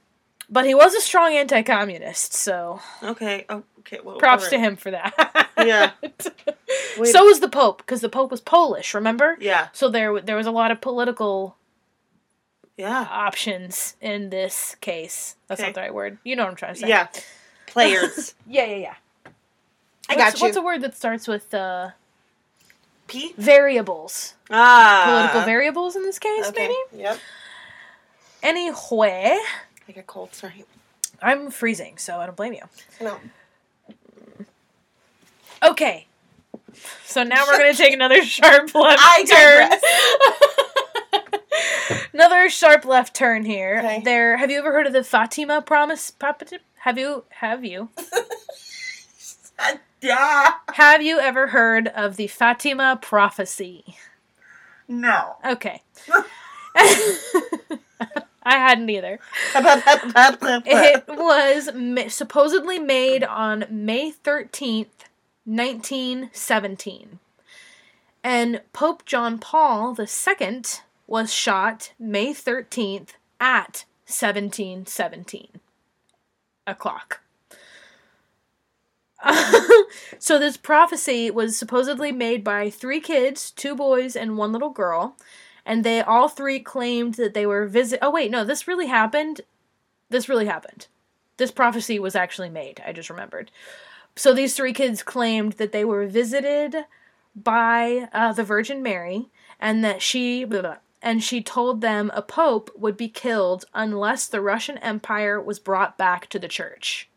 but 0.48 0.64
he 0.66 0.74
was 0.74 0.94
a 0.94 1.00
strong 1.00 1.32
anti-communist, 1.34 2.34
so 2.34 2.80
Okay. 3.02 3.46
Oh, 3.48 3.62
okay. 3.80 4.00
Well, 4.02 4.18
props 4.18 4.44
alright. 4.44 4.50
to 4.52 4.58
him 4.58 4.76
for 4.76 4.90
that. 4.90 5.48
Yeah. 5.56 5.92
Wait. 6.98 7.12
so 7.12 7.24
was 7.24 7.38
the 7.40 7.48
Pope, 7.48 7.78
because 7.78 8.00
the 8.00 8.08
Pope 8.08 8.30
was 8.32 8.40
Polish. 8.40 8.94
Remember? 8.94 9.36
Yeah. 9.40 9.68
So 9.72 9.88
there, 9.88 10.20
there 10.20 10.36
was 10.36 10.46
a 10.46 10.50
lot 10.50 10.70
of 10.72 10.80
political 10.80 11.56
Yeah. 12.76 13.06
options 13.10 13.94
in 14.00 14.30
this 14.30 14.74
case. 14.80 15.36
That's 15.46 15.60
Okay. 15.60 15.68
not 15.68 15.74
the 15.76 15.80
right 15.82 15.94
word. 15.94 16.18
You 16.24 16.34
know 16.34 16.42
what 16.44 16.50
I'm 16.50 16.56
trying 16.56 16.74
to 16.74 16.80
say? 16.80 16.88
Yeah. 16.88 17.06
Players. 17.66 18.34
yeah, 18.48 18.64
yeah, 18.64 18.76
yeah. 18.76 18.94
I 20.08 20.16
What's- 20.16 20.32
got 20.32 20.40
you. 20.40 20.44
What's 20.46 20.56
a 20.56 20.62
word 20.62 20.80
that 20.80 20.96
starts 20.96 21.28
with 21.28 21.54
uh, 21.54 21.90
P. 23.10 23.34
variables? 23.36 24.34
Ah. 24.50 25.02
Political 25.06 25.42
variables 25.42 25.96
in 25.96 26.02
this 26.04 26.18
case, 26.18 26.46
Okay. 26.46 26.68
maybe. 26.92 27.02
Yep. 27.02 27.18
Anyway, 28.42 29.38
I 29.88 29.92
got 29.92 30.06
cold. 30.06 30.32
Sorry. 30.34 30.64
I'm 31.20 31.50
freezing, 31.50 31.98
so 31.98 32.18
I 32.18 32.26
don't 32.26 32.36
blame 32.36 32.52
you. 32.54 32.62
No. 33.00 33.18
Okay. 35.62 36.06
So 37.04 37.22
now 37.24 37.44
we're 37.46 37.58
gonna 37.58 37.74
take 37.74 37.92
another 37.92 38.22
sharp 38.36 38.74
left 38.74 39.02
I 39.02 39.24
turn. 41.12 42.00
another 42.14 42.48
sharp 42.48 42.84
left 42.84 43.14
turn 43.14 43.44
here. 43.44 43.78
Okay. 43.78 44.00
There. 44.04 44.36
Have 44.36 44.50
you 44.50 44.58
ever 44.58 44.72
heard 44.72 44.86
of 44.86 44.92
the 44.92 45.04
Fatima 45.04 45.60
promise? 45.60 46.12
Have 46.78 46.96
you? 46.96 47.24
Have 47.30 47.64
you? 47.64 47.90
Have 50.74 51.02
you 51.02 51.18
ever 51.18 51.48
heard 51.48 51.88
of 51.88 52.16
the 52.16 52.26
Fatima 52.26 52.98
prophecy? 53.00 53.96
No. 54.88 55.36
Okay. 55.44 55.82
I 58.42 58.56
hadn't 58.56 58.88
either. 58.88 59.20
It 60.66 61.04
was 61.08 62.12
supposedly 62.12 62.78
made 62.78 63.22
on 63.22 63.66
May 63.70 64.12
13th, 64.12 65.06
1917. 65.44 67.18
And 68.22 68.60
Pope 68.72 69.04
John 69.04 69.38
Paul 69.38 69.96
II 69.98 70.62
was 71.06 71.32
shot 71.32 71.92
May 71.98 72.32
13th 72.32 73.10
at 73.38 73.84
1717 74.06 75.48
o'clock. 76.66 77.20
So 80.18 80.38
this 80.38 80.56
prophecy 80.56 81.30
was 81.30 81.56
supposedly 81.56 82.12
made 82.12 82.42
by 82.42 82.70
three 82.70 83.00
kids, 83.00 83.50
two 83.50 83.74
boys 83.74 84.16
and 84.16 84.36
one 84.36 84.52
little 84.52 84.70
girl, 84.70 85.16
and 85.66 85.84
they 85.84 86.00
all 86.00 86.28
three 86.28 86.58
claimed 86.58 87.14
that 87.14 87.34
they 87.34 87.46
were 87.46 87.66
visit. 87.66 87.98
Oh 88.00 88.10
wait, 88.10 88.30
no, 88.30 88.44
this 88.44 88.66
really 88.66 88.86
happened. 88.86 89.42
This 90.08 90.28
really 90.28 90.46
happened. 90.46 90.86
This 91.36 91.50
prophecy 91.50 91.98
was 91.98 92.16
actually 92.16 92.50
made. 92.50 92.82
I 92.86 92.92
just 92.92 93.10
remembered. 93.10 93.50
So 94.16 94.32
these 94.32 94.54
three 94.54 94.72
kids 94.72 95.02
claimed 95.02 95.54
that 95.54 95.72
they 95.72 95.84
were 95.84 96.06
visited 96.06 96.76
by 97.36 98.08
uh, 98.12 98.32
the 98.32 98.42
Virgin 98.42 98.82
Mary, 98.82 99.28
and 99.60 99.84
that 99.84 100.02
she 100.02 100.44
blah, 100.44 100.62
blah, 100.62 100.76
and 101.02 101.22
she 101.22 101.42
told 101.42 101.80
them 101.80 102.10
a 102.14 102.22
pope 102.22 102.70
would 102.76 102.96
be 102.96 103.08
killed 103.08 103.66
unless 103.74 104.26
the 104.26 104.40
Russian 104.40 104.78
Empire 104.78 105.40
was 105.40 105.58
brought 105.58 105.98
back 105.98 106.26
to 106.28 106.38
the 106.38 106.48
church. 106.48 107.09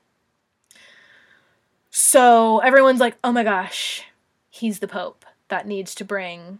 So 1.95 2.57
everyone's 2.59 2.99
like, 2.99 3.17
"Oh 3.23 3.31
my 3.31 3.43
gosh, 3.43 4.03
he's 4.49 4.79
the 4.79 4.87
pope 4.87 5.25
that 5.49 5.67
needs 5.67 5.93
to 5.93 6.03
bring 6.03 6.57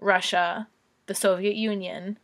Russia, 0.00 0.68
the 1.06 1.14
Soviet 1.14 1.56
Union, 1.56 2.18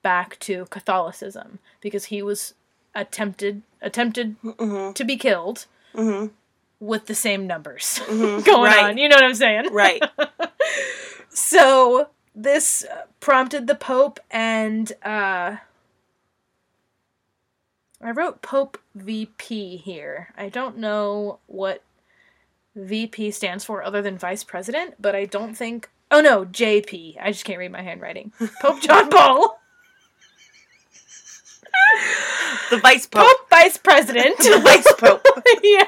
back 0.00 0.38
to 0.40 0.64
Catholicism 0.70 1.58
because 1.82 2.06
he 2.06 2.22
was 2.22 2.54
attempted 2.94 3.60
attempted 3.82 4.40
Mm-hmm. 4.42 4.92
to 4.94 5.04
be 5.04 5.16
killed 5.18 5.66
Mm-hmm. 5.94 6.28
with 6.80 7.04
the 7.04 7.14
same 7.14 7.46
numbers 7.46 8.00
Mhm. 8.06 8.42
going 8.46 8.62
Right. 8.72 8.84
on. 8.86 8.96
You 8.98 9.10
know 9.10 9.16
what 9.16 9.24
I'm 9.24 9.34
saying? 9.34 9.70
Right. 9.70 10.02
So 11.28 12.08
this 12.34 12.86
prompted 13.20 13.66
the 13.66 13.74
Pope 13.74 14.20
and 14.30 14.90
uh 15.04 15.56
I 18.04 18.10
wrote 18.10 18.42
Pope 18.42 18.78
VP 18.94 19.78
here. 19.78 20.28
I 20.36 20.48
don't 20.50 20.76
know 20.78 21.38
what 21.46 21.82
VP 22.76 23.30
stands 23.30 23.64
for 23.64 23.82
other 23.82 24.02
than 24.02 24.18
Vice 24.18 24.44
President, 24.44 24.94
but 25.00 25.14
I 25.14 25.24
don't 25.24 25.54
think 25.54 25.88
Oh 26.10 26.20
no, 26.20 26.44
JP. 26.44 27.16
I 27.20 27.32
just 27.32 27.44
can't 27.44 27.58
read 27.58 27.72
my 27.72 27.82
handwriting. 27.82 28.32
Pope 28.60 28.80
John 28.80 29.10
Paul. 29.10 29.58
The 32.70 32.78
vice 32.78 33.06
pope. 33.06 33.26
Pope 33.26 33.50
Vice 33.50 33.76
President. 33.78 34.38
The 34.38 34.60
vice 34.62 34.92
pope. 34.98 35.26
yeah. 35.62 35.86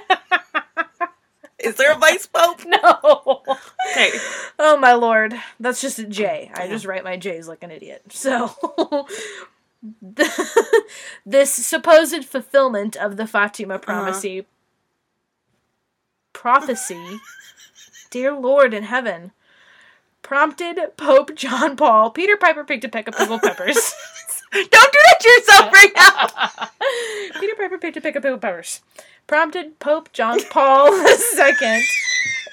Is 1.58 1.76
there 1.76 1.92
a 1.92 1.98
vice 1.98 2.26
pope? 2.26 2.60
No. 2.66 3.42
Okay. 3.92 4.10
Oh 4.58 4.76
my 4.78 4.94
lord. 4.94 5.34
That's 5.60 5.80
just 5.80 5.98
a 5.98 6.04
J. 6.04 6.50
I 6.54 6.64
Yeah. 6.64 6.70
just 6.70 6.86
write 6.86 7.04
my 7.04 7.16
J's 7.16 7.46
like 7.48 7.62
an 7.62 7.70
idiot. 7.70 8.02
So 8.10 8.50
this 11.26 11.52
supposed 11.52 12.24
fulfillment 12.24 12.96
of 12.96 13.16
the 13.16 13.26
Fatima 13.26 13.74
uh-huh. 13.74 13.84
prophecy 13.84 14.46
prophecy 16.32 17.18
dear 18.10 18.32
lord 18.32 18.74
in 18.74 18.84
heaven 18.84 19.32
prompted 20.26 20.78
Pope 20.96 21.36
John 21.36 21.76
Paul 21.76 22.10
Peter 22.10 22.36
Piper 22.36 22.64
picked 22.64 22.84
a 22.84 22.88
peck 22.88 23.06
of 23.06 23.14
pickled 23.14 23.42
peppers. 23.42 23.76
Don't 24.52 24.70
do 24.70 24.98
that 25.04 25.20
to 25.20 25.28
yourself 25.28 25.72
right 25.72 25.92
now. 25.94 27.40
Peter 27.40 27.54
Piper 27.56 27.78
picked 27.78 27.96
a 27.96 28.00
peck 28.00 28.16
of 28.16 28.24
pickled 28.24 28.40
peppers. 28.40 28.80
Prompted 29.28 29.78
Pope 29.78 30.12
John 30.12 30.40
Paul 30.50 30.92
II 30.92 31.82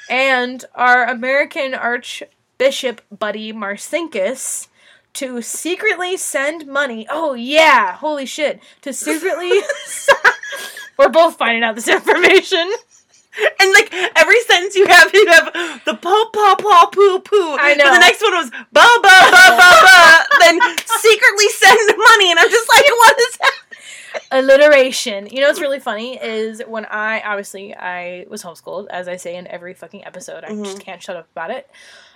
and 0.09 0.65
our 0.75 1.05
American 1.05 1.73
Archbishop 1.73 3.01
buddy 3.17 3.51
Marcinkus 3.51 4.67
to 5.13 5.41
secretly 5.41 6.17
send 6.17 6.67
money. 6.67 7.07
Oh 7.09 7.33
yeah, 7.33 7.93
holy 7.93 8.25
shit! 8.25 8.59
To 8.81 8.93
secretly, 8.93 9.61
we're 10.97 11.09
both 11.09 11.37
finding 11.37 11.63
out 11.63 11.75
this 11.75 11.87
information. 11.87 12.71
And 13.59 13.73
like 13.73 13.91
every 14.15 14.39
sentence 14.41 14.75
you 14.75 14.85
have, 14.85 15.11
you 15.11 15.25
have 15.27 15.81
the 15.85 15.95
pope, 15.95 16.33
paw, 16.33 16.55
paw, 16.59 16.89
poo, 16.93 17.19
poo. 17.19 17.57
I 17.59 17.71
And 17.71 17.79
know. 17.79 17.91
the 17.91 17.99
next 17.99 18.21
one 18.21 18.33
was 18.33 18.51
ba, 18.51 18.61
ba, 18.71 19.01
ba, 19.01 19.45
ba, 19.57 19.69
ba. 19.81 20.23
then 20.39 20.59
secretly 20.85 21.49
send 21.49 21.97
money, 21.97 22.29
and 22.29 22.39
I'm 22.39 22.49
just 22.49 22.69
like, 22.69 22.85
what 22.85 23.19
is 23.19 23.37
that? 23.37 23.53
alliteration. 24.31 25.27
You 25.27 25.41
know 25.41 25.47
what's 25.47 25.61
really 25.61 25.79
funny 25.79 26.17
is 26.21 26.61
when 26.67 26.85
I 26.85 27.21
obviously 27.21 27.75
I 27.75 28.25
was 28.29 28.43
homeschooled, 28.43 28.87
as 28.89 29.07
I 29.07 29.15
say 29.15 29.35
in 29.35 29.47
every 29.47 29.73
fucking 29.73 30.05
episode. 30.05 30.43
I 30.43 30.49
just 30.49 30.61
mm-hmm. 30.61 30.77
can't 30.79 31.01
shut 31.01 31.15
up 31.15 31.27
about 31.31 31.51
it. 31.51 31.69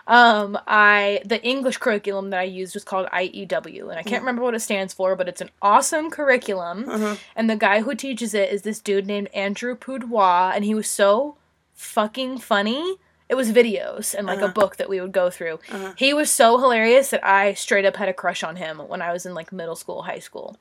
Um, 0.08 0.58
I 0.66 1.22
the 1.26 1.42
English 1.44 1.78
curriculum 1.78 2.30
that 2.30 2.40
I 2.40 2.44
used 2.44 2.74
was 2.74 2.84
called 2.86 3.08
IEW, 3.14 3.90
and 3.90 4.00
I 4.00 4.04
can't 4.04 4.22
remember 4.22 4.42
what 4.42 4.56
it 4.56 4.62
stands 4.62 4.94
for, 4.94 5.16
but 5.18 5.28
it's 5.28 5.42
an 5.42 5.50
awesome 5.62 6.10
curriculum. 6.10 6.86
Mhm. 6.86 7.18
And 7.36 7.50
the 7.50 7.58
guy 7.58 7.82
who 7.82 7.94
teaches 7.94 8.34
it 8.34 8.50
is 8.50 8.62
this 8.62 8.80
dude 8.80 9.06
named 9.06 9.28
Andrew 9.34 9.76
Pudewa, 9.76 10.54
and 10.56 10.64
he 10.64 10.74
was 10.74 10.88
so 10.90 11.36
fucking 11.76 12.38
funny. 12.40 12.96
It 13.30 13.36
was 13.36 13.52
videos 13.52 14.16
and 14.16 14.26
like 14.26 14.40
a 14.40 14.46
Uh-huh. 14.46 14.54
book 14.54 14.78
that 14.78 14.88
we 14.88 15.02
would 15.02 15.12
go 15.12 15.30
through. 15.30 15.60
Uh-huh. 15.70 15.92
He 15.98 16.14
was 16.14 16.32
so 16.32 16.58
hilarious 16.58 17.10
that 17.10 17.26
I 17.26 17.54
straight 17.56 17.84
up 17.84 17.98
had 17.98 18.08
a 18.08 18.14
crush 18.14 18.42
on 18.42 18.56
him 18.56 18.80
when 18.80 19.02
I 19.02 19.12
was 19.12 19.26
in 19.26 19.34
like 19.34 19.52
middle 19.52 19.76
school, 19.76 20.04
high 20.04 20.20
school. 20.20 20.56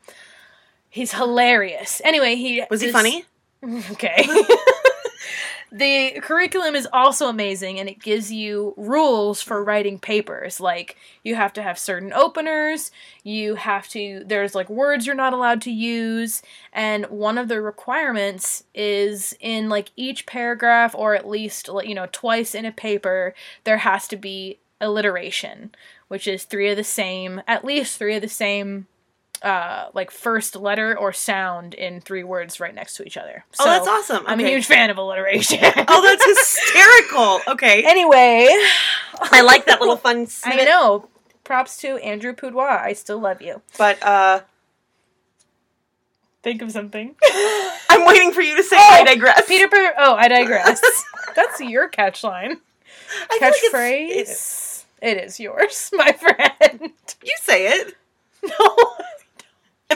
He's 0.91 1.13
hilarious. 1.13 2.03
Anyway, 2.05 2.35
he 2.35 2.65
Was 2.69 2.81
he 2.81 2.89
this- 2.89 2.93
funny? 2.93 3.25
Okay. 3.93 4.27
the 5.73 6.21
curriculum 6.23 6.75
is 6.75 6.89
also 6.93 7.29
amazing 7.29 7.79
and 7.79 7.89
it 7.89 7.99
gives 7.99 8.33
you 8.33 8.75
rules 8.77 9.43
for 9.43 9.63
writing 9.63 9.99
papers. 9.99 10.61
Like, 10.61 10.97
you 11.25 11.35
have 11.35 11.53
to 11.55 11.63
have 11.63 11.79
certain 11.79 12.13
openers, 12.13 12.91
you 13.25 13.57
have 13.57 13.89
to, 13.89 14.23
there's 14.25 14.55
like 14.55 14.71
words 14.71 15.07
you're 15.07 15.15
not 15.15 15.33
allowed 15.33 15.61
to 15.63 15.71
use, 15.71 16.43
and 16.73 17.07
one 17.07 17.39
of 17.39 17.49
the 17.49 17.61
requirements 17.61 18.65
is 18.75 19.37
in 19.41 19.69
like 19.69 19.91
each 19.97 20.27
paragraph 20.27 20.95
or 20.95 21.15
at 21.15 21.29
least, 21.29 21.69
you 21.85 21.95
know, 21.95 22.09
twice 22.13 22.55
in 22.55 22.65
a 22.65 22.73
paper, 22.73 23.35
there 23.65 23.79
has 23.79 24.07
to 24.09 24.17
be 24.17 24.59
alliteration, 24.81 25.75
which 26.09 26.29
is 26.29 26.45
three 26.45 26.71
of 26.71 26.77
the 26.77 26.85
same, 26.85 27.43
at 27.49 27.65
least 27.65 27.99
three 27.99 28.15
of 28.15 28.23
the 28.23 28.29
same, 28.29 28.87
uh, 29.43 29.89
like 29.95 30.11
first 30.11 30.57
letter 30.57 30.99
or 30.99 31.13
sound 31.13 31.75
in 31.75 32.01
three 32.01 32.25
words 32.25 32.59
right 32.61 32.75
next 32.75 32.97
to 32.97 33.05
each 33.05 33.17
other. 33.17 33.45
oh, 33.61 33.65
that's 33.65 33.87
awesome. 33.87 34.25
I'm 34.27 34.41
a 34.41 34.49
huge 34.49 34.67
fan 34.67 34.91
of 34.91 34.97
alliteration. 34.99 35.59
Oh, 35.89 36.03
that's 36.03 36.25
hysterical. 36.25 37.41
Okay. 37.53 37.85
anyway, 37.85 38.49
I 39.21 39.43
like 39.43 39.67
that 39.67 39.81
little 39.81 39.97
fun 39.97 40.27
I 40.45 40.65
know. 40.65 41.09
Props 41.45 41.77
to 41.79 41.97
Andrew 41.99 42.33
Pudewa. 42.35 42.81
I 42.83 42.93
still 42.95 43.19
love 43.21 43.41
you. 43.43 43.63
But 43.79 44.03
uh, 44.03 44.41
Think 46.43 46.63
of 46.63 46.71
something. 46.73 47.15
I'm 47.91 48.07
waiting 48.07 48.33
for 48.33 48.41
you 48.41 48.57
to 48.57 48.63
say 48.63 48.77
Oh, 48.79 48.89
I 48.93 49.05
digress. 49.05 49.47
Peter. 49.49 49.69
Per- 49.69 49.95
oh, 49.99 50.15
I 50.15 50.29
digress. 50.29 50.81
That's 51.35 51.61
your 51.61 51.89
catch 51.89 52.23
line. 52.25 52.57
Feel 52.57 53.27
like 53.41 53.43
it's- 53.43 53.73
Catchphrase. 53.73 54.85
it 55.03 55.25
is 55.25 55.41
yours, 55.41 55.91
my 55.93 56.13
friend. 56.13 56.93
You 57.25 57.35
say 57.43 57.67
it. 57.69 57.95
No. 58.45 58.77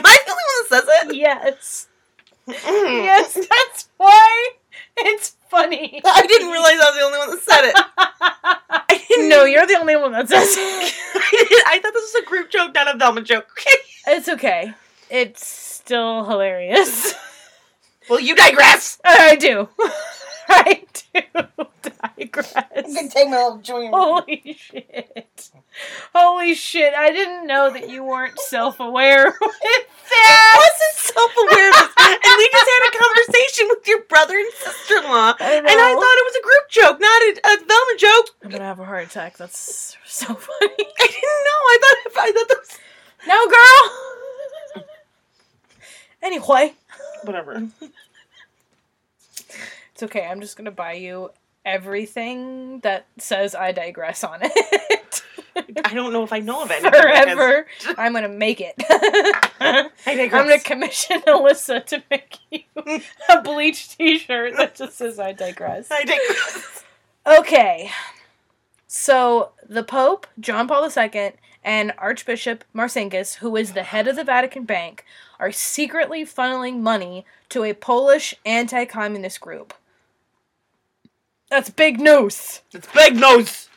Am 0.01 0.05
I 0.05 0.17
the 0.25 0.31
only 0.31 0.43
one 0.47 0.57
that 0.59 0.67
says 0.69 1.07
it? 1.11 1.15
yes. 1.15 1.87
Mm. 2.47 3.03
Yes, 3.03 3.33
that's 3.35 3.87
why 3.97 4.49
it's 4.97 5.35
funny. 5.49 6.01
I 6.03 6.25
didn't 6.25 6.49
realize 6.49 6.73
I 6.73 6.89
was 6.89 6.95
the 6.95 7.03
only 7.03 7.17
one 7.19 7.29
that 7.29 7.41
said 7.43 7.69
it. 7.69 7.75
I 8.89 9.05
didn't 9.07 9.29
No, 9.29 9.43
you're 9.45 9.67
the 9.67 9.77
only 9.79 9.95
one 9.95 10.11
that 10.13 10.27
says 10.27 10.55
it. 10.57 10.93
I, 11.15 11.63
I 11.67 11.79
thought 11.79 11.93
this 11.93 12.13
was 12.13 12.23
a 12.23 12.25
group 12.25 12.49
joke, 12.49 12.73
not 12.73 12.93
a 12.93 12.97
Velma 12.97 13.21
joke. 13.21 13.47
It's 14.07 14.27
okay. 14.27 14.73
It's 15.11 15.45
still 15.45 16.25
hilarious. 16.25 17.13
well, 18.09 18.19
you 18.19 18.35
digress. 18.35 18.97
I 19.05 19.35
do. 19.35 19.69
I 20.53 20.83
do 21.13 21.21
digress. 22.17 22.53
take 23.13 23.29
my 23.29 23.37
little 23.43 23.57
joint. 23.59 23.93
Holy 23.93 24.55
shit. 24.59 25.51
Holy 26.13 26.53
shit. 26.55 26.93
I 26.93 27.11
didn't 27.11 27.47
know 27.47 27.71
that 27.71 27.89
you 27.89 28.03
weren't 28.03 28.37
self 28.39 28.79
aware 28.79 29.25
with 29.41 29.55
I 29.63 29.83
that. 30.09 30.53
wasn't 30.59 30.95
self-aware 31.15 31.69
of 31.69 31.89
and 31.97 32.35
we 32.37 32.49
just 32.51 32.69
had 32.69 32.89
a 32.89 32.97
conversation 32.97 33.67
with 33.69 33.87
your 33.87 34.01
brother 34.03 34.35
and 34.37 34.51
sister-in-law, 34.53 35.33
I 35.39 35.53
and 35.55 35.67
I 35.67 35.93
thought 35.93 36.17
it 36.19 36.27
was 36.27 36.35
a 36.35 36.43
group 36.43 36.69
joke, 36.69 36.99
not 36.99 37.21
a, 37.21 37.31
a 37.47 37.65
Velma 37.65 37.95
joke. 37.97 38.25
I'm 38.43 38.49
gonna 38.51 38.63
have 38.65 38.79
a 38.79 38.85
heart 38.85 39.07
attack. 39.07 39.37
That's 39.37 39.95
so 40.05 40.25
funny. 40.35 40.85
I 40.99 41.07
didn't 41.07 41.43
know. 41.47 41.59
I 41.71 41.77
thought 41.81 41.97
I 42.23 42.31
thought 42.33 42.47
that 42.49 42.57
was 42.59 42.79
No, 43.27 44.83
girl. 44.83 44.85
Anyway, 46.21 46.73
whatever. 47.23 47.67
It's 50.01 50.11
okay. 50.11 50.25
I'm 50.25 50.41
just 50.41 50.57
gonna 50.57 50.71
buy 50.71 50.93
you 50.93 51.29
everything 51.63 52.79
that 52.79 53.05
says 53.19 53.53
I 53.53 53.71
digress 53.71 54.23
on 54.23 54.39
it. 54.41 55.21
I 55.85 55.93
don't 55.93 56.11
know 56.13 56.23
if 56.23 56.33
I 56.33 56.39
know 56.39 56.63
of 56.63 56.71
anything. 56.71 56.89
because- 56.91 57.01
Forever. 57.03 57.67
I'm 57.97 58.13
gonna 58.13 58.27
make 58.29 58.61
it. 58.61 58.73
I 59.59 59.89
digress. 60.05 60.33
I'm 60.33 60.47
gonna 60.47 60.59
commission 60.59 61.21
Alyssa 61.21 61.85
to 61.87 62.03
make 62.09 62.37
you 62.49 62.61
a 63.29 63.41
bleach 63.41 63.95
t-shirt 63.95 64.53
that 64.57 64.75
just 64.75 64.97
says 64.97 65.19
I 65.19 65.33
digress. 65.33 65.87
I 65.91 66.03
digress. 66.03 66.83
Okay. 67.39 67.91
So 68.87 69.51
the 69.69 69.83
Pope, 69.83 70.25
John 70.39 70.67
Paul 70.67 70.89
II, 70.89 71.31
and 71.63 71.93
Archbishop 71.97 72.63
Marcinkus, 72.73 73.35
who 73.35 73.55
is 73.55 73.73
the 73.73 73.83
head 73.83 74.07
of 74.07 74.15
the 74.15 74.23
Vatican 74.23 74.63
Bank, 74.63 75.05
are 75.39 75.51
secretly 75.51 76.25
funneling 76.25 76.79
money 76.79 77.23
to 77.49 77.63
a 77.63 77.73
Polish 77.73 78.33
anti 78.45 78.85
communist 78.85 79.39
group. 79.41 79.73
That's 81.51 81.69
big 81.69 81.99
news. 81.99 82.61
It's 82.71 82.87
big 82.93 83.17
news. 83.17 83.67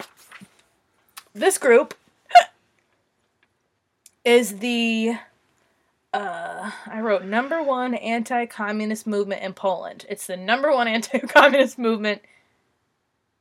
This 1.34 1.58
group 1.58 1.94
is 4.24 4.60
the. 4.60 5.16
Uh, 6.12 6.70
I 6.86 7.00
wrote 7.00 7.24
number 7.24 7.60
one 7.60 7.94
anti 7.94 8.46
communist 8.46 9.08
movement 9.08 9.42
in 9.42 9.54
Poland. 9.54 10.06
It's 10.08 10.28
the 10.28 10.36
number 10.36 10.70
one 10.70 10.86
anti 10.96 11.18
communist 11.18 11.76
movement. 11.76 12.22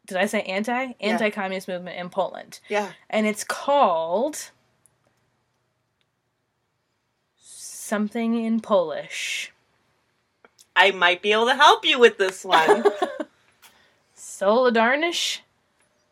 Did 0.08 0.18
I 0.18 0.26
say 0.26 0.42
anti? 0.42 0.94
Anti 1.00 1.30
communist 1.30 1.68
movement 1.68 2.00
in 2.00 2.10
Poland. 2.10 2.60
Yeah. 2.68 2.92
And 3.12 3.28
it's 3.28 3.44
called. 3.44 4.50
Something 7.38 8.44
in 8.44 8.62
Polish. 8.62 9.52
I 10.76 10.90
might 10.90 11.22
be 11.22 11.34
able 11.34 11.46
to 11.46 11.54
help 11.54 11.86
you 11.86 12.00
with 12.00 12.18
this 12.18 12.44
one. 12.44 12.84
Solidarność? 14.44 15.42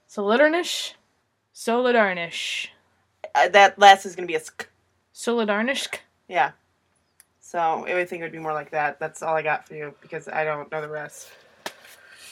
Solidarność? 0.07 0.95
Solidarność. 1.53 2.67
uh, 3.35 3.47
that 3.49 3.77
last 3.77 4.05
is 4.05 4.15
going 4.15 4.25
to 4.27 4.31
be 4.31 4.35
a 4.35 4.39
sk. 4.39 4.67
Yeah. 6.29 6.51
So 7.41 7.59
I 7.59 7.93
would 7.93 8.07
think 8.09 8.21
it 8.21 8.23
would 8.23 8.31
be 8.31 8.39
more 8.39 8.53
like 8.53 8.71
that. 8.71 8.99
That's 8.99 9.21
all 9.21 9.35
I 9.35 9.41
got 9.41 9.67
for 9.67 9.75
you 9.75 9.93
because 10.01 10.27
I 10.29 10.45
don't 10.45 10.71
know 10.71 10.79
the 10.81 10.87
rest. 10.87 11.29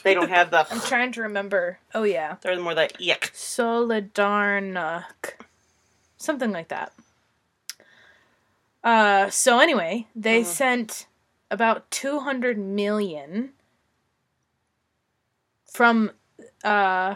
They 0.04 0.14
don't 0.14 0.30
have 0.30 0.50
the. 0.52 0.66
I'm 0.72 0.80
trying 0.80 1.12
to 1.14 1.22
remember. 1.24 1.80
Oh, 1.94 2.04
yeah. 2.04 2.38
They're 2.42 2.58
more 2.60 2.74
like 2.74 2.98
yuck. 2.98 3.32
Solidarność. 3.36 5.34
Something 6.18 6.52
like 6.54 6.70
that. 6.70 6.94
Uh, 8.84 9.30
so 9.30 9.60
anyway, 9.60 10.08
they 10.16 10.42
Mhm. 10.42 10.46
sent 10.46 11.06
about 11.52 11.92
200 11.92 12.58
million 12.58 13.52
from 15.72 16.12
uh 16.64 17.16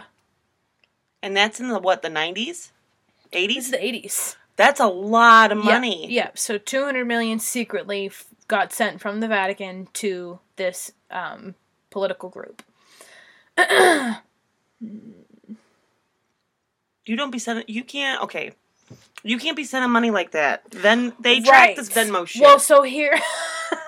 And 1.21 1.35
that's 1.35 1.59
in 1.59 1.67
the 1.69 1.79
what 1.79 2.01
the 2.01 2.09
nineties, 2.09 2.71
eighties. 3.31 3.65
is 3.65 3.71
the 3.71 3.77
80s. 3.77 4.35
That's 4.55 4.79
a 4.79 4.87
lot 4.87 5.51
of 5.51 5.57
money. 5.57 6.07
Yeah, 6.11 6.29
so 6.35 6.59
200 6.59 7.05
million 7.05 7.39
secretly 7.39 8.05
f- 8.07 8.25
got 8.47 8.71
sent 8.71 9.01
from 9.01 9.19
the 9.19 9.27
Vatican 9.27 9.87
to 9.93 10.39
this 10.57 10.91
um 11.09 11.55
political 11.89 12.29
group. 12.29 12.61
You 17.05 17.17
don't 17.17 17.31
be 17.31 17.39
sending. 17.39 17.65
You 17.67 17.83
can't. 17.83 18.21
Okay. 18.23 18.53
You 19.23 19.37
can't 19.37 19.57
be 19.57 19.63
sending 19.63 19.91
money 19.91 20.11
like 20.11 20.31
that. 20.31 20.63
Then 20.71 21.13
they 21.19 21.41
track 21.41 21.75
this 21.75 21.93
Right. 21.95 22.07
Venmo 22.07 22.25
shit. 22.27 22.41
Well, 22.41 22.59
so 22.59 22.83
here, 22.83 23.19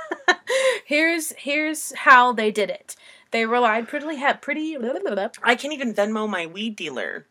here's 0.86 1.32
here's 1.38 1.94
how 1.96 2.34
they 2.34 2.52
did 2.52 2.70
it. 2.70 2.96
They 3.36 3.46
relied 3.46 3.90
pretty 3.90 4.16
he- 4.16 4.34
pretty. 4.40 4.78
I 5.44 5.56
can't 5.56 5.74
even 5.74 5.94
Venmo 5.94 6.30
my 6.30 6.46
weed 6.46 6.78
dealer. 6.78 7.26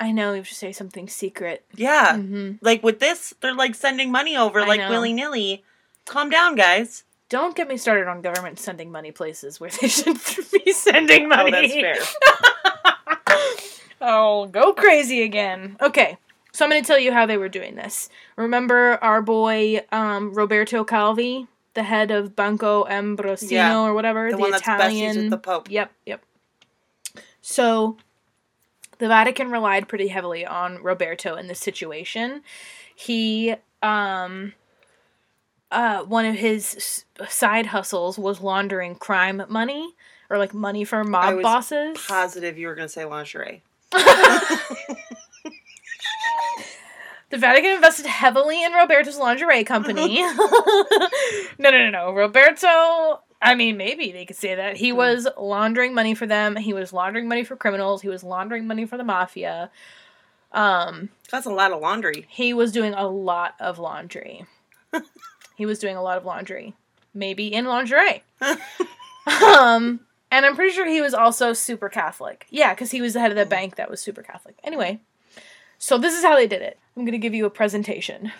I 0.00 0.10
know 0.10 0.32
you 0.34 0.42
should 0.42 0.56
say 0.56 0.72
something 0.72 1.06
secret. 1.08 1.64
Yeah. 1.76 2.16
hmm 2.16 2.54
Like 2.60 2.82
with 2.82 2.98
this, 2.98 3.34
they're 3.40 3.54
like 3.54 3.76
sending 3.76 4.10
money 4.10 4.36
over 4.36 4.62
I 4.62 4.66
like 4.66 4.80
know. 4.80 4.90
willy 4.90 5.12
nilly. 5.12 5.62
Calm 6.06 6.28
down, 6.28 6.56
guys. 6.56 7.04
Don't 7.28 7.54
get 7.54 7.68
me 7.68 7.76
started 7.76 8.08
on 8.08 8.20
government 8.20 8.58
sending 8.58 8.90
money 8.90 9.12
places 9.12 9.60
where 9.60 9.70
they 9.70 9.86
should 9.98 10.18
be 10.64 10.72
sending 10.72 11.28
money. 11.28 11.52
Oh, 11.54 11.60
that's 11.62 11.72
fair. 11.72 13.46
oh, 14.00 14.46
go 14.46 14.72
crazy 14.72 15.22
again. 15.22 15.76
Okay, 15.80 16.18
so 16.50 16.64
I'm 16.64 16.70
going 16.72 16.82
to 16.82 16.86
tell 16.86 16.98
you 16.98 17.12
how 17.12 17.26
they 17.26 17.36
were 17.36 17.48
doing 17.48 17.76
this. 17.76 18.08
Remember 18.34 18.98
our 19.02 19.22
boy 19.22 19.82
um, 19.92 20.34
Roberto 20.34 20.82
Calvi, 20.82 21.46
the 21.78 21.84
head 21.84 22.10
of 22.10 22.34
Banco 22.34 22.84
Ambrosiano 22.88 23.84
Yeah, 23.84 23.88
or 23.88 23.94
whatever, 23.94 24.30
The, 24.30 24.36
the, 24.36 24.42
one 24.42 24.52
Italian. 24.54 25.30
the 25.30 25.38
Pope. 25.38 25.70
Yep, 25.70 25.92
yep. 26.06 26.22
So 27.40 27.96
the 28.98 29.06
Vatican 29.06 29.52
relied 29.52 29.86
pretty 29.88 30.08
heavily 30.08 30.44
on 30.44 30.82
Roberto 30.82 31.36
in 31.36 31.46
this 31.46 31.60
situation. 31.60 32.42
He 32.94 33.54
um 33.80 34.54
uh 35.70 36.02
one 36.02 36.24
of 36.24 36.34
his 36.34 37.04
side 37.28 37.66
hustles 37.66 38.18
was 38.18 38.40
laundering 38.40 38.96
crime 38.96 39.40
money 39.48 39.94
or 40.28 40.36
like 40.36 40.52
money 40.52 40.82
for 40.84 41.04
mob 41.04 41.40
bosses. 41.42 41.96
Positive 42.08 42.58
you 42.58 42.66
were 42.66 42.74
gonna 42.74 42.88
say 42.88 43.04
lingerie. 43.04 43.62
The 47.30 47.38
Vatican 47.38 47.72
invested 47.72 48.06
heavily 48.06 48.62
in 48.64 48.72
Roberto's 48.72 49.18
lingerie 49.18 49.64
company. 49.64 50.22
no, 50.22 50.38
no, 51.58 51.70
no, 51.70 51.90
no. 51.90 52.12
Roberto, 52.14 53.20
I 53.42 53.54
mean, 53.54 53.76
maybe 53.76 54.12
they 54.12 54.24
could 54.24 54.36
say 54.36 54.54
that. 54.54 54.76
He 54.78 54.90
Hmm. 54.90 54.96
was 54.96 55.28
laundering 55.36 55.94
money 55.94 56.14
for 56.14 56.26
them. 56.26 56.56
He 56.56 56.72
was 56.72 56.92
laundering 56.92 57.28
money 57.28 57.44
for 57.44 57.54
criminals. 57.56 58.00
He 58.02 58.08
was 58.08 58.24
laundering 58.24 58.66
money 58.66 58.86
for 58.86 58.96
the 58.96 59.04
mafia. 59.04 59.70
Um, 60.52 61.10
That's 61.30 61.44
a 61.46 61.50
lot 61.52 61.72
of 61.72 61.80
laundry. 61.82 62.24
he 62.30 62.54
was 62.54 62.72
doing 62.72 62.94
a 62.94 63.06
lot 63.06 63.54
of 63.60 63.78
laundry. 63.78 64.46
he 65.56 65.66
was 65.66 65.78
doing 65.78 65.96
a 65.96 66.02
lot 66.02 66.16
of 66.16 66.24
laundry. 66.24 66.74
Maybe 67.12 67.52
in 67.52 67.66
lingerie. 67.66 68.22
um, 69.26 70.00
and 70.30 70.46
I'm 70.46 70.56
pretty 70.56 70.72
sure 70.74 70.86
he 70.86 71.00
was 71.02 71.14
also 71.14 71.52
super 71.52 71.88
Catholic. 71.88 72.46
Yeah, 72.50 72.72
because 72.74 72.90
he 72.90 73.00
was 73.02 73.12
the 73.14 73.20
head 73.20 73.30
of 73.30 73.36
the 73.36 73.44
bank 73.46 73.76
that 73.76 73.90
was 73.90 74.00
super 74.00 74.22
Catholic. 74.22 74.56
Anyway, 74.64 75.00
so 75.78 75.98
this 75.98 76.16
is 76.16 76.24
how 76.24 76.36
they 76.36 76.46
did 76.46 76.62
it. 76.62 76.78
I'm 76.96 77.04
going 77.04 77.12
to 77.12 77.18
give 77.18 77.34
you 77.34 77.46
a 77.46 77.50
presentation. 77.50 78.32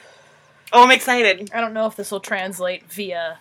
Oh, 0.73 0.85
I'm 0.85 0.91
excited. 0.91 1.51
I 1.55 1.61
don't 1.61 1.73
know 1.73 1.87
if 1.87 1.97
this 1.97 2.11
will 2.11 2.21
translate 2.21 2.85
via 2.91 3.39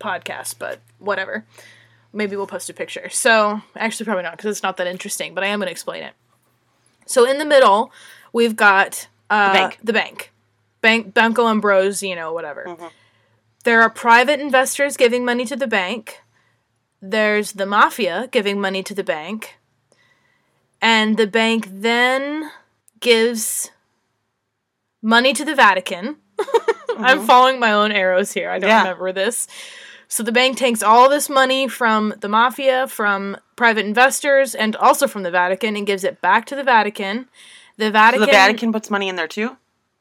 podcast, 0.00 0.56
but 0.58 0.80
whatever. 0.98 1.44
Maybe 2.12 2.36
we'll 2.36 2.46
post 2.46 2.70
a 2.70 2.74
picture. 2.74 3.08
So, 3.08 3.60
actually, 3.76 4.06
probably 4.06 4.22
not 4.22 4.36
because 4.36 4.50
it's 4.50 4.62
not 4.62 4.76
that 4.78 4.86
interesting, 4.86 5.34
but 5.34 5.44
I 5.44 5.48
am 5.48 5.58
going 5.58 5.66
to 5.66 5.72
explain 5.72 6.02
it. 6.02 6.14
So 7.06 7.28
in 7.28 7.38
the 7.38 7.44
middle, 7.44 7.92
we've 8.32 8.56
got 8.56 9.08
uh, 9.30 9.52
bank. 9.52 9.78
The 9.82 9.92
bank. 9.92 10.32
Bank 10.80 11.14
Banco 11.14 11.48
Ambrosiano, 11.48 12.32
whatever. 12.32 12.64
Mhm. 12.66 12.90
There 13.64 13.80
are 13.80 13.90
private 13.90 14.40
investors 14.40 14.96
giving 14.96 15.24
money 15.24 15.44
to 15.46 15.56
the 15.56 15.66
bank. 15.66 16.20
There's 17.00 17.52
the 17.52 17.66
mafia 17.66 18.28
giving 18.30 18.60
money 18.60 18.82
to 18.82 18.94
the 18.94 19.04
bank. 19.04 19.56
And 20.80 21.16
the 21.16 21.26
bank 21.26 21.68
then 21.70 22.50
gives 23.04 23.70
money 25.02 25.32
to 25.34 25.44
the 25.44 25.54
Vatican. 25.54 26.16
I'm 26.98 27.24
following 27.26 27.60
my 27.60 27.72
own 27.72 27.92
arrows 27.92 28.32
here. 28.32 28.50
I 28.50 28.58
don't 28.58 28.68
Yeah. 28.70 28.78
remember 28.82 29.12
this. 29.12 29.46
So 30.08 30.22
the 30.22 30.32
bank 30.32 30.56
takes 30.56 30.82
all 30.82 31.08
this 31.08 31.28
money 31.28 31.66
from 31.68 32.14
the 32.20 32.28
mafia, 32.28 32.86
from 32.88 33.36
private 33.56 33.84
investors, 33.86 34.54
and 34.54 34.76
also 34.76 35.06
from 35.06 35.22
the 35.22 35.30
Vatican 35.30 35.76
and 35.76 35.86
gives 35.86 36.04
it 36.04 36.20
back 36.20 36.46
to 36.46 36.56
the 36.56 36.62
Vatican. 36.64 37.28
The 37.76 37.86
So 37.86 37.92
Vatican 37.92 38.26
the 38.26 38.32
Vatican 38.32 38.72
puts 38.72 38.90
money 38.90 39.08
in 39.08 39.16
there 39.16 39.28
too. 39.28 39.56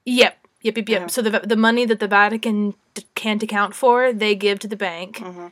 Yep. 0.05 0.37
Yep, 0.61 0.77
yep, 0.77 0.89
yep. 0.89 1.01
Yeah. 1.01 1.07
So 1.07 1.21
the 1.21 1.39
the 1.39 1.55
money 1.57 1.85
that 1.85 1.99
the 1.99 2.07
Vatican 2.07 2.75
d- 2.93 3.05
can't 3.15 3.43
account 3.43 3.75
for, 3.75 4.13
they 4.13 4.33
give 4.35 4.59
to 4.59 4.67
the 4.67 4.77
bank, 4.77 5.17
Mhm. 5.19 5.51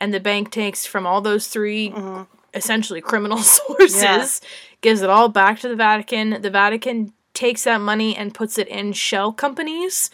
and 0.00 0.12
the 0.14 0.20
bank 0.20 0.50
takes 0.52 0.86
from 0.86 1.06
all 1.06 1.20
those 1.20 1.48
3 1.48 1.90
Mhm. 1.90 2.26
essentially 2.52 3.00
criminal 3.00 3.38
sources, 3.58 4.40
gives 4.84 5.00
it 5.00 5.08
all 5.08 5.30
back 5.30 5.58
to 5.60 5.68
the 5.68 5.74
Vatican. 5.74 6.40
The 6.42 6.50
Vatican 6.50 7.14
takes 7.32 7.64
that 7.64 7.80
money 7.80 8.14
and 8.14 8.34
puts 8.34 8.58
it 8.58 8.68
in 8.68 8.92
shell 8.92 9.32
companies, 9.32 10.10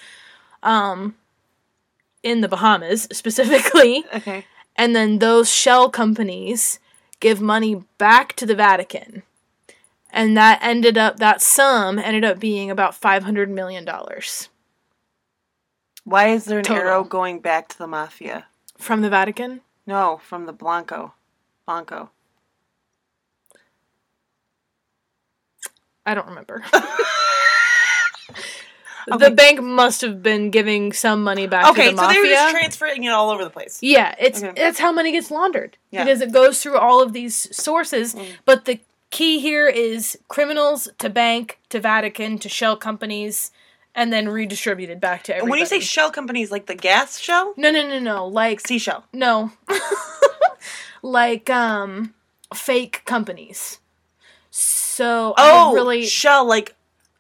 um, 0.63 1.17
in 2.23 2.41
the 2.41 2.49
Bahamas 2.49 3.03
specifically, 3.13 4.05
Okay. 4.15 4.45
and 4.77 4.95
then 4.95 5.19
those 5.19 5.53
shell 5.53 5.91
companies 5.91 6.79
give 7.19 7.41
money 7.41 7.83
back 7.99 8.35
to 8.37 8.47
the 8.47 8.55
Vatican. 8.55 9.25
And 10.13 10.37
that 10.37 10.61
ended 10.63 10.97
up 10.97 11.19
that 11.19 11.43
sum 11.43 11.99
ended 11.99 12.25
up 12.25 12.39
being 12.41 12.71
about 12.71 12.95
500 12.95 13.51
million 13.51 13.85
dollars. 13.85 14.49
Why 16.05 16.29
is 16.29 16.45
there 16.47 16.59
an 16.59 16.65
Total. 16.65 16.83
arrow 16.83 17.05
going 17.05 17.41
back 17.41 17.69
to 17.69 17.79
the 17.79 17.87
mafia? 17.87 18.47
From 18.79 19.03
the 19.03 19.11
Vatican? 19.11 19.61
No, 19.87 20.21
from 20.25 20.47
the 20.47 20.53
Blanco. 20.53 21.15
Blanco. 21.67 22.11
I 26.07 26.15
don't 26.15 26.27
remember. 26.29 26.65
Okay. 29.11 29.29
The 29.29 29.35
bank 29.35 29.63
must 29.63 30.03
have 30.03 30.23
been 30.23 30.51
giving 30.51 30.93
some 30.93 31.25
money 31.25 31.47
back 31.47 31.71
Okay, 31.71 31.91
to 31.91 31.97
the 31.97 32.03
so 32.03 32.09
they 32.09 32.15
mafia. 32.19 32.21
were 32.23 32.29
just 32.35 32.51
transferring 32.55 33.05
it 33.05 33.09
all 33.09 33.31
over 33.31 33.43
the 33.43 33.51
place. 33.51 33.79
yeah, 33.83 34.15
it's 34.21 34.43
Okay. 34.43 34.53
that's 34.55 34.79
how 34.79 34.93
money 34.93 35.11
gets 35.11 35.31
laundered 35.31 35.79
Yeah. 35.91 36.05
because 36.05 36.21
it 36.21 36.31
goes 36.33 36.63
through 36.63 36.77
all 36.77 37.03
of 37.03 37.13
these 37.15 37.49
sources. 37.57 38.15
Mm. 38.15 38.27
But 38.45 38.67
the 38.67 38.79
key 39.09 39.41
here 39.41 39.67
is 39.69 40.19
criminals 40.29 40.87
to 40.99 41.09
bank 41.09 41.59
to 41.71 41.81
Vatican 41.81 42.39
to 42.41 42.49
shell 42.51 42.77
companies, 42.77 43.51
and 43.95 44.13
then 44.13 44.29
redistributed 44.29 45.01
back 45.01 45.25
to 45.25 45.33
And 45.33 45.39
everybody. 45.41 45.51
when 45.51 45.61
you 45.61 45.67
say 45.67 45.81
shell 45.81 46.11
companies, 46.13 46.51
like 46.53 46.67
the 46.67 46.77
gas 46.77 47.19
shell, 47.19 47.55
no, 47.57 47.71
no, 47.73 47.89
no, 47.89 47.99
no, 47.99 48.27
like 48.27 48.61
seashell. 48.61 49.07
no, 49.15 49.51
like 51.03 51.49
um, 51.51 52.15
fake 52.55 53.03
companies. 53.07 53.80
So 55.01 55.33
Oh, 55.39 55.71
I 55.71 55.75
really 55.75 56.05
shell 56.05 56.45
like 56.45 56.77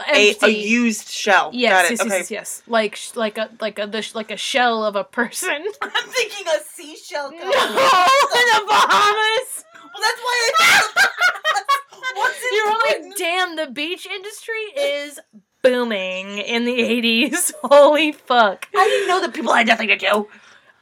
a, 0.06 0.36
a 0.42 0.48
used 0.50 1.08
shell. 1.08 1.48
Yes, 1.54 1.72
Got 1.72 1.84
it. 1.86 1.90
yes, 1.92 2.00
okay. 2.02 2.08
yes, 2.18 2.30
yes, 2.30 2.30
yes. 2.30 2.62
Like 2.66 2.98
like 3.14 3.38
a 3.38 3.48
like 3.58 3.78
a 3.78 3.86
the 3.86 4.02
sh- 4.02 4.14
like 4.14 4.30
a 4.30 4.36
shell 4.36 4.84
of 4.84 4.96
a 4.96 5.04
person. 5.04 5.50
I'm 5.80 6.08
thinking 6.08 6.46
a 6.46 6.60
seashell. 6.62 7.30
no, 7.30 7.38
in 7.38 7.40
the 7.40 8.64
Bahamas. 8.68 9.64
Well, 9.82 10.02
that's 10.02 10.20
why 10.20 10.50
I. 10.60 10.88
What's 12.16 12.42
You're 12.52 13.06
like, 13.06 13.16
damn, 13.16 13.56
the 13.56 13.68
beach 13.68 14.04
industry 14.04 14.62
is 14.76 15.18
booming 15.62 16.36
in 16.36 16.66
the 16.66 16.78
'80s. 16.80 17.52
Holy 17.62 18.12
fuck! 18.12 18.68
I 18.76 18.86
didn't 18.88 19.08
know 19.08 19.22
that 19.22 19.32
people 19.32 19.54
had 19.54 19.66
nothing 19.66 19.88
to 19.88 19.96
do. 19.96 20.28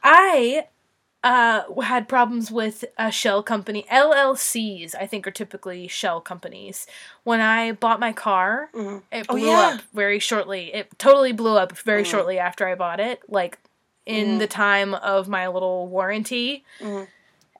I 0.03 0.67
uh 1.23 1.63
had 1.83 2.07
problems 2.07 2.49
with 2.51 2.85
a 2.97 3.11
shell 3.11 3.43
company. 3.43 3.85
LLCs, 3.91 4.95
I 4.95 5.05
think, 5.05 5.27
are 5.27 5.31
typically 5.31 5.87
shell 5.87 6.21
companies. 6.21 6.87
When 7.23 7.41
I 7.41 7.73
bought 7.73 7.99
my 7.99 8.13
car, 8.13 8.69
Mhm. 8.73 9.03
it 9.11 9.25
Oh, 9.29 9.35
blew 9.35 9.47
yeah. 9.47 9.59
up 9.75 9.81
very 9.93 10.19
shortly. 10.19 10.73
It 10.73 10.97
totally 10.97 11.31
blew 11.33 11.57
up 11.57 11.77
very 11.77 12.03
Mhm. 12.03 12.11
shortly 12.11 12.39
after 12.39 12.67
I 12.67 12.75
bought 12.75 12.99
it, 12.99 13.21
like 13.27 13.59
in 14.05 14.35
Mhm. 14.35 14.39
the 14.39 14.47
time 14.47 14.93
of 14.95 15.27
my 15.27 15.47
little 15.47 15.87
warranty. 15.87 16.63
Mhm. 16.79 17.07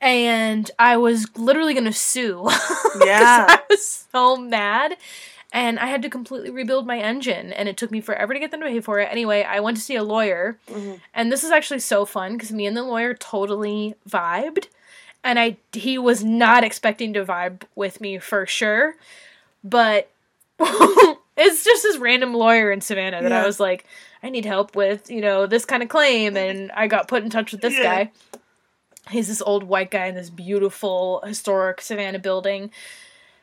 And 0.01 0.71
I 0.79 0.95
was 0.95 1.27
literally 1.37 1.73
gonna 1.73 1.91
sue. 1.93 2.47
Yeah. 3.05 3.45
I 3.49 3.59
was 3.69 4.05
so 4.11 4.35
mad. 4.37 4.95
And 5.51 5.79
I 5.79 5.87
had 5.87 6.03
to 6.03 6.09
completely 6.09 6.51
rebuild 6.51 6.85
my 6.85 6.99
engine, 6.99 7.51
and 7.51 7.67
it 7.67 7.75
took 7.75 7.89
me 7.89 8.01
forever 8.01 8.33
to 8.35 8.39
get 8.39 8.51
them 8.51 8.59
to 8.61 8.67
pay 8.67 8.81
for 8.81 8.99
it. 8.99 9.09
Anyway, 9.11 9.41
I 9.43 9.59
went 9.61 9.77
to 9.77 9.83
see 9.83 9.95
a 9.95 10.03
lawyer, 10.03 10.59
Mhm. 10.69 10.99
and 11.13 11.31
this 11.31 11.43
is 11.43 11.49
actually 11.49 11.79
so 11.79 12.05
fun 12.05 12.33
because 12.33 12.51
me 12.51 12.67
and 12.67 12.77
the 12.77 12.83
lawyer 12.83 13.15
totally 13.15 13.95
vibed. 14.07 14.67
And 15.23 15.39
I 15.39 15.57
he 15.73 15.97
was 15.97 16.23
not 16.23 16.63
expecting 16.63 17.13
to 17.13 17.25
vibe 17.25 17.63
with 17.75 17.99
me 17.99 18.19
for 18.19 18.45
sure. 18.45 18.95
But 19.63 20.09
it's 21.37 21.63
just 21.63 21.83
this 21.83 21.97
random 21.97 22.33
lawyer 22.33 22.71
in 22.71 22.81
Savannah 22.81 23.21
that 23.23 23.31
I 23.31 23.45
was 23.45 23.59
like, 23.59 23.85
I 24.21 24.29
need 24.29 24.45
help 24.45 24.75
with, 24.75 25.09
you 25.09 25.21
know, 25.21 25.45
this 25.47 25.65
kind 25.65 25.81
of 25.83 25.89
claim 25.89 26.37
and 26.37 26.71
I 26.73 26.87
got 26.87 27.07
put 27.07 27.23
in 27.23 27.29
touch 27.29 27.51
with 27.51 27.61
this 27.61 27.73
Yeah. 27.75 27.83
guy. 27.83 28.11
He's 29.09 29.27
this 29.27 29.41
old 29.41 29.63
white 29.63 29.89
guy 29.91 30.05
in 30.05 30.15
this 30.15 30.29
beautiful 30.29 31.21
historic 31.25 31.81
Savannah 31.81 32.19
building. 32.19 32.71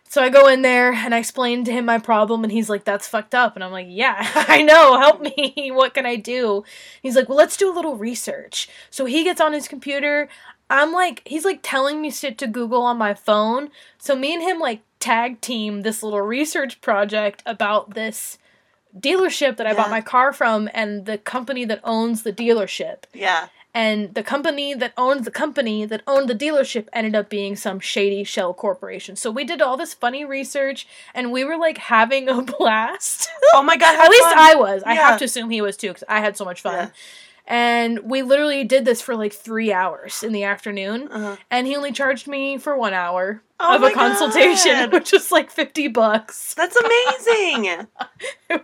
So 0.09 0.23
I 0.23 0.29
go 0.29 0.47
in 0.47 0.63
there 0.63 0.93
and 0.93 1.15
I 1.15 1.19
explain 1.19 1.65
to 1.65 1.73
him 1.73 1.85
my 1.85 1.99
problem, 1.99 2.45
and 2.45 2.53
he's 2.53 2.71
like, 2.71 2.85
That's 2.85 3.09
fucked 3.09 3.35
up. 3.35 3.55
And 3.55 3.65
I'm 3.65 3.73
like, 3.73 3.87
Yeah, 3.89 4.17
I 4.49 4.63
know, 4.63 4.99
help 4.99 5.21
me. 5.21 5.71
what 5.73 5.95
can 5.95 6.07
I 6.07 6.17
do? 6.17 6.65
He's 7.03 7.17
like, 7.17 7.29
Well, 7.29 7.39
let's 7.39 7.57
do 7.57 7.71
a 7.71 7.75
little 7.75 7.97
research. 7.97 8.69
So 8.91 9.05
he 9.05 9.25
gets 9.25 9.41
on 9.41 9.53
his 9.53 9.69
computer. 9.69 10.29
I'm 10.69 10.93
like, 10.93 11.23
he's 11.27 11.45
like 11.45 11.61
telling 11.63 12.01
me 12.01 12.11
shit 12.11 12.39
to 12.39 12.47
Google 12.47 12.83
on 12.83 12.99
my 12.99 13.15
phone. 13.15 13.71
So 13.99 14.17
me 14.17 14.35
and 14.35 14.43
him 14.43 14.59
like 14.59 14.83
tag 14.99 15.41
team 15.41 15.83
this 15.83 16.03
little 16.03 16.23
research 16.23 16.81
project 16.81 17.43
about 17.47 17.95
this 17.95 18.39
dealership 18.99 19.59
that 19.59 19.67
I 19.67 19.75
bought 19.75 19.91
my 19.91 20.01
car 20.01 20.33
from 20.33 20.69
and 20.73 21.05
the 21.05 21.19
company 21.19 21.65
that 21.67 21.81
owns 21.85 22.23
the 22.23 22.33
dealership 22.33 23.05
Yeah. 23.13 23.49
And 23.77 24.15
the 24.15 24.23
company 24.23 24.73
that 24.73 24.95
owned 24.97 25.27
the 25.27 25.31
company 25.31 25.85
that 25.85 26.01
owned 26.07 26.31
the 26.31 26.35
dealership 26.35 26.89
ended 26.95 27.15
up 27.15 27.29
being 27.29 27.57
some 27.57 27.79
shady 27.79 28.25
shell 28.25 28.55
corporation. 28.55 29.17
So 29.17 29.31
we 29.31 29.45
did 29.45 29.61
all 29.61 29.77
this 29.77 29.93
funny 29.93 30.25
research 30.25 30.89
and 31.15 31.31
we 31.31 31.45
were 31.45 31.59
like 31.59 31.77
having 31.77 32.27
a 32.27 32.41
blast. 32.59 33.29
Oh 33.53 33.63
my 33.63 33.77
god. 33.77 33.95
At 34.01 34.09
least 34.09 34.23
fun. 34.23 34.39
I 34.39 34.55
was. 34.55 34.83
I 34.83 34.95
have 34.95 35.19
to 35.19 35.27
assume 35.27 35.51
he 35.51 35.61
was 35.61 35.77
too 35.77 35.89
because 35.89 36.05
I 36.09 36.21
had 36.21 36.39
so 36.39 36.47
much 36.47 36.63
fun. 36.63 36.75
Yeah. 36.75 36.91
And 37.47 37.99
we 38.11 38.23
literally 38.23 38.65
did 38.65 38.87
this 38.87 39.03
for 39.03 39.15
like 39.15 39.35
three 39.35 39.75
hours 39.75 40.23
in 40.23 40.33
the 40.33 40.45
afternoon. 40.45 41.09
Uh-huh. 41.09 41.37
And 41.51 41.67
he 41.67 41.77
only 41.77 41.93
charged 41.93 42.27
me 42.27 42.57
for 42.57 42.79
one 42.79 42.95
hour 42.95 43.43
Oh 43.61 43.77
of 43.77 43.83
a 43.83 43.91
consultation, 43.91 44.73
God. 44.73 44.93
which 44.95 45.13
was 45.13 45.31
like 45.31 45.51
50 45.51 45.89
bucks. 45.89 46.55
That's 46.55 46.77
amazing. 46.77 47.87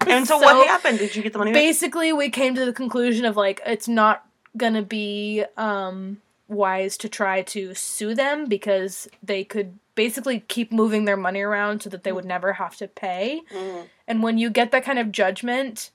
And 0.07 0.27
so, 0.27 0.39
what 0.39 0.67
happened? 0.67 0.99
Did 0.99 1.15
you 1.15 1.23
get 1.23 1.33
the 1.35 1.39
money 1.39 1.53
back? 1.53 1.61
basically 1.61 2.15
we 2.15 2.31
came 2.31 2.55
to 2.55 2.65
the 2.65 2.73
conclusion 2.73 3.27
of 3.27 3.37
like 3.37 3.61
it's 3.67 3.89
not 3.89 4.27
gonna 4.57 4.83
be 4.83 5.45
um 5.57 6.21
wise 6.49 6.97
to 6.99 7.09
try 7.09 7.41
to 7.43 7.75
sue 7.75 8.15
them 8.15 8.47
because 8.47 9.09
they 9.23 9.43
could 9.45 9.79
basically 9.95 10.41
keep 10.49 10.71
moving 10.73 11.05
their 11.07 11.17
money 11.17 11.41
around 11.41 11.81
so 11.83 11.89
that 11.91 12.03
they 12.05 12.13
would 12.13 12.25
never 12.25 12.55
have 12.55 12.77
to 12.77 12.87
pay 12.89 13.41
Mhm. 13.51 13.89
and 14.07 14.23
when 14.23 14.37
you 14.39 14.51
get 14.51 14.71
that 14.71 14.85
kind 14.85 14.99
of 14.99 15.11
judgment 15.13 15.91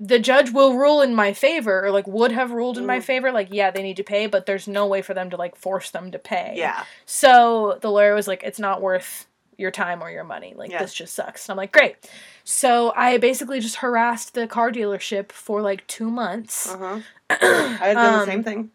the 0.00 0.18
judge 0.18 0.50
will 0.52 0.74
rule 0.76 1.02
in 1.02 1.14
my 1.14 1.32
favor 1.32 1.84
or 1.84 1.90
like 1.90 2.06
would 2.06 2.30
have 2.32 2.52
ruled 2.52 2.78
in 2.78 2.86
my 2.86 2.98
Mhm. 2.98 3.02
favor 3.02 3.32
like 3.32 3.48
yeah 3.50 3.70
they 3.70 3.82
need 3.82 3.96
to 3.96 4.04
pay 4.04 4.26
but 4.26 4.46
there's 4.46 4.68
no 4.68 4.86
way 4.86 5.02
for 5.02 5.12
them 5.12 5.28
to 5.30 5.36
like 5.36 5.56
force 5.56 5.90
them 5.90 6.10
to 6.12 6.18
pay 6.18 6.54
Yeah. 6.56 6.84
so 7.04 7.78
the 7.80 7.90
lawyer 7.90 8.14
was 8.14 8.28
like, 8.28 8.42
it's 8.44 8.58
not 8.60 8.80
worth 8.80 9.26
your 9.58 9.70
time 9.70 10.00
or 10.02 10.10
your 10.10 10.24
money. 10.24 10.54
Like, 10.56 10.70
Yeah. 10.70 10.78
this 10.80 10.94
just 10.94 11.14
sucks. 11.14 11.46
And 11.48 11.52
I'm 11.52 11.56
like, 11.58 11.72
great. 11.72 11.96
So 12.44 12.92
I 12.96 13.18
basically 13.18 13.60
just 13.60 13.76
harassed 13.76 14.32
the 14.34 14.46
car 14.46 14.70
dealership 14.70 15.32
for 15.32 15.60
like 15.60 15.86
two 15.86 16.10
months. 16.10 16.72
Uh-huh. 16.72 17.00
I 17.28 17.34
had 17.88 17.94
done 17.94 18.12
the 18.14 18.18
Um, 18.20 18.26
same 18.26 18.42
thing. 18.44 18.70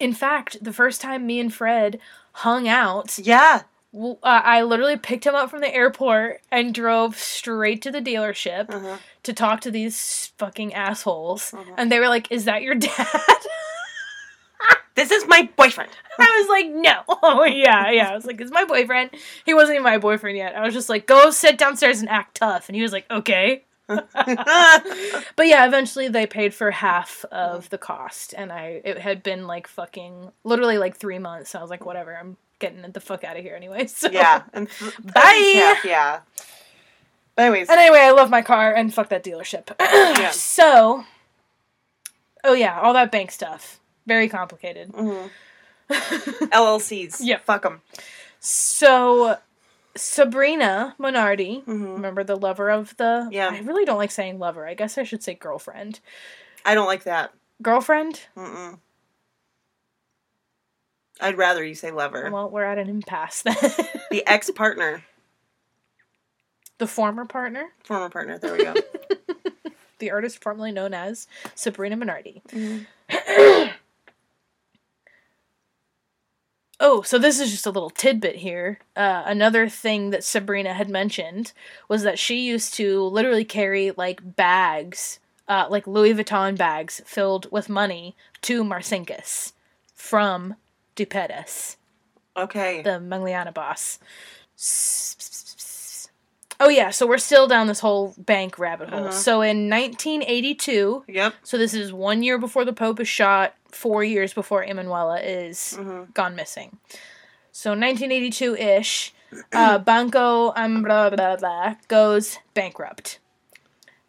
In 0.00 0.12
fact, 0.12 0.58
the 0.62 0.72
first 0.72 1.00
time 1.00 1.26
me 1.26 1.40
and 1.40 1.54
Fred 1.54 1.98
hung 2.32 2.66
out, 2.68 3.16
Yeah. 3.18 3.62
uh, 3.96 4.14
I 4.22 4.62
literally 4.62 4.96
picked 4.96 5.24
him 5.24 5.36
up 5.36 5.48
from 5.50 5.60
the 5.60 5.72
airport 5.72 6.40
and 6.50 6.74
drove 6.74 7.16
straight 7.16 7.80
to 7.82 7.92
the 7.92 8.00
dealership 8.02 8.66
Uh-huh. 8.74 8.96
to 9.22 9.32
talk 9.32 9.60
to 9.62 9.70
these 9.70 10.32
fucking 10.36 10.74
assholes. 10.74 11.54
Uh-huh. 11.54 11.74
And 11.78 11.90
they 11.92 12.00
were 12.00 12.08
like, 12.08 12.30
is 12.32 12.44
that 12.46 12.62
your 12.62 12.74
dad? 12.88 13.06
This 14.94 15.10
is 15.10 15.26
my 15.26 15.48
boyfriend. 15.56 15.90
I 16.18 16.38
was 16.40 16.48
like, 16.48 16.70
no. 16.72 17.02
Oh, 17.22 17.44
yeah, 17.44 17.90
yeah. 17.90 18.10
I 18.10 18.14
was 18.14 18.24
like, 18.24 18.40
it's 18.40 18.52
my 18.52 18.64
boyfriend. 18.64 19.10
He 19.44 19.52
wasn't 19.54 19.74
even 19.76 19.82
my 19.82 19.98
boyfriend 19.98 20.36
yet. 20.36 20.54
I 20.54 20.64
was 20.64 20.72
just 20.74 20.88
like, 20.88 21.06
go 21.06 21.30
sit 21.30 21.58
downstairs 21.58 22.00
and 22.00 22.08
act 22.08 22.36
tough. 22.36 22.68
And 22.68 22.76
he 22.76 22.82
was 22.82 22.92
like, 22.92 23.10
okay. 23.10 23.64
But 23.88 25.46
yeah, 25.48 25.66
eventually 25.66 26.08
they 26.08 26.26
paid 26.26 26.54
for 26.54 26.70
half 26.70 27.24
of 27.32 27.68
the 27.70 27.78
cost. 27.78 28.34
And 28.36 28.52
I, 28.52 28.80
it 28.84 28.98
had 28.98 29.22
been 29.22 29.46
like 29.46 29.66
fucking, 29.66 30.30
literally 30.44 30.78
like 30.78 30.96
three 30.96 31.18
months. 31.18 31.50
So 31.50 31.58
I 31.58 31.62
was 31.62 31.70
like, 31.70 31.84
whatever, 31.84 32.16
I'm 32.16 32.36
getting 32.60 32.82
the 32.82 33.00
fuck 33.00 33.24
out 33.24 33.36
of 33.36 33.42
here 33.42 33.56
anyway. 33.56 33.86
So 33.88 34.08
yeah. 34.10 34.42
And 34.52 34.68
th- 34.70 34.94
Bye. 35.12 35.80
Yeah. 35.84 36.20
But 37.34 37.42
anyways, 37.46 37.68
And 37.68 37.80
anyway, 37.80 37.98
I 37.98 38.12
love 38.12 38.30
my 38.30 38.42
car 38.42 38.72
and 38.72 38.94
fuck 38.94 39.08
that 39.08 39.24
dealership. 39.24 39.74
So, 40.32 41.04
oh 42.44 42.52
yeah, 42.52 42.80
all 42.80 42.92
that 42.94 43.10
bank 43.10 43.32
stuff. 43.32 43.80
Very 44.06 44.28
complicated. 44.28 44.92
mhm. 44.92 45.30
LLCs. 45.90 47.18
Yeah. 47.20 47.38
Fuck 47.38 47.62
them. 47.62 47.82
so, 48.40 49.38
Sabrina 49.96 50.94
Minardi, 50.98 51.62
hmm 51.64 51.92
remember 51.92 52.24
the 52.24 52.36
lover 52.36 52.70
of 52.70 52.96
the. 52.96 53.28
Yeah. 53.30 53.50
I 53.52 53.60
really 53.60 53.84
don't 53.84 53.98
like 53.98 54.10
saying 54.10 54.38
lover. 54.38 54.66
I 54.66 54.74
guess 54.74 54.98
I 54.98 55.04
should 55.04 55.22
say 55.22 55.34
girlfriend. 55.34 56.00
I 56.64 56.74
don't 56.74 56.86
like 56.86 57.04
that. 57.04 57.32
Girlfriend? 57.62 58.20
Mm-mm. 58.36 58.78
I'd 61.20 61.38
rather 61.38 61.62
you 61.64 61.74
say 61.76 61.90
lover. 61.92 62.28
Well, 62.32 62.50
we're 62.50 62.64
at 62.64 62.78
an 62.78 62.88
impasse 62.88 63.42
then. 63.42 63.54
the 64.10 64.26
ex 64.26 64.50
partner, 64.50 65.04
the 66.78 66.88
former 66.88 67.24
partner, 67.24 67.68
former 67.84 68.08
partner. 68.10 68.38
There 68.38 68.52
we 68.52 68.64
go. 68.64 68.74
the 70.00 70.10
artist 70.10 70.42
formerly 70.42 70.72
known 70.72 70.92
as 70.92 71.28
Sabrina 71.54 71.96
Minardi. 71.96 72.42
Mhm. 72.48 73.72
Oh, 76.80 77.02
so 77.02 77.18
this 77.18 77.38
is 77.40 77.50
just 77.52 77.66
a 77.66 77.70
little 77.70 77.90
tidbit 77.90 78.36
here. 78.36 78.80
Uh, 78.96 79.22
another 79.26 79.68
thing 79.68 80.10
that 80.10 80.24
Sabrina 80.24 80.74
had 80.74 80.88
mentioned 80.88 81.52
was 81.88 82.02
that 82.02 82.18
she 82.18 82.44
used 82.46 82.74
to 82.74 83.02
literally 83.04 83.44
carry 83.44 83.92
like 83.92 84.36
bags, 84.36 85.20
uh, 85.48 85.66
like 85.70 85.86
Louis 85.86 86.14
Vuitton 86.14 86.56
bags 86.58 87.00
filled 87.06 87.50
with 87.52 87.68
money 87.68 88.16
to 88.42 88.64
Marcinkus 88.64 89.52
from 89.94 90.56
De 90.96 91.06
Pedis, 91.06 91.76
Okay. 92.36 92.82
the 92.82 92.98
Magliana 93.00 93.54
boss. 93.54 93.98
Oh 96.60 96.68
yeah, 96.68 96.90
so 96.90 97.06
we're 97.06 97.18
still 97.18 97.46
down 97.48 97.66
this 97.66 97.80
whole 97.80 98.14
bank 98.16 98.58
rabbit 98.58 98.88
hole. 98.90 99.08
Uh-huh. 99.08 99.10
So 99.10 99.40
in 99.42 99.68
1982, 99.68 101.04
Yep. 101.08 101.34
so 101.42 101.58
this 101.58 101.74
is 101.74 101.92
one 101.92 102.22
year 102.22 102.38
before 102.38 102.64
the 102.64 102.72
Pope 102.72 103.00
is 103.00 103.08
shot, 103.08 103.54
four 103.70 104.04
years 104.04 104.32
before 104.32 104.62
Emanuela 104.64 105.20
is 105.20 105.74
hmm 105.74 106.04
gone 106.14 106.36
missing. 106.36 106.78
So 107.52 107.70
1982 107.70 108.56
ish, 108.56 109.12
uh, 109.52 109.78
Banco 109.90 110.52
um, 110.56 110.82
blah, 110.82 111.10
blah, 111.10 111.36
blah, 111.36 111.74
goes 111.88 112.38
bankrupt. 112.54 113.18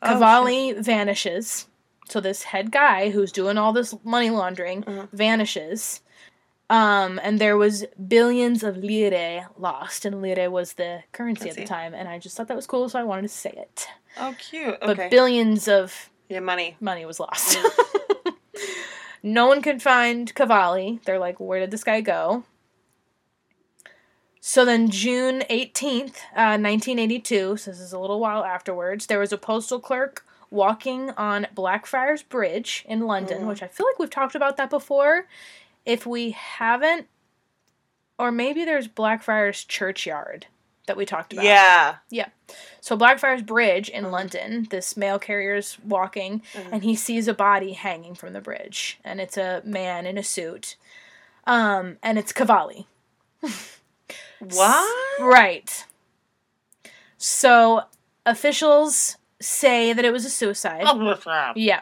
Oh, 0.02 0.08
Cavalli 0.10 0.74
vanishes. 0.74 1.68
So 2.08 2.20
this 2.20 2.44
head 2.44 2.72
guy 2.72 3.10
who's 3.10 3.32
doing 3.32 3.58
all 3.58 3.74
this 3.74 3.96
money 4.04 4.30
laundering 4.30 4.84
Mhm. 4.84 5.10
vanishes. 5.12 6.02
Um, 6.70 7.20
and 7.24 7.38
there 7.40 7.58
was 7.58 7.86
billions 8.08 8.64
of 8.64 8.78
lire 8.84 9.48
lost, 9.58 10.04
and 10.06 10.22
lire 10.22 10.50
was 10.50 10.74
the 10.74 11.04
currency 11.12 11.50
at 11.50 11.56
the 11.56 11.66
time, 11.66 11.94
and 11.94 12.10
I 12.10 12.18
just 12.18 12.36
thought 12.36 12.48
that 12.48 12.56
was 12.58 12.66
cool, 12.66 12.90
so 12.90 13.00
I 13.00 13.04
wanted 13.04 13.24
to 13.24 13.28
say 13.28 13.52
it. 13.56 13.88
Oh, 14.20 14.36
cute. 14.40 14.78
But 14.82 15.12
billions 15.12 15.68
of 15.68 16.10
yeah, 16.28 16.40
money. 16.40 16.76
money 16.80 17.06
was 17.06 17.20
lost. 17.20 17.58
no 19.24 19.46
one 19.46 19.62
could 19.62 19.82
find 19.84 20.34
Cavalli. 20.34 21.00
They're 21.06 21.20
like, 21.20 21.40
where 21.40 21.60
did 21.60 21.70
this 21.72 21.84
guy 21.84 22.02
go? 22.02 22.44
So 24.40 24.64
then, 24.64 24.90
June 24.90 25.44
18th, 25.50 26.18
uh, 26.36 26.58
1982, 26.58 27.58
so 27.58 27.72
this 27.72 27.80
is 27.80 27.94
a 27.94 28.00
little 28.00 28.20
while 28.20 28.44
afterwards, 28.44 29.08
there 29.08 29.20
was 29.20 29.34
a 29.34 29.38
postal 29.40 29.80
clerk 29.80 30.24
walking 30.52 31.10
on 31.12 31.48
Blackfriars 31.56 32.22
Bridge 32.22 32.86
in 32.88 33.02
London, 33.02 33.44
Mhm. 33.44 33.48
which 33.48 33.64
I 33.64 33.68
feel 33.68 33.88
like 33.88 33.98
we've 33.98 34.10
talked 34.10 34.36
about 34.36 34.58
that 34.58 34.70
before. 34.70 35.28
If 35.86 36.06
we 36.06 36.32
haven't, 36.32 37.08
or 38.18 38.32
maybe 38.32 38.66
there's 38.66 38.88
Blackfriars 38.88 39.64
Churchyard 39.64 40.48
that 40.88 40.98
we 40.98 41.06
talked 41.06 41.34
about. 41.34 41.46
Yeah. 41.46 41.96
Yeah. 42.10 42.28
So 42.80 42.96
Blackfriars 42.96 43.42
Bridge 43.42 43.90
in 43.90 44.06
Mhm. 44.06 44.12
London, 44.12 44.68
this 44.70 44.96
mail 44.96 45.18
carrier's 45.20 45.78
walking 45.84 46.42
Mhm. 46.54 46.74
and 46.74 46.84
he 46.84 46.96
sees 46.96 47.28
a 47.28 47.34
body 47.34 47.74
hanging 47.74 48.14
from 48.16 48.34
the 48.34 48.42
bridge 48.42 49.00
and 49.04 49.20
it's 49.20 49.36
a 49.38 49.62
man 49.66 50.06
in 50.06 50.18
a 50.18 50.24
suit. 50.24 50.76
Um 51.46 51.98
and 52.04 52.20
it's 52.20 52.32
Cavalli. 52.32 52.88
What? 54.40 55.20
Right. 55.20 55.86
So 57.18 57.84
officials 58.26 59.18
say 59.42 59.92
that 59.94 60.06
it 60.06 60.12
was 60.14 60.26
a 60.26 60.30
suicide. 60.30 60.84
Oh. 60.86 61.54
Yeah. 61.56 61.82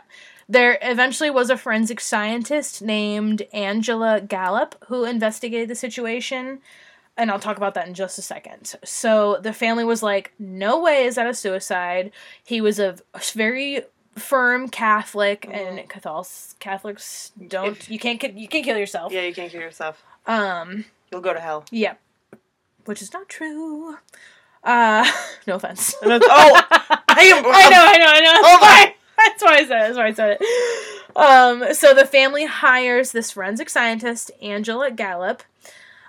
There 0.49 0.77
eventually 0.81 1.29
was 1.29 1.49
a 1.49 1.57
forensic 1.57 1.99
scientist 1.99 2.81
named 2.81 3.43
Angela 3.53 4.21
Gallop 4.21 4.75
who 4.87 5.05
investigated 5.05 5.69
the 5.69 5.75
situation. 5.75 6.59
And 7.15 7.29
I'll 7.29 7.39
talk 7.39 7.57
about 7.57 7.75
that 7.75 7.87
in 7.87 7.93
just 7.93 8.17
a 8.17 8.23
second. 8.23 8.75
So 8.83 9.37
the 9.41 9.53
family 9.53 9.83
was 9.83 10.01
like, 10.01 10.33
no 10.39 10.81
way 10.81 11.03
is 11.05 11.15
that 11.15 11.27
a 11.27 11.33
suicide. 11.33 12.11
He 12.43 12.59
was 12.59 12.79
a 12.79 12.95
very 13.33 13.83
firm 14.15 14.67
Catholic, 14.69 15.47
and 15.51 15.87
Catholics 15.89 16.55
Catholics 16.59 17.31
don't 17.47 17.89
you 17.89 17.97
can't 17.99 18.21
you 18.35 18.47
can't 18.47 18.63
kill 18.65 18.77
yourself. 18.77 19.11
Yeah, 19.13 19.21
you 19.21 19.33
can't 19.33 19.51
kill 19.51 19.61
yourself. 19.61 20.03
Um, 20.27 20.85
You'll 21.11 21.21
go 21.21 21.33
to 21.33 21.39
hell. 21.39 21.65
yeah, 21.71 21.95
which 22.85 23.01
is 23.01 23.11
not 23.13 23.29
true. 23.29 23.97
Uh, 24.63 25.09
no 25.47 25.55
offense. 25.55 25.95
Oh, 26.03 26.61
I 26.69 27.23
am. 27.25 27.45
I 27.45 27.69
know, 27.69 27.85
I 27.85 27.97
know, 27.97 28.07
I 28.07 28.19
know. 28.21 28.41
Oh 28.43 28.57
my. 28.61 28.95
That's 29.25 29.43
why 29.43 29.55
I 29.55 29.65
said 29.65 29.65
it. 29.65 29.69
That's 29.69 29.97
why 29.97 30.07
I 30.07 30.13
said 30.13 30.37
it. 30.39 30.93
Um, 31.15 31.73
so 31.73 31.93
the 31.93 32.05
family 32.05 32.45
hires 32.45 33.11
this 33.11 33.31
forensic 33.31 33.69
scientist, 33.69 34.31
Angela 34.41 34.91
Gallop. 34.91 35.43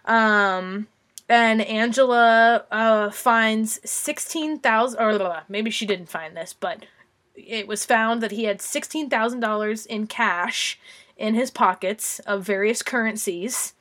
Um, 0.05 0.87
and 1.29 1.63
Angela 1.63 2.65
uh, 2.71 3.11
finds 3.11 3.81
16,000, 3.89 5.01
or 5.01 5.11
blah, 5.11 5.19
blah, 5.19 5.41
maybe 5.49 5.71
she 5.71 5.87
didn't 5.87 6.09
find 6.09 6.37
this, 6.37 6.53
but 6.53 6.87
it 7.35 7.67
was 7.67 7.85
found 7.85 8.23
that 8.23 8.31
he 8.31 8.45
had 8.45 8.59
$16,000 8.59 9.87
in 9.87 10.07
cash 10.07 10.79
in 11.17 11.35
his 11.35 11.51
pockets 11.51 12.19
of 12.21 12.43
various 12.43 12.83
currencies. 12.83 13.73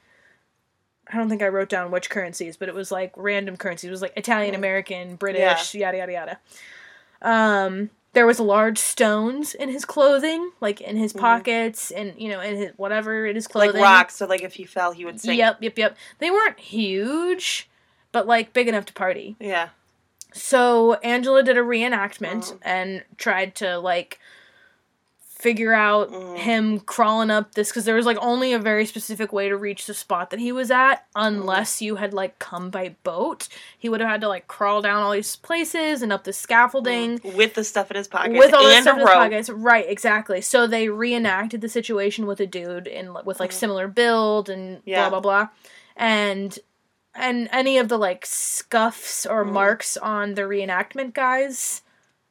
I 1.12 1.18
don't 1.18 1.30
think 1.30 1.42
I 1.42 1.48
wrote 1.48 1.70
down 1.70 1.92
which 1.92 2.10
currencies, 2.10 2.58
but 2.58 2.70
it 2.70 2.76
was 2.76 2.92
like 2.92 3.12
random 3.16 3.58
currencies. 3.58 3.90
It 3.90 3.92
was 3.92 4.02
like 4.02 4.14
Italian, 4.16 4.56
American, 4.56 5.16
British, 5.16 5.76
yada 5.76 5.98
yada 5.98 6.12
yada. 6.12 6.40
Um, 7.22 7.90
there 8.14 8.26
was 8.28 8.40
large 8.40 8.78
stones 8.78 9.54
in 9.54 9.70
his 9.70 9.86
clothing, 9.86 10.52
like 10.62 10.80
in 10.82 10.96
his 10.98 11.14
Mhm. 11.14 11.20
pockets, 11.20 11.92
and 11.92 12.14
you 12.18 12.30
know, 12.30 12.40
in 12.42 12.56
his 12.58 12.72
whatever 12.78 13.26
in 13.26 13.36
his 13.36 13.48
clothing. 13.48 13.74
Like 13.74 13.84
rocks, 13.84 14.16
so 14.16 14.26
like 14.26 14.42
if 14.44 14.54
he 14.54 14.64
fell, 14.66 14.92
he 14.92 15.04
would 15.06 15.20
sink. 15.20 15.38
Yep, 15.38 15.58
yep, 15.62 15.78
yep. 15.78 15.98
They 16.20 16.30
weren't 16.32 16.60
huge, 16.60 17.70
but 18.12 18.28
like 18.28 18.54
big 18.54 18.68
enough 18.68 18.86
to 18.86 18.94
party. 18.94 19.36
Yeah. 19.40 19.70
So 20.34 20.94
Angela 21.04 21.44
did 21.44 21.58
a 21.58 21.62
reenactment 21.62 22.54
Mhm. 22.54 22.60
and 22.64 23.04
tried 23.18 23.56
to 23.56 23.78
like 23.80 24.20
figure 25.44 25.74
out 25.74 26.10
Mhm. 26.10 26.38
him 26.38 26.80
crawling 26.80 27.30
up 27.30 27.54
this 27.54 27.70
because 27.70 27.84
there 27.86 27.96
was 27.96 28.06
like 28.06 28.18
only 28.22 28.54
a 28.54 28.60
very 28.60 28.86
specific 28.86 29.34
way 29.34 29.50
to 29.50 29.58
reach 29.58 29.86
the 29.86 29.94
spot 29.94 30.30
that 30.30 30.40
he 30.40 30.52
was 30.54 30.72
at 30.72 31.06
unless 31.16 31.82
you 31.82 31.98
had 31.98 32.14
like 32.14 32.40
come 32.40 32.70
by 32.70 32.96
boat 33.04 33.50
he 33.78 33.90
would 33.90 34.00
have 34.00 34.10
had 34.10 34.22
to 34.22 34.28
like 34.30 34.48
crawl 34.48 34.82
down 34.82 35.04
all 35.04 35.12
these 35.12 35.36
places 35.36 36.02
and 36.02 36.14
up 36.14 36.24
the 36.24 36.32
scaffolding 36.32 37.20
With 37.36 37.56
the 37.56 37.64
stuff 37.66 37.92
in 37.92 37.98
his 37.98 38.08
pockets 38.08 38.40
with 38.40 38.54
all 38.54 38.64
the 38.64 38.82
stuff 38.82 38.96
in 38.96 39.02
his 39.02 39.10
pockets 39.10 39.50
right 39.50 39.86
exactly 39.88 40.40
so 40.40 40.66
they 40.66 40.88
reenacted 40.88 41.60
the 41.62 41.70
situation 41.70 42.26
with 42.26 42.40
a 42.40 42.48
dude 42.48 42.88
in 42.88 43.14
with 43.26 43.40
like 43.42 43.52
Mhm. 43.52 43.54
similar 43.64 43.88
build 43.90 44.50
and 44.50 44.82
Yeah. 44.86 45.10
blah 45.10 45.20
blah 45.20 45.44
blah 45.44 45.48
and 45.98 46.58
and 47.16 47.48
any 47.52 47.78
of 47.78 47.90
the 47.90 47.98
like 47.98 48.26
scuffs 48.26 49.26
or 49.26 49.44
Mhm. 49.46 49.52
marks 49.52 49.98
on 49.98 50.36
the 50.36 50.44
reenactment 50.44 51.14
guys 51.14 51.82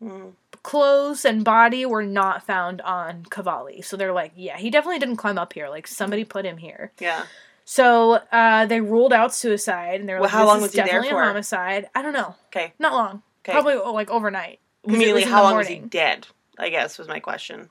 Mm. 0.03 0.33
Clothes 0.63 1.25
and 1.25 1.45
body 1.45 1.85
were 1.87 2.05
not 2.05 2.45
found 2.47 2.81
on 2.83 3.25
Cavalli. 3.31 3.83
So 3.83 3.97
they're 3.97 4.13
like, 4.13 4.33
yeah, 4.37 4.57
he 4.57 4.71
definitely 4.71 4.99
didn't 4.99 5.17
climb 5.17 5.39
up 5.39 5.53
here. 5.53 5.69
Like 5.69 5.87
somebody 5.87 6.25
put 6.25 6.45
him 6.45 6.57
here. 6.57 6.93
Yeah. 6.99 7.25
So 7.65 8.21
uh, 8.33 8.67
they 8.67 8.81
ruled 8.81 9.13
out 9.13 9.33
suicide, 9.35 10.01
and 10.01 10.09
they're 10.09 10.17
Well, 10.17 10.25
like, 10.25 10.33
how 10.33 10.47
long 10.47 10.61
was 10.61 10.73
he 10.73 10.79
there 10.79 10.87
definitely 10.87 11.11
for? 11.11 11.23
a 11.23 11.27
homicide. 11.27 11.89
I 11.95 12.03
don't 12.03 12.13
know. 12.13 12.35
Okay. 12.49 12.73
Not 12.79 12.93
long. 12.93 13.23
Okay. 13.45 13.53
Probably 13.53 13.75
oh, 13.75 13.93
like 13.93 14.11
overnight. 14.11 14.59
Immediately, 14.85 15.23
how 15.23 15.45
long 15.45 15.57
was 15.57 15.69
he 15.69 15.79
dead? 15.79 16.27
I 16.59 16.69
guess 16.71 16.99
was 16.99 17.07
my 17.09 17.21
question. 17.21 17.71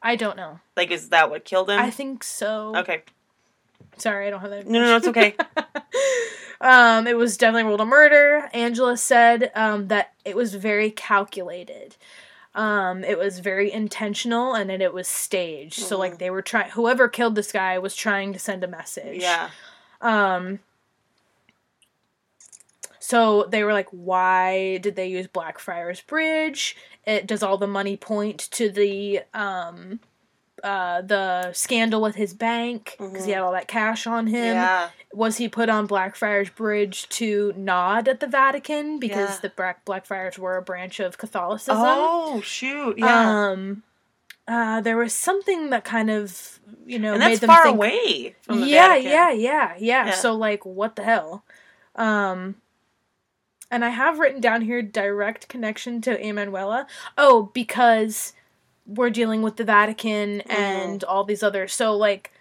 I 0.00 0.14
don't 0.14 0.36
know. 0.36 0.60
Like, 0.76 0.92
is 0.92 1.08
that 1.08 1.30
what 1.30 1.44
killed 1.44 1.68
him? 1.70 1.80
I 1.80 1.90
think 1.90 2.22
so. 2.22 2.76
okay. 2.76 3.02
Sorry, 3.96 4.26
I 4.26 4.30
don't 4.30 4.40
have 4.40 4.50
that. 4.50 4.66
No, 4.66 4.80
no, 4.80 4.86
no, 4.86 4.96
it's 4.96 5.08
okay. 5.08 5.34
um, 6.60 7.06
it 7.06 7.16
was 7.16 7.36
definitely 7.36 7.64
ruled 7.64 7.80
a 7.80 7.84
murder. 7.84 8.48
Angela 8.52 8.96
said 8.96 9.50
um, 9.54 9.88
that 9.88 10.12
it 10.24 10.36
was 10.36 10.54
very 10.54 10.90
calculated. 10.90 11.96
Um, 12.54 13.04
it 13.04 13.18
was 13.18 13.40
very 13.40 13.70
intentional 13.72 14.54
and 14.54 14.70
that 14.70 14.80
it 14.80 14.92
was 14.94 15.06
staged. 15.08 15.74
So 15.80 15.98
like 15.98 16.14
Mhm. 16.14 16.18
they 16.18 16.30
were 16.30 16.42
trying. 16.42 16.70
Whoever 16.70 17.08
killed 17.08 17.34
this 17.34 17.52
guy 17.52 17.78
was 17.78 17.94
trying 17.94 18.32
to 18.32 18.38
send 18.38 18.64
a 18.64 18.68
message. 18.68 19.22
Yeah. 19.22 19.50
Um. 20.00 20.60
So 23.00 23.44
they 23.44 23.62
were 23.64 23.72
like, 23.72 23.88
why 23.90 24.78
did 24.78 24.94
they 24.96 25.06
use 25.06 25.26
Blackfriars 25.26 26.00
Bridge? 26.02 26.76
It 27.06 27.26
does 27.26 27.42
all 27.42 27.56
the 27.56 27.66
money 27.66 27.96
point 27.96 28.38
to 28.52 28.68
the 28.70 29.20
um 29.34 30.00
uh, 30.64 31.00
the 31.02 31.52
scandal 31.52 32.00
with 32.00 32.14
his 32.16 32.34
bank 32.34 32.96
because 32.98 33.24
he 33.24 33.30
Mhm. 33.32 33.34
had 33.34 33.42
all 33.42 33.52
that 33.52 33.68
cash 33.68 34.06
on 34.06 34.26
him. 34.26 34.54
Yeah. 34.54 34.88
Was 35.12 35.36
he 35.38 35.48
put 35.48 35.68
on 35.68 35.86
Blackfriars 35.86 36.50
Bridge 36.50 37.08
to 37.10 37.52
nod 37.56 38.08
at 38.08 38.20
the 38.20 38.26
Vatican 38.26 38.98
because 38.98 39.30
Yeah. 39.36 39.38
the 39.42 39.48
Black 39.50 39.84
Blackfriars 39.84 40.38
were 40.38 40.56
a 40.56 40.62
branch 40.62 41.00
of 41.00 41.18
Catholicism? 41.18 41.76
Oh 41.78 42.40
shoot! 42.42 42.98
Yeah. 42.98 43.48
Um, 43.50 43.82
uh, 44.46 44.80
there 44.80 44.96
was 44.96 45.12
something 45.14 45.70
that 45.70 45.84
kind 45.84 46.10
of 46.10 46.58
you 46.86 46.98
know 46.98 47.12
and 47.14 47.20
made 47.20 47.38
them 47.40 47.48
far 47.48 47.64
think, 47.64 47.74
away 47.74 48.36
from 48.42 48.60
the 48.60 48.66
yeah, 48.66 48.88
Vatican. 48.88 49.10
yeah, 49.12 49.30
yeah, 49.30 49.74
yeah, 49.78 50.06
Yeah. 50.06 50.10
So 50.12 50.34
like, 50.34 50.64
what 50.66 50.96
the 50.96 51.02
hell? 51.04 51.44
Um, 51.96 52.56
and 53.70 53.84
I 53.84 53.90
have 53.90 54.18
written 54.18 54.40
down 54.40 54.62
here 54.62 54.80
direct 54.82 55.48
connection 55.48 56.00
to 56.02 56.18
Emanuela. 56.26 56.86
Oh, 57.18 57.50
because 57.52 58.32
we're 58.88 59.10
dealing 59.10 59.42
with 59.42 59.56
the 59.56 59.64
Vatican 59.64 60.38
Mm-hmm. 60.40 60.50
and 60.50 61.04
all 61.04 61.22
these 61.22 61.42
others. 61.44 61.72
So 61.74 61.94
like, 61.96 62.32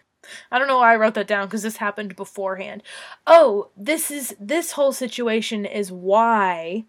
I 0.51 0.57
don't 0.57 0.67
know 0.67 0.77
why 0.79 0.93
I 0.93 0.95
wrote 0.97 1.13
that 1.13 1.27
down 1.27 1.45
because 1.47 1.61
this 1.63 1.77
happened 1.77 2.15
beforehand. 2.15 2.81
Oh, 3.27 3.69
this 3.77 4.09
is 4.09 4.35
this 4.39 4.71
whole 4.71 4.91
situation 4.93 5.65
is 5.65 5.91
why 5.91 6.85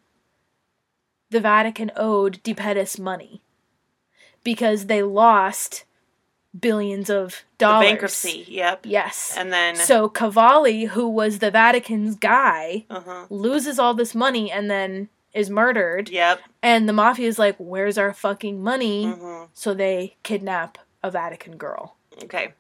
the 1.31 1.41
Vatican 1.41 1.91
owed 1.97 2.43
De 2.43 2.55
Pedis 2.55 2.99
money 2.99 3.43
because 4.45 4.87
they 4.87 5.03
lost 5.03 5.85
billions 6.59 7.11
of 7.11 7.45
The 7.59 7.67
dollars. 7.67 7.87
bankruptcy. 7.87 8.47
Yep. 8.49 8.87
Yes. 8.87 9.35
And 9.37 9.53
then. 9.53 9.77
so 9.77 10.09
Cavalli, 10.09 10.85
who 10.87 11.07
was 11.09 11.41
the 11.41 11.51
Vatican's 11.51 12.17
guy, 12.17 12.87
uh 12.89 13.01
huh. 13.01 13.27
loses 13.29 13.79
all 13.79 13.93
this 13.95 14.15
money 14.15 14.51
and 14.51 14.71
then 14.71 15.09
is 15.35 15.51
murdered. 15.51 16.09
Yep. 16.09 16.41
And 16.63 16.89
the 16.89 16.93
mafia 16.93 17.29
is 17.29 17.39
like, 17.39 17.57
"Where's 17.59 17.99
our 17.99 18.13
fucking 18.13 18.63
money?" 18.63 19.05
hmm 19.11 19.45
So 19.55 19.75
they 19.75 20.17
kidnap 20.23 20.79
a 21.03 21.11
Vatican 21.11 21.57
girl. 21.57 21.97
Okay. 22.25 22.53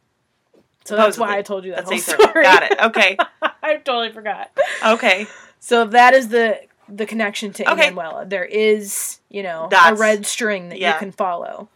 So 0.84 0.96
that's 0.96 1.16
Supposedly. 1.16 1.26
why 1.34 1.38
I 1.38 1.42
told 1.42 1.64
you 1.64 1.72
that 1.72 1.86
That's 1.86 2.06
whole 2.06 2.16
story. 2.28 2.42
Got 2.44 2.62
it. 2.70 2.80
Okay. 2.80 3.16
I 3.62 3.76
totally 3.76 4.10
forgot. 4.10 4.50
Okay. 4.86 5.26
So 5.60 5.84
that 5.86 6.14
is 6.14 6.28
the 6.28 6.60
the 6.88 7.04
connection 7.04 7.52
to 7.54 7.70
Okay. 7.72 7.88
Emanuela. 7.88 8.24
There 8.24 8.44
is, 8.46 9.18
you 9.28 9.42
know, 9.42 9.68
a 9.70 9.94
red 9.94 10.24
string 10.24 10.70
that 10.70 10.78
Yeah. 10.78 10.94
you 10.94 10.98
can 10.98 11.12
follow. 11.12 11.68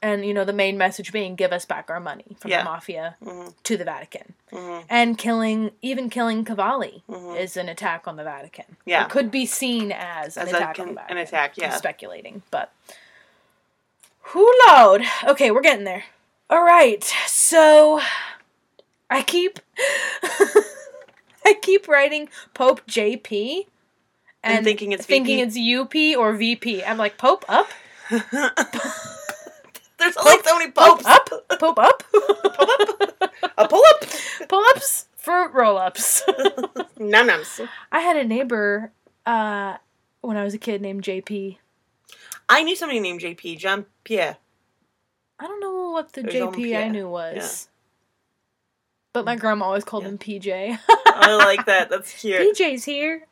And 0.00 0.24
you 0.24 0.32
know, 0.32 0.44
the 0.44 0.52
main 0.52 0.78
message 0.78 1.10
being 1.12 1.34
give 1.34 1.52
us 1.52 1.64
back 1.64 1.90
our 1.90 1.98
money 1.98 2.36
from 2.38 2.50
Yeah. 2.52 2.58
the 2.58 2.70
mafia 2.70 3.16
hmm 3.22 3.48
to 3.64 3.76
the 3.76 3.84
Vatican. 3.84 4.34
hmm 4.52 4.78
And 4.88 5.18
killing 5.18 5.72
even 5.82 6.08
killing 6.08 6.44
Cavalli 6.44 7.02
hmm 7.08 7.34
is 7.34 7.56
an 7.56 7.68
attack 7.68 8.06
on 8.06 8.16
the 8.16 8.22
Vatican. 8.24 8.76
Yeah. 8.86 9.04
It 9.04 9.10
could 9.10 9.30
be 9.30 9.44
seen 9.44 9.90
as, 9.90 10.36
As 10.36 10.48
an 10.50 10.54
attack 10.54 10.76
con- 10.76 10.88
on 10.90 10.94
the 10.94 11.00
an 11.00 11.06
Vatican. 11.08 11.18
attack, 11.26 11.54
I'm 11.58 11.62
yeah. 11.70 11.76
speculating, 11.76 12.42
but 12.52 12.72
who 14.20 14.48
load? 14.68 15.02
Okay, 15.24 15.50
we're 15.50 15.62
getting 15.62 15.84
there. 15.84 16.04
All 16.50 16.62
right, 16.62 17.02
so 17.26 18.00
I 19.10 19.22
keep 19.22 19.58
I 21.44 21.54
keep 21.60 21.88
writing 21.88 22.28
Pope 22.54 22.86
JP 22.86 23.66
And 24.44 24.64
thinking 24.64 24.92
it's 24.92 25.06
thinking 25.06 25.38
VP? 25.44 25.58
it's 25.58 26.14
UP 26.14 26.18
or 26.20 26.34
VP. 26.34 26.84
I'm 26.84 26.98
like 26.98 27.18
Pope 27.18 27.44
up, 27.48 27.68
There's 29.98 30.16
only 30.16 30.42
so 30.44 30.58
many 30.58 30.70
Pope 30.70 31.04
up, 31.04 31.28
Pope 31.58 31.78
up, 31.78 32.02
Pop-up? 32.12 33.32
A 33.58 33.66
pull 33.68 33.82
up. 33.84 34.04
pull 34.48 34.64
ups, 34.70 35.06
fruit 35.16 35.50
roll 35.52 35.76
ups. 35.76 36.22
Num 36.98 37.28
nums. 37.28 37.68
I 37.90 38.00
had 38.00 38.16
a 38.16 38.24
neighbor 38.24 38.92
uh, 39.26 39.76
when 40.20 40.36
I 40.36 40.44
was 40.44 40.54
a 40.54 40.58
kid 40.58 40.80
named 40.80 41.02
JP. 41.02 41.58
I 42.48 42.62
knew 42.62 42.76
somebody 42.76 43.00
named 43.00 43.20
JP, 43.20 43.58
Jean 43.58 43.86
Pierre. 44.04 44.36
I 45.40 45.46
don't 45.46 45.60
know 45.60 45.90
what 45.90 46.12
the 46.12 46.22
JP 46.22 46.76
I 46.76 46.88
knew 46.88 47.08
was. 47.08 47.68
But 49.12 49.24
my 49.24 49.36
grandma 49.36 49.66
always 49.66 49.84
called 49.84 50.04
Yeah. 50.04 50.10
him 50.10 50.18
PJ. 50.18 50.78
I 51.06 51.34
like 51.36 51.66
that. 51.66 51.90
That's 51.90 52.12
cute. 52.20 52.56
PJ's 52.56 52.84
here. 52.84 53.26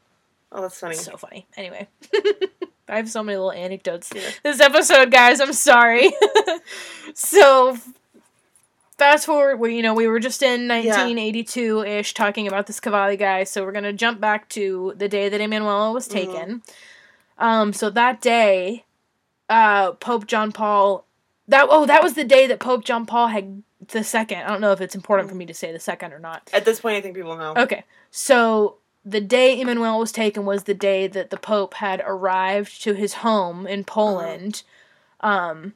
Oh, 0.50 0.62
that's 0.62 0.78
funny. 0.80 0.94
So 0.96 1.16
funny. 1.16 1.46
Anyway. 1.56 1.88
I 2.88 2.96
have 2.96 3.08
so 3.10 3.22
many 3.22 3.36
little 3.36 3.52
anecdotes 3.52 4.10
Yeah. 4.14 4.22
this 4.42 4.60
episode, 4.60 5.10
guys. 5.10 5.40
I'm 5.40 5.52
sorry. 5.52 6.10
so 7.14 7.76
fast 8.98 9.26
forward, 9.26 9.56
we 9.58 9.76
you 9.76 9.82
know, 9.82 9.94
we 9.94 10.06
were 10.08 10.20
just 10.20 10.42
in 10.42 10.68
1982 10.68 11.82
ish 11.84 12.14
talking 12.14 12.46
about 12.46 12.66
this 12.66 12.80
Cavalli 12.80 13.16
guy, 13.16 13.44
so 13.44 13.64
we're 13.64 13.72
gonna 13.72 13.92
jump 13.92 14.20
back 14.20 14.48
to 14.50 14.94
the 14.96 15.08
day 15.08 15.28
that 15.28 15.40
Emanuela 15.40 15.92
was 15.92 16.08
Mhm. 16.08 16.12
taken. 16.12 16.62
Um, 17.38 17.72
so 17.72 17.90
that 17.90 18.20
day, 18.20 18.84
uh, 19.48 19.92
Pope 19.92 20.26
John 20.26 20.52
Paul 20.52 21.04
that 21.48 21.66
oh, 21.70 21.86
that 21.86 22.02
was 22.02 22.14
the 22.14 22.24
day 22.24 22.46
that 22.48 22.58
Pope 22.58 22.84
John 22.84 23.06
Paul 23.06 23.28
had 23.28 23.62
the 23.88 24.02
second. 24.02 24.38
I 24.38 24.48
don't 24.48 24.60
know 24.60 24.72
if 24.72 24.80
it's 24.80 24.94
important 24.96 25.28
for 25.28 25.36
me 25.36 25.46
to 25.46 25.54
say 25.54 25.70
the 25.70 25.78
second 25.78 26.12
or 26.12 26.18
not. 26.18 26.50
At 26.52 26.64
this 26.64 26.80
point, 26.80 26.96
I 26.96 27.00
think 27.00 27.14
people 27.14 27.36
know. 27.36 27.54
Okay. 27.56 27.84
So 28.10 28.78
the 29.08 29.20
day 29.20 29.58
Emmanuel 29.60 30.00
was 30.00 30.10
taken 30.10 30.44
was 30.44 30.64
the 30.64 30.74
day 30.74 31.06
that 31.06 31.30
the 31.30 31.36
Pope 31.36 31.74
had 31.74 32.02
arrived 32.04 32.82
to 32.82 32.92
his 32.94 33.14
home 33.14 33.66
in 33.66 33.84
Poland 33.84 34.64
um 35.20 35.72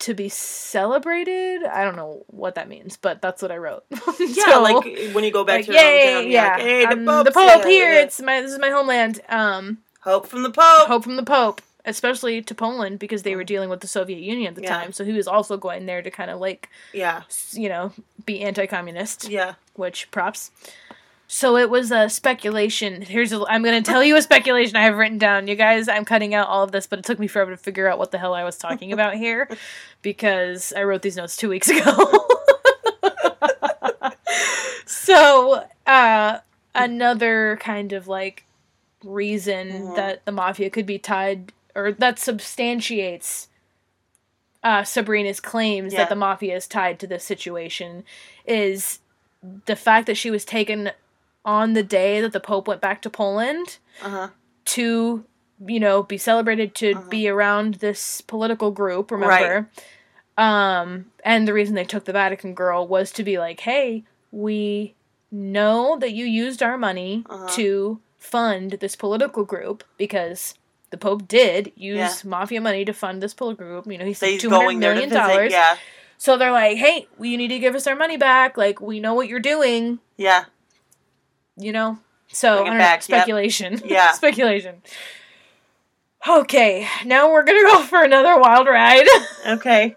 to 0.00 0.12
be 0.12 0.28
celebrated. 0.28 1.64
I 1.64 1.82
don't 1.84 1.96
know 1.96 2.24
what 2.26 2.56
that 2.56 2.68
means, 2.68 2.96
but 2.98 3.22
that's 3.22 3.40
what 3.40 3.50
I 3.50 3.56
wrote. 3.56 3.84
Yeah, 4.20 4.44
So, 4.46 4.62
like 4.62 4.84
when 5.14 5.24
you 5.24 5.30
go 5.32 5.44
back 5.44 5.58
like, 5.60 5.66
to 5.66 5.72
your 5.72 5.80
yay, 5.82 6.06
hometown, 6.26 6.30
yeah. 6.30 6.52
like, 6.54 6.60
hey, 6.62 6.86
the 6.86 6.96
Pope's 6.96 7.24
the 7.28 7.32
Pope 7.32 7.64
here. 7.64 7.92
yeah. 7.92 8.02
It's 8.02 8.20
my 8.20 8.40
this 8.42 8.52
is 8.52 8.58
my 8.58 8.70
homeland. 8.70 9.20
Um 9.28 9.78
hope 10.00 10.26
from 10.26 10.42
the 10.42 10.50
Pope. 10.50 10.88
hope 10.88 11.04
from 11.04 11.16
the 11.16 11.22
Pope, 11.22 11.62
especially 11.86 12.42
to 12.42 12.54
Poland 12.54 12.98
because 12.98 13.22
they 13.22 13.34
were 13.36 13.44
dealing 13.44 13.70
with 13.70 13.80
the 13.80 13.86
Soviet 13.88 14.20
Union 14.20 14.48
at 14.48 14.54
the 14.56 14.62
Yeah. 14.62 14.76
time. 14.76 14.92
So 14.92 15.04
he 15.04 15.12
was 15.12 15.26
also 15.26 15.56
going 15.56 15.86
there 15.86 16.02
to 16.02 16.10
kind 16.10 16.30
of 16.30 16.38
like, 16.40 16.68
Yeah, 16.92 17.22
you 17.52 17.68
know, 17.70 17.92
be 18.26 18.42
anti-communist. 18.42 19.28
yeah. 19.30 19.54
which 19.74 20.10
props. 20.10 20.50
So 21.26 21.56
it 21.56 21.70
was 21.70 21.90
a 21.90 22.08
speculation. 22.08 23.00
Here's 23.02 23.32
a, 23.32 23.42
I'm 23.48 23.62
going 23.62 23.82
to 23.82 23.90
tell 23.90 24.04
you 24.04 24.16
a 24.16 24.22
speculation 24.22 24.76
I 24.76 24.82
have 24.82 24.96
written 24.96 25.18
down. 25.18 25.48
You 25.48 25.54
guys, 25.56 25.88
I'm 25.88 26.04
cutting 26.04 26.34
out 26.34 26.48
all 26.48 26.62
of 26.62 26.70
this, 26.72 26.86
but 26.86 26.98
it 26.98 27.04
took 27.04 27.18
me 27.18 27.26
forever 27.26 27.50
to 27.50 27.56
figure 27.56 27.88
out 27.88 27.98
what 27.98 28.10
the 28.10 28.18
hell 28.18 28.34
I 28.34 28.44
was 28.44 28.56
talking 28.58 28.92
about 28.92 29.14
here 29.16 29.48
because 30.02 30.72
I 30.76 30.82
wrote 30.84 31.02
these 31.02 31.16
notes 31.16 31.36
2 31.36 31.48
weeks 31.48 31.68
ago. 31.68 32.26
so, 34.86 35.64
uh 35.86 36.38
another 36.74 37.56
kind 37.60 37.92
of 37.92 38.08
like 38.08 38.44
reason 39.04 39.68
Mhm. 39.70 39.96
that 39.96 40.24
the 40.24 40.32
mafia 40.32 40.70
could 40.70 40.86
be 40.86 40.98
tied 40.98 41.52
or 41.74 41.92
that 41.92 42.18
substantiates 42.18 43.48
uh, 44.62 44.82
Sabrina's 44.82 45.40
claims 45.40 45.92
Yeah. 45.92 46.00
that 46.00 46.08
the 46.08 46.16
mafia 46.16 46.56
is 46.56 46.66
tied 46.66 46.98
to 47.00 47.06
this 47.06 47.22
situation 47.22 48.02
is 48.46 49.00
the 49.66 49.76
fact 49.76 50.06
that 50.06 50.16
she 50.16 50.30
was 50.30 50.44
taken 50.46 50.90
on 51.44 51.72
the 51.74 51.82
day 51.82 52.20
that 52.20 52.32
the 52.32 52.40
Pope 52.40 52.66
went 52.68 52.80
back 52.80 53.02
to 53.02 53.10
Poland 53.10 53.78
Uh 54.02 54.08
huh. 54.10 54.28
to, 54.66 55.24
you 55.66 55.80
know, 55.80 56.02
be 56.02 56.18
celebrated 56.18 56.74
to 56.76 56.92
Uh-huh. 56.92 57.08
be 57.10 57.28
around 57.28 57.74
this 57.74 58.20
political 58.20 58.70
group, 58.70 59.10
remember? 59.10 59.68
Um, 60.36 61.06
and 61.24 61.46
the 61.46 61.52
reason 61.52 61.74
they 61.74 61.84
took 61.84 62.04
the 62.06 62.12
Vatican 62.12 62.54
girl 62.54 62.86
was 62.88 63.12
to 63.12 63.22
be 63.22 63.38
like, 63.38 63.60
hey, 63.60 64.02
we 64.32 64.94
know 65.30 65.96
that 66.00 66.12
you 66.12 66.24
used 66.24 66.62
our 66.62 66.76
money 66.78 67.24
Uh-huh. 67.28 67.46
to 67.54 68.00
fund 68.18 68.72
this 68.80 68.96
political 68.96 69.44
group 69.44 69.84
because 69.98 70.54
the 70.90 70.96
Pope 70.96 71.28
did 71.28 71.72
use 71.76 71.96
Yeah. 72.24 72.30
mafia 72.30 72.60
money 72.60 72.84
to 72.84 72.92
fund 72.92 73.22
this 73.22 73.34
political 73.34 73.66
group. 73.66 73.86
You 73.86 73.98
know, 73.98 74.04
he 74.04 74.14
said 74.14 74.40
two 74.40 74.50
hundred 74.50 74.64
going 74.64 74.80
there 74.80 74.90
to 74.94 75.00
million 75.00 75.10
dollars. 75.14 75.52
Yeah, 75.52 75.76
So 76.16 76.36
they're 76.36 76.52
like, 76.52 76.78
"Hey, 76.78 77.06
you 77.20 77.36
need 77.36 77.48
to 77.48 77.58
give 77.58 77.74
us 77.74 77.86
our 77.86 77.96
money 77.96 78.16
back. 78.16 78.56
Like, 78.56 78.80
we 78.80 78.98
know 79.00 79.14
what 79.14 79.28
you're 79.28 79.40
doing. 79.40 79.98
yeah. 80.16 80.44
You 81.56 81.72
know." 81.72 81.98
So 82.28 82.62
I 82.62 82.64
don't 82.66 82.78
back, 82.78 83.08
know, 83.08 83.16
yep. 83.16 83.22
speculation. 83.22 83.80
Yeah. 83.86 84.12
speculation. 84.12 84.82
Okay, 86.26 86.88
now 87.04 87.30
we're 87.30 87.44
gonna 87.44 87.62
go 87.62 87.82
for 87.82 88.02
another 88.02 88.38
wild 88.38 88.66
ride. 88.66 89.06
Okay. 89.46 89.94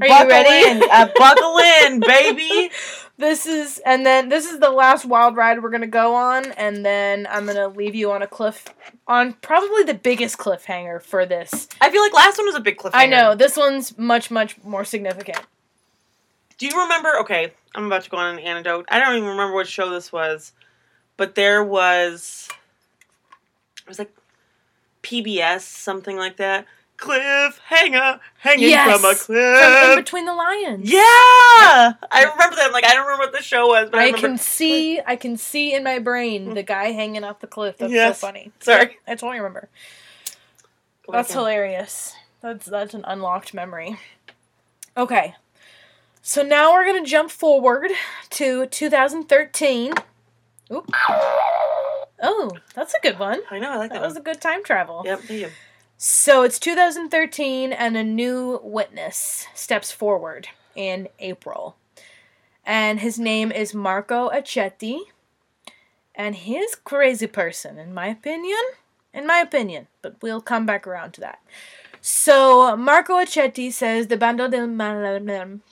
Are 0.00 0.06
you 0.06 0.28
ready? 0.28 0.70
In. 0.70 0.82
Uh, 0.90 1.08
buckle 1.16 1.58
in, 1.58 2.00
baby. 2.06 2.70
this 3.16 3.46
is, 3.46 3.80
and 3.84 4.04
then 4.06 4.28
this 4.28 4.44
is 4.44 4.60
the 4.60 4.70
last 4.70 5.04
wild 5.04 5.36
ride 5.36 5.62
we're 5.62 5.70
gonna 5.70 5.86
go 5.88 6.14
on, 6.14 6.52
and 6.52 6.84
then 6.84 7.26
I'm 7.28 7.44
gonna 7.46 7.68
leave 7.68 7.94
you 7.96 8.12
on 8.12 8.22
a 8.22 8.26
cliff, 8.28 8.66
on 9.08 9.32
probably 9.32 9.82
the 9.82 9.94
biggest 9.94 10.38
cliffhanger 10.38 11.02
for 11.02 11.26
this. 11.26 11.66
I 11.80 11.90
feel 11.90 12.02
like 12.02 12.12
last 12.14 12.38
one 12.38 12.46
was 12.46 12.54
a 12.54 12.60
big 12.60 12.76
cliffhanger. 12.76 12.94
I 12.94 13.06
know 13.06 13.34
this 13.34 13.56
one's 13.56 13.98
much, 13.98 14.30
much 14.30 14.62
more 14.62 14.84
significant. 14.84 15.40
Do 16.58 16.66
you 16.66 16.80
remember? 16.80 17.18
Okay, 17.20 17.52
I'm 17.74 17.86
about 17.86 18.04
to 18.04 18.10
go 18.10 18.16
on 18.16 18.38
an 18.38 18.44
anecdote. 18.44 18.86
I 18.88 18.98
don't 18.98 19.16
even 19.16 19.28
remember 19.28 19.54
what 19.54 19.68
show 19.68 19.90
this 19.90 20.12
was, 20.12 20.52
but 21.16 21.34
there 21.34 21.62
was. 21.62 22.48
It 23.82 23.88
was 23.88 23.98
like 23.98 24.14
PBS, 25.02 25.60
something 25.60 26.16
like 26.16 26.38
that. 26.38 26.66
Cliffhanger, 26.98 28.20
hanging 28.38 28.70
Yes, 28.70 29.00
from 29.00 29.10
a 29.10 29.14
From 29.14 29.36
in 29.36 29.42
cliff. 29.42 29.96
between 29.96 30.24
the 30.24 30.32
lions. 30.32 30.90
Yeah, 30.90 30.98
I 30.98 31.92
remember 32.32 32.56
that. 32.56 32.64
I'm 32.66 32.72
like, 32.72 32.86
I 32.86 32.94
don't 32.94 33.04
remember 33.04 33.24
what 33.24 33.32
the 33.32 33.42
show 33.42 33.66
was, 33.66 33.90
but 33.90 34.00
I, 34.00 34.08
I 34.08 34.12
can 34.12 34.38
see, 34.38 34.98
I 35.06 35.14
can 35.14 35.36
see 35.36 35.74
in 35.74 35.84
my 35.84 35.98
brain 35.98 36.46
hmm. 36.46 36.54
the 36.54 36.62
guy 36.62 36.92
hanging 36.92 37.22
off 37.22 37.40
the 37.40 37.46
cliff. 37.46 37.76
That's 37.76 37.92
Yes. 37.92 38.18
so 38.18 38.26
funny. 38.26 38.50
Sorry. 38.60 38.96
I 39.06 39.10
totally 39.10 39.38
remember. 39.38 39.68
Go 41.06 41.12
That's 41.12 41.32
hilarious. 41.32 42.14
That's 42.40 42.66
that's 42.66 42.94
an 42.94 43.04
unlocked 43.06 43.52
memory. 43.52 43.98
Okay. 44.96 45.34
So 46.28 46.42
now 46.42 46.72
we're 46.72 46.84
going 46.84 47.04
to 47.04 47.08
jump 47.08 47.30
forward 47.30 47.92
to 48.30 48.66
2013. 48.66 49.92
Oop. 50.72 50.90
Oh, 52.20 52.50
that's 52.74 52.94
a 52.94 53.00
good 53.00 53.20
one. 53.20 53.42
I 53.48 53.60
know, 53.60 53.70
I 53.70 53.76
like 53.76 53.92
That 53.92 54.00
that, 54.00 54.08
was 54.08 54.16
a 54.16 54.20
good 54.20 54.40
time 54.40 54.64
travel. 54.64 55.02
Yep, 55.04 55.30
you. 55.30 55.50
So 55.96 56.42
it's 56.42 56.58
2013, 56.58 57.72
and 57.72 57.96
a 57.96 58.02
new 58.02 58.58
witness 58.64 59.46
steps 59.54 59.92
forward 59.92 60.48
in 60.74 61.06
April. 61.20 61.76
And 62.64 62.98
his 62.98 63.20
name 63.20 63.52
is 63.52 63.72
Marco 63.72 64.28
Accetti. 64.28 65.02
And 66.12 66.34
he's 66.34 66.74
crazy 66.74 67.28
person, 67.28 67.78
in 67.78 67.94
my 67.94 68.08
opinion. 68.08 68.58
In 69.14 69.28
my 69.28 69.38
opinion, 69.38 69.86
but 70.02 70.16
we'll 70.20 70.40
come 70.40 70.66
back 70.66 70.88
around 70.88 71.12
to 71.12 71.20
that. 71.20 71.38
So 72.08 72.76
Marco 72.76 73.14
Accetti 73.14 73.72
says 73.72 74.06
the 74.06 74.16
bando 74.16 74.46
de 74.48 74.60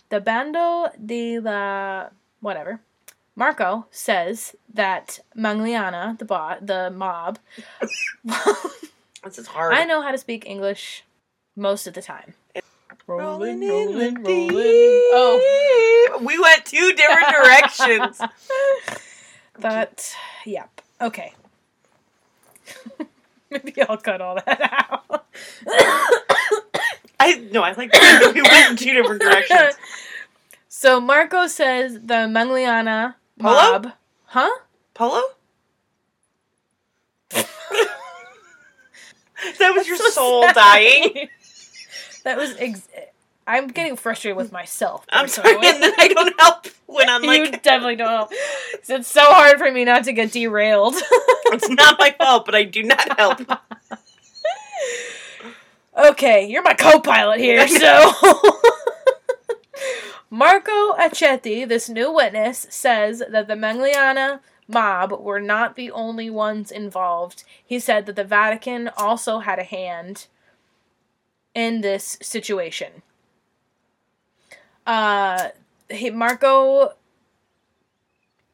the 0.09 0.21
bando 0.21 0.91
de 1.07 1.39
la 1.39 2.09
whatever. 2.41 2.81
Marco 3.37 3.87
says 3.93 4.57
that 4.73 5.21
Magliana, 5.37 6.19
the 6.19 6.25
bot, 6.25 6.67
the 6.67 6.91
mob, 6.91 7.39
This 9.23 9.39
is 9.39 9.47
hard. 9.47 9.75
I 9.75 9.85
know 9.85 10.03
how 10.03 10.11
to 10.11 10.19
speak 10.19 10.45
English 10.45 11.05
most 11.55 11.87
of 11.87 11.95
the 11.95 12.03
time. 12.03 12.35
Rolling 13.07 13.61
Rolling, 13.61 13.63
in 13.63 13.69
the 13.69 13.69
rolling, 13.69 14.15
deep. 14.25 14.51
rolling. 14.51 14.65
Oh, 15.15 16.19
We 16.21 16.37
went 16.41 16.65
two 16.65 16.93
different 16.95 17.29
directions. 17.45 18.21
but 19.61 20.13
yep. 20.45 20.81
Okay. 21.01 21.33
Maybe 23.55 23.83
I'll 23.83 23.97
cut 23.97 24.21
all 24.21 24.35
that 24.35 24.61
out. 24.61 25.27
I 27.21 27.37
no, 27.53 27.63
I 27.63 27.73
like. 27.73 27.93
We 28.35 28.43
went 28.43 28.71
in 28.71 28.77
two 28.77 28.93
different 28.93 29.23
directions. 29.23 29.77
so 30.69 31.01
Marco 31.01 31.47
says 31.47 31.95
the 31.95 32.27
Magliana 32.29 33.15
Polo? 33.39 33.55
mob, 33.55 33.93
huh? 34.27 34.51
Polo? 34.93 35.23
that 37.31 37.47
was 39.75 39.87
your 39.87 39.97
soul 40.11 40.45
dying. 40.53 41.29
that 42.25 42.37
was. 42.37 42.57
Ex- 42.59 42.89
I'm 43.47 43.69
getting 43.69 43.97
frustrated 43.97 44.37
with 44.37 44.53
myself. 44.53 45.07
I'm 45.13 45.29
sorry, 45.29 45.55
and 45.55 45.83
then 45.83 45.93
I 45.99 46.09
don't 46.09 46.41
help 46.41 46.67
when 46.87 47.09
I'm 47.09 47.23
like. 47.23 47.39
you 47.39 47.51
definitely 47.53 47.97
don't. 47.97 48.09
help. 48.09 48.33
It's 48.89 49.09
so 49.09 49.23
hard 49.23 49.59
for 49.59 49.71
me 49.71 49.85
not 49.85 50.05
to 50.05 50.13
get 50.13 50.33
derailed. 50.33 50.95
it's 51.47 51.69
not 51.69 51.99
my 51.99 52.15
fault, 52.19 52.47
but 52.47 52.55
I 52.55 52.65
do 52.65 52.83
not 52.83 53.19
help. 53.19 53.41
Okay, 55.97 56.45
you're 56.49 56.63
my 56.65 56.75
co-pilot 56.75 57.39
here, 57.39 57.69
so 57.69 58.13
Marco 60.29 60.93
Accetti, 60.95 61.69
this 61.69 61.89
new 61.89 62.13
witness, 62.13 62.67
says 62.69 63.23
that 63.31 63.47
the 63.47 63.55
Magliana 63.55 64.41
mob 64.67 65.13
were 65.13 65.41
not 65.41 65.77
the 65.77 65.93
only 65.93 66.29
ones 66.29 66.73
involved. 66.73 67.45
He 67.65 67.79
said 67.79 68.07
that 68.07 68.17
the 68.17 68.25
Vatican 68.25 68.91
also 68.97 69.39
had 69.39 69.61
a 69.61 69.63
hand 69.63 70.27
in 71.55 71.81
this 71.81 72.19
situation. 72.21 73.03
Uh, 74.87 75.49
he, 75.91 76.11
Marco, 76.11 76.95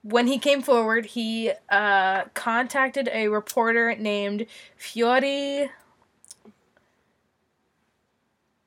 when 0.03 0.27
he 0.27 0.39
came 0.39 0.63
forward, 0.63 1.07
he 1.07 1.53
uh, 1.69 2.25
contacted 2.35 3.09
a 3.13 3.29
reporter 3.29 3.95
named 3.97 4.47
Fiore 4.77 5.71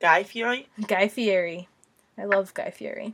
Guy 0.04 0.24
Fieri? 0.24 0.68
Guy 0.86 1.08
Fieri. 1.08 1.70
I 2.18 2.26
love 2.26 2.54
Guy 2.54 2.72
Fieri. 2.72 3.14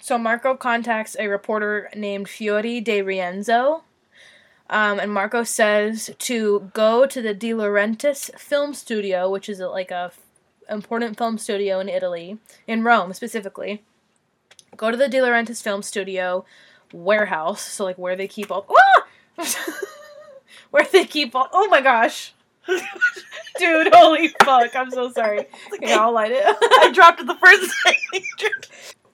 So 0.00 0.16
Marco 0.16 0.56
contacts 0.56 1.14
a 1.18 1.28
reporter 1.28 1.90
named 1.94 2.30
Fiore 2.30 2.80
De 2.80 3.02
Rienzo. 3.02 3.82
Um, 4.70 4.98
and 5.00 5.12
Marco 5.12 5.44
says 5.44 6.10
to 6.20 6.70
go 6.72 7.04
to 7.04 7.20
the 7.20 7.34
De 7.34 7.50
Laurentiis 7.50 8.34
film 8.38 8.72
studio, 8.72 9.30
which 9.30 9.50
is 9.50 9.60
like 9.60 9.90
a 9.90 10.10
important 10.68 11.16
film 11.16 11.38
studio 11.38 11.80
in 11.80 11.88
Italy, 11.88 12.38
in 12.66 12.82
Rome 12.82 13.12
specifically. 13.12 13.82
Go 14.76 14.90
to 14.90 14.96
the 14.96 15.08
De 15.08 15.18
Laurentiis 15.18 15.62
film 15.62 15.82
studio 15.82 16.44
warehouse, 16.92 17.62
so 17.62 17.84
like 17.84 17.98
where 17.98 18.16
they 18.16 18.28
keep 18.28 18.50
all 18.50 18.66
ah! 19.38 19.80
where 20.70 20.86
they 20.90 21.04
keep 21.04 21.34
all 21.34 21.48
oh 21.52 21.68
my 21.68 21.80
gosh. 21.80 22.34
Dude, 23.58 23.94
holy 23.94 24.28
fuck, 24.44 24.76
I'm 24.76 24.90
so 24.90 25.10
sorry. 25.12 25.46
Okay, 25.74 25.92
I'll 25.92 26.12
light 26.12 26.32
it. 26.32 26.44
I 26.44 26.90
dropped 26.92 27.20
it 27.20 27.26
the 27.26 27.34
first 27.34 27.72
time. 27.84 28.50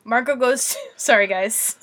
Marco 0.04 0.36
goes. 0.36 0.76
sorry, 0.96 1.26
guys. 1.26 1.76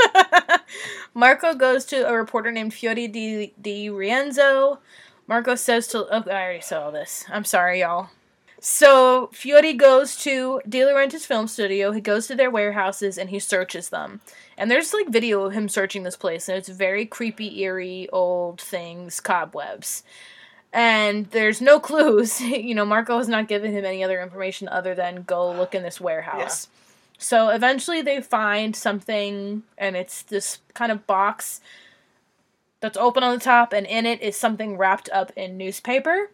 Marco 1.13 1.53
goes 1.55 1.85
to 1.85 2.07
a 2.07 2.13
reporter 2.13 2.51
named 2.51 2.73
Fiore 2.73 3.07
di, 3.07 3.53
di 3.59 3.87
Rienzo. 3.87 4.79
Marco 5.27 5.55
says 5.55 5.87
to. 5.87 6.05
Oh, 6.11 6.23
I 6.29 6.43
already 6.43 6.61
saw 6.61 6.85
all 6.85 6.91
this. 6.91 7.25
I'm 7.29 7.45
sorry, 7.45 7.79
y'all. 7.79 8.09
So 8.63 9.31
Fiore 9.33 9.73
goes 9.73 10.15
to 10.17 10.61
De 10.69 10.81
Laurentiis 10.81 11.25
Film 11.25 11.47
Studio. 11.47 11.91
He 11.91 11.99
goes 11.99 12.27
to 12.27 12.35
their 12.35 12.51
warehouses 12.51 13.17
and 13.17 13.31
he 13.31 13.39
searches 13.39 13.89
them. 13.89 14.21
And 14.55 14.69
there's 14.69 14.93
like 14.93 15.09
video 15.09 15.41
of 15.41 15.53
him 15.53 15.67
searching 15.67 16.03
this 16.03 16.15
place, 16.15 16.47
and 16.47 16.55
it's 16.55 16.69
very 16.69 17.07
creepy, 17.07 17.59
eerie, 17.63 18.07
old 18.13 18.61
things, 18.61 19.19
cobwebs. 19.19 20.03
And 20.71 21.25
there's 21.31 21.59
no 21.59 21.79
clues. 21.79 22.39
you 22.41 22.75
know, 22.75 22.85
Marco 22.85 23.17
has 23.17 23.27
not 23.27 23.47
given 23.47 23.71
him 23.71 23.83
any 23.83 24.03
other 24.03 24.21
information 24.21 24.67
other 24.67 24.93
than 24.93 25.23
go 25.23 25.51
look 25.51 25.73
in 25.73 25.81
this 25.81 25.99
warehouse. 25.99 26.67
So 27.17 27.49
eventually 27.49 28.03
they 28.03 28.21
find 28.21 28.75
something, 28.75 29.63
and 29.75 29.95
it's 29.95 30.21
this 30.21 30.59
kind 30.75 30.91
of 30.91 31.07
box 31.07 31.61
that's 32.79 32.97
open 32.97 33.23
on 33.23 33.33
the 33.33 33.43
top, 33.43 33.73
and 33.73 33.87
in 33.87 34.05
it 34.05 34.21
is 34.21 34.37
something 34.37 34.77
wrapped 34.77 35.09
up 35.11 35.31
in 35.35 35.57
newspaper. 35.57 36.29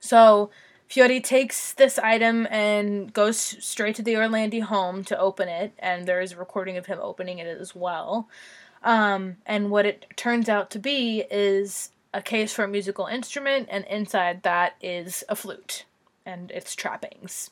So 0.00 0.50
Fiore 0.94 1.18
takes 1.18 1.72
this 1.72 1.98
item 1.98 2.46
and 2.52 3.12
goes 3.12 3.36
straight 3.36 3.96
to 3.96 4.02
the 4.02 4.14
Orlandi 4.14 4.62
home 4.62 5.02
to 5.06 5.18
open 5.18 5.48
it, 5.48 5.72
and 5.80 6.06
there 6.06 6.20
is 6.20 6.30
a 6.30 6.36
recording 6.36 6.76
of 6.76 6.86
him 6.86 7.00
opening 7.02 7.40
it 7.40 7.48
as 7.48 7.74
well. 7.74 8.28
Um, 8.80 9.38
and 9.44 9.72
what 9.72 9.86
it 9.86 10.06
turns 10.14 10.48
out 10.48 10.70
to 10.70 10.78
be 10.78 11.24
is 11.32 11.90
a 12.12 12.22
case 12.22 12.52
for 12.52 12.62
a 12.62 12.68
musical 12.68 13.06
instrument, 13.06 13.66
and 13.72 13.84
inside 13.86 14.44
that 14.44 14.76
is 14.80 15.24
a 15.28 15.34
flute 15.34 15.84
and 16.24 16.52
its 16.52 16.76
trappings. 16.76 17.50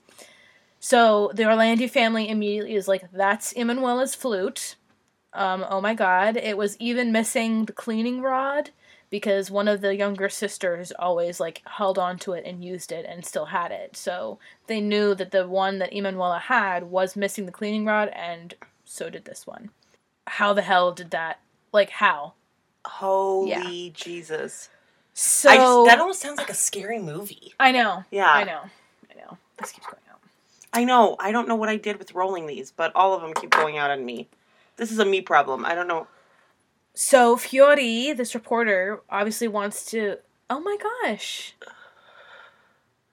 So 0.79 1.33
the 1.35 1.43
Orlandi 1.43 1.91
family 1.91 2.29
immediately 2.29 2.77
is 2.77 2.87
like, 2.87 3.11
"That's 3.11 3.53
Emanuela's 3.55 4.15
flute." 4.15 4.77
Um, 5.33 5.67
oh 5.69 5.81
my 5.81 5.95
god! 5.95 6.37
It 6.37 6.57
was 6.57 6.77
even 6.79 7.11
missing 7.11 7.65
the 7.65 7.73
cleaning 7.73 8.23
rod 8.23 8.71
because 9.13 9.51
one 9.51 9.69
of 9.69 9.83
the 9.83 9.95
younger 9.95 10.31
sisters 10.31 10.91
always 10.99 11.39
like 11.39 11.61
held 11.67 11.99
on 11.99 12.19
to 12.19 12.33
it 12.33 12.47
and 12.47 12.65
used 12.65 12.91
it 12.91 13.05
and 13.07 13.27
still 13.27 13.45
had 13.45 13.71
it. 13.71 13.95
So 13.95 14.39
they 14.69 14.81
knew 14.81 15.15
that 15.15 15.33
the 15.33 15.47
one 15.47 15.79
that 15.81 15.93
Emanuela 15.93 16.39
had 16.39 16.85
was 16.85 17.15
missing 17.15 17.45
the 17.45 17.53
cleaning 17.53 17.85
rod, 17.85 18.09
and 18.09 18.55
so 18.87 19.11
did 19.11 19.27
this 19.27 19.47
one. 19.47 19.69
How 20.27 20.55
the 20.55 20.63
hell 20.63 20.93
did 20.93 21.11
that? 21.11 21.41
Like 21.73 21.91
how? 21.91 22.33
Holy 22.87 23.93
Jesus. 23.95 24.71
So 25.13 25.51
I 25.51 25.57
just, 25.59 25.91
that 25.91 26.01
almost 26.01 26.21
sounds 26.23 26.39
like 26.39 26.49
a 26.49 26.55
scary 26.55 26.99
movie. 26.99 27.53
I 27.61 27.71
know. 27.71 28.05
Yeah. 28.11 28.31
I 28.31 28.45
know. 28.45 28.61
I 29.11 29.15
know. 29.19 29.37
This 29.59 29.73
keeps 29.73 29.87
going 29.87 30.01
out. 30.11 30.21
I 30.73 30.85
know. 30.85 31.17
I 31.21 31.33
don't 31.33 31.47
know 31.47 31.55
what 31.57 31.69
I 31.69 31.77
did 31.77 31.99
with 31.99 32.15
rolling 32.15 32.47
these, 32.47 32.71
but 32.71 32.91
all 32.95 33.13
of 33.13 33.21
them 33.21 33.35
keep 33.35 33.51
going 33.51 33.77
out 33.77 33.91
on 33.91 34.07
me. 34.07 34.29
This 34.79 34.91
is 34.91 34.99
a 34.99 35.05
me 35.05 35.21
problem. 35.21 35.67
I 35.67 35.75
don't 35.75 35.87
know. 35.87 36.07
So 36.95 37.37
Fiore, 37.37 38.13
this 38.13 38.35
reporter, 38.35 39.01
obviously 39.09 39.49
wants 39.49 39.87
to. 39.87 40.19
Oh 40.51 40.61
my 40.61 40.77
gosh, 41.05 41.55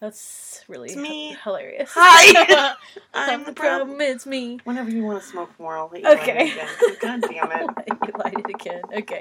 that's 0.00 0.64
really 0.66 0.88
It's 0.88 0.96
me. 0.96 1.36
hilarious. 1.44 1.90
Hi. 1.94 2.74
I'm 3.14 3.44
the 3.44 3.52
problem. 3.52 4.00
It's 4.00 4.26
me. 4.26 4.58
Whenever 4.64 4.90
you 4.90 5.04
want 5.04 5.22
to 5.22 5.28
smoke 5.28 5.50
more, 5.60 5.76
I'll 5.78 5.88
let 5.92 6.02
you 6.02 6.08
Okay. 6.08 6.52
God 7.00 7.20
damn 7.22 7.52
it. 7.52 7.70
you 7.88 8.12
light 8.18 8.34
it 8.38 8.48
again. 8.50 8.82
Okay. 8.92 9.20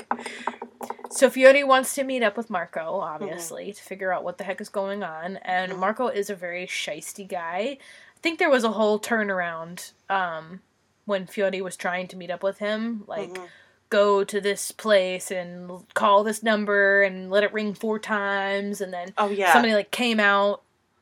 So 1.12 1.30
Fiore 1.30 1.64
wants 1.66 1.93
to 1.95 2.04
meet 2.04 2.24
up 2.24 2.36
with 2.38 2.49
Marco, 2.49 2.99
obviously, 2.99 3.74
to 3.74 3.82
figure 3.84 4.12
out 4.12 4.24
what 4.24 4.39
the 4.39 4.43
heck 4.43 4.60
is 4.60 4.70
going 4.70 5.04
on. 5.04 5.38
And 5.38 5.74
Mhm. 5.74 5.78
Marco 5.78 6.08
is 6.08 6.32
a 6.32 6.36
very 6.36 6.66
shisty 6.66 7.28
guy. 7.28 7.78
I 7.78 8.20
think 8.24 8.39
there 8.39 8.49
was 8.49 8.64
a 8.64 8.72
whole 8.72 8.99
turnaround 8.99 9.91
um, 10.10 10.62
when 11.06 11.28
Fiore 11.28 11.62
was 11.62 11.76
trying 11.76 12.08
to 12.10 12.16
meet 12.18 12.30
up 12.32 12.43
with 12.43 12.60
him. 12.60 13.04
Like, 13.08 13.30
Mhm. 13.34 13.47
go 13.89 14.24
to 14.24 14.39
this 14.39 14.72
place 14.72 15.32
and 15.32 15.84
call 15.93 16.24
this 16.24 16.41
number 16.43 17.02
and 17.04 17.30
let 17.30 17.43
it 17.43 17.52
ring 17.54 17.74
four 17.74 17.99
times. 17.99 18.80
And 18.82 18.93
then 18.93 19.14
Oh, 19.18 19.30
yeah. 19.30 19.52
somebody, 19.54 19.74
like, 19.74 19.91
came 19.91 20.20
out 20.20 20.62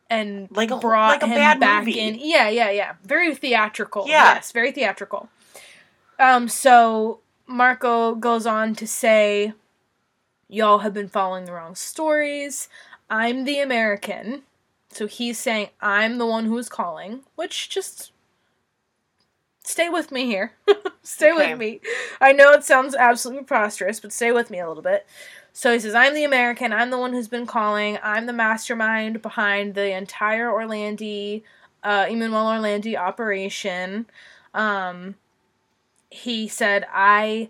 and 0.09 0.47
Like 0.51 0.71
a- 0.71 0.77
brought 0.77 1.21
like 1.21 1.23
a 1.23 1.27
him 1.27 1.59
back 1.59 1.83
movie. 1.85 1.99
in. 1.99 2.15
Yeah, 2.19 2.49
yeah, 2.49 2.71
yeah. 2.71 2.93
Very 3.03 3.35
theatrical. 3.35 4.05
Yeah. 4.07 4.33
Yes, 4.35 4.51
very 4.51 4.71
theatrical. 4.71 5.29
Um, 6.17 6.47
so 6.49 7.19
Marco 7.45 8.15
goes 8.15 8.45
on 8.45 8.73
to 8.75 8.87
say, 8.87 9.53
Y'all 10.51 10.79
have 10.79 10.95
been 10.95 11.07
following 11.09 11.45
the 11.45 11.51
wrong 11.53 11.75
stories. 11.75 12.69
I'm 13.07 13.43
the 13.43 13.59
American. 13.59 14.41
So 14.91 15.05
he's 15.05 15.37
saying, 15.37 15.69
I'm 15.79 16.17
the 16.17 16.25
one 16.25 16.45
who 16.45 16.57
is 16.57 16.69
calling, 16.69 17.21
which 17.35 17.69
just 17.69 18.11
stay 19.69 19.87
with 19.89 20.11
me 20.11 20.25
here. 20.25 20.53
stay 21.03 21.31
Okay. 21.31 21.51
with 21.51 21.59
me. 21.59 21.79
I 22.19 22.31
know 22.33 22.51
it 22.51 22.63
sounds 22.63 22.95
absolutely 22.95 23.43
preposterous, 23.43 23.99
but 23.99 24.11
stay 24.11 24.31
with 24.31 24.49
me 24.49 24.59
a 24.59 24.67
little 24.67 24.83
bit. 24.83 25.05
So 25.53 25.73
he 25.73 25.79
says, 25.79 25.95
I'm 25.95 26.13
the 26.15 26.23
American. 26.23 26.73
I'm 26.73 26.89
the 26.89 26.97
one 26.97 27.13
who's 27.13 27.27
been 27.27 27.45
calling. 27.45 27.97
I'm 28.01 28.25
the 28.25 28.33
mastermind 28.33 29.21
behind 29.21 29.75
the 29.75 29.95
entire 29.95 30.47
Orlandi, 30.47 31.43
uh, 31.83 32.07
Emmanuel 32.09 32.45
Orlandi 32.45 32.97
operation. 32.97 34.07
Um, 34.53 35.15
he 36.09 36.47
said, 36.47 36.85
I 36.91 37.49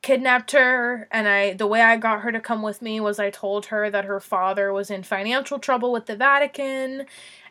kidnapped 0.00 0.52
her 0.52 1.08
and 1.10 1.28
I 1.28 1.52
the 1.54 1.66
way 1.66 1.82
I 1.82 1.96
got 1.96 2.20
her 2.20 2.30
to 2.32 2.40
come 2.40 2.62
with 2.62 2.80
me 2.80 3.00
was 3.00 3.18
I 3.18 3.30
told 3.30 3.66
her 3.66 3.90
that 3.90 4.04
her 4.04 4.20
father 4.20 4.72
was 4.72 4.90
in 4.90 5.02
financial 5.02 5.58
trouble 5.58 5.92
with 5.92 6.06
the 6.06 6.16
Vatican 6.16 7.04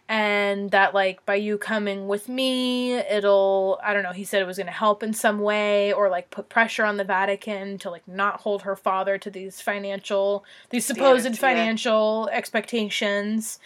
and 0.09 0.71
that 0.71 0.93
like 0.93 1.25
by 1.25 1.35
you 1.35 1.57
coming 1.57 2.07
with 2.07 2.29
me 2.29 2.93
it'll 2.93 3.79
I 3.83 3.93
don't 3.93 4.03
know 4.03 4.13
he 4.13 4.23
said 4.23 4.41
it 4.41 4.47
was 4.47 4.57
going 4.57 4.67
to 4.67 4.73
help 4.73 5.03
in 5.03 5.13
some 5.13 5.39
way 5.39 5.91
or 5.91 6.09
like 6.09 6.31
put 6.31 6.47
pressure 6.47 6.85
on 6.85 6.97
the 6.97 7.03
Vatican 7.03 7.77
to 7.79 7.89
like 7.89 8.07
not 8.07 8.41
hold 8.41 8.61
her 8.61 8.75
father 8.75 9.17
to 9.17 9.29
these 9.29 9.59
financial 9.59 10.45
these 10.69 10.85
supposed 10.85 11.21
Standards, 11.21 11.41
yeah. 11.41 11.49
financial 11.49 12.29
expectations 12.31 13.59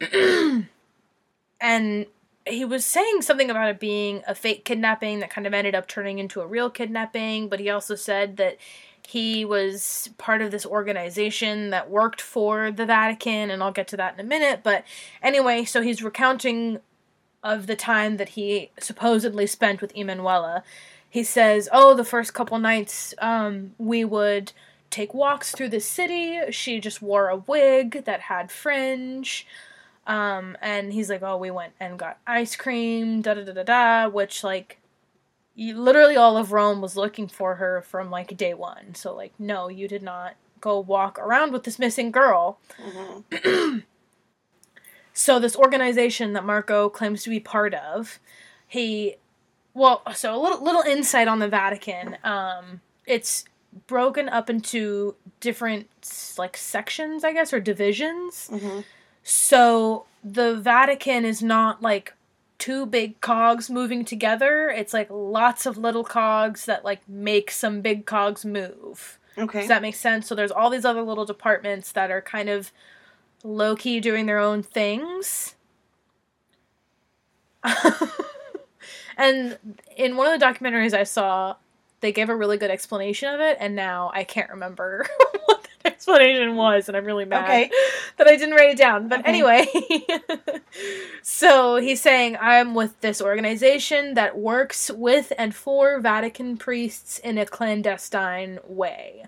and 1.60 2.06
he 2.46 2.64
was 2.64 2.84
saying 2.84 3.22
something 3.22 3.50
about 3.50 3.70
it 3.70 3.80
being 3.80 4.22
a 4.26 4.34
fake 4.34 4.64
kidnapping 4.64 5.20
that 5.20 5.30
kind 5.30 5.46
of 5.46 5.54
ended 5.54 5.74
up 5.74 5.88
turning 5.88 6.18
into 6.18 6.40
a 6.40 6.46
real 6.46 6.68
kidnapping, 6.68 7.48
but 7.48 7.58
he 7.58 7.70
also 7.70 7.94
said 7.94 8.36
that 8.36 8.58
he 9.06 9.44
was 9.44 10.10
part 10.18 10.42
of 10.42 10.50
this 10.50 10.66
organization 10.66 11.70
that 11.70 11.90
worked 11.90 12.20
for 12.20 12.70
the 12.70 12.86
Vatican, 12.86 13.50
and 13.50 13.62
I'll 13.62 13.72
get 13.72 13.88
to 13.88 13.96
that 13.96 14.14
in 14.14 14.20
a 14.20 14.28
minute. 14.28 14.60
But 14.62 14.84
anyway, 15.22 15.64
so 15.64 15.82
he's 15.82 16.02
recounting 16.02 16.80
of 17.42 17.66
the 17.66 17.76
time 17.76 18.16
that 18.16 18.30
he 18.30 18.70
supposedly 18.78 19.46
spent 19.46 19.80
with 19.80 19.96
Emanuela. 19.96 20.64
He 21.08 21.22
says, 21.22 21.68
Oh, 21.72 21.94
the 21.94 22.04
first 22.04 22.34
couple 22.34 22.58
nights, 22.58 23.14
um, 23.18 23.74
we 23.78 24.04
would 24.04 24.52
take 24.90 25.12
walks 25.12 25.52
through 25.52 25.68
the 25.68 25.80
city. 25.80 26.40
She 26.50 26.80
just 26.80 27.02
wore 27.02 27.28
a 27.28 27.36
wig 27.36 28.04
that 28.04 28.20
had 28.20 28.50
fringe. 28.50 29.46
Um, 30.06 30.56
and 30.60 30.92
he's 30.92 31.10
like, 31.10 31.22
oh, 31.22 31.36
we 31.36 31.50
went 31.50 31.72
and 31.80 31.98
got 31.98 32.18
ice 32.26 32.56
cream, 32.56 33.22
da 33.22 33.34
da 33.34 33.44
da 33.44 33.52
da 33.52 33.62
da, 33.62 34.08
which, 34.08 34.44
like, 34.44 34.78
literally 35.56 36.16
all 36.16 36.36
of 36.36 36.52
Rome 36.52 36.80
was 36.80 36.96
looking 36.96 37.28
for 37.28 37.56
her 37.56 37.82
from, 37.82 38.10
like, 38.10 38.36
day 38.36 38.54
one. 38.54 38.94
So, 38.94 39.14
like, 39.14 39.32
no, 39.38 39.68
you 39.68 39.86
did 39.88 40.02
not 40.02 40.34
go 40.60 40.80
walk 40.80 41.18
around 41.18 41.52
with 41.52 41.64
this 41.64 41.78
missing 41.78 42.10
girl. 42.10 42.58
Mhm. 42.78 43.84
So, 45.12 45.38
this 45.38 45.54
organization 45.56 46.32
that 46.32 46.44
Marco 46.44 46.88
claims 46.88 47.22
to 47.22 47.30
be 47.30 47.38
part 47.38 47.72
of, 47.74 48.18
he, 48.66 49.16
well, 49.72 50.02
so 50.14 50.34
a 50.34 50.40
little, 50.40 50.62
little 50.62 50.82
insight 50.82 51.28
on 51.28 51.38
the 51.38 51.48
Vatican. 51.48 52.18
Um, 52.24 52.80
it's 53.06 53.44
broken 53.86 54.28
up 54.28 54.50
into 54.50 55.14
different, 55.40 55.88
like, 56.36 56.56
sections, 56.56 57.22
I 57.22 57.32
guess, 57.32 57.52
or 57.52 57.60
divisions. 57.60 58.48
Mhm. 58.52 58.84
So 59.22 60.06
the 60.24 60.56
Vatican 60.56 61.24
is 61.24 61.42
not 61.42 61.80
like 61.82 62.14
two 62.58 62.86
big 62.86 63.20
cogs 63.20 63.68
moving 63.68 64.04
together. 64.04 64.70
It's 64.70 64.92
like 64.92 65.08
lots 65.10 65.66
of 65.66 65.76
little 65.76 66.04
cogs 66.04 66.66
that 66.66 66.84
like 66.84 67.08
make 67.08 67.50
some 67.50 67.80
big 67.80 68.06
cogs 68.06 68.44
move. 68.44 69.18
Okay. 69.36 69.60
Does 69.60 69.68
that 69.68 69.82
make 69.82 69.96
sense? 69.96 70.26
So 70.26 70.34
there's 70.34 70.50
all 70.50 70.70
these 70.70 70.84
other 70.84 71.02
little 71.02 71.24
departments 71.24 71.92
that 71.92 72.10
are 72.10 72.22
kind 72.22 72.48
of 72.48 72.72
low 73.42 73.76
key 73.76 74.00
doing 74.00 74.26
their 74.26 74.38
own 74.38 74.62
things. 74.62 75.54
and 79.16 79.58
in 79.96 80.16
one 80.16 80.32
of 80.32 80.38
the 80.38 80.44
documentaries 80.44 80.94
I 80.94 81.04
saw, 81.04 81.56
they 82.00 82.12
gave 82.12 82.28
a 82.28 82.36
really 82.36 82.58
good 82.58 82.70
explanation 82.70 83.32
of 83.32 83.40
it, 83.40 83.56
and 83.58 83.74
now 83.74 84.10
I 84.12 84.24
can't 84.24 84.50
remember 84.50 85.06
explanation 85.86 86.56
was, 86.56 86.88
and 86.88 86.96
I'm 86.96 87.04
really 87.04 87.24
mad 87.24 87.44
Okay. 87.44 87.70
that 88.18 88.26
I 88.26 88.36
didn't 88.36 88.54
write 88.54 88.70
it 88.70 88.78
down. 88.78 89.08
But 89.08 89.20
Okay. 89.20 89.28
anyway, 89.28 89.66
so 91.22 91.76
he's 91.76 92.00
saying, 92.00 92.36
I'm 92.40 92.74
with 92.74 93.00
this 93.00 93.20
organization 93.20 94.14
that 94.14 94.38
works 94.38 94.90
with 94.90 95.32
and 95.38 95.54
for 95.54 96.00
Vatican 96.00 96.56
priests 96.56 97.18
in 97.18 97.38
a 97.38 97.46
clandestine 97.46 98.58
way. 98.66 99.24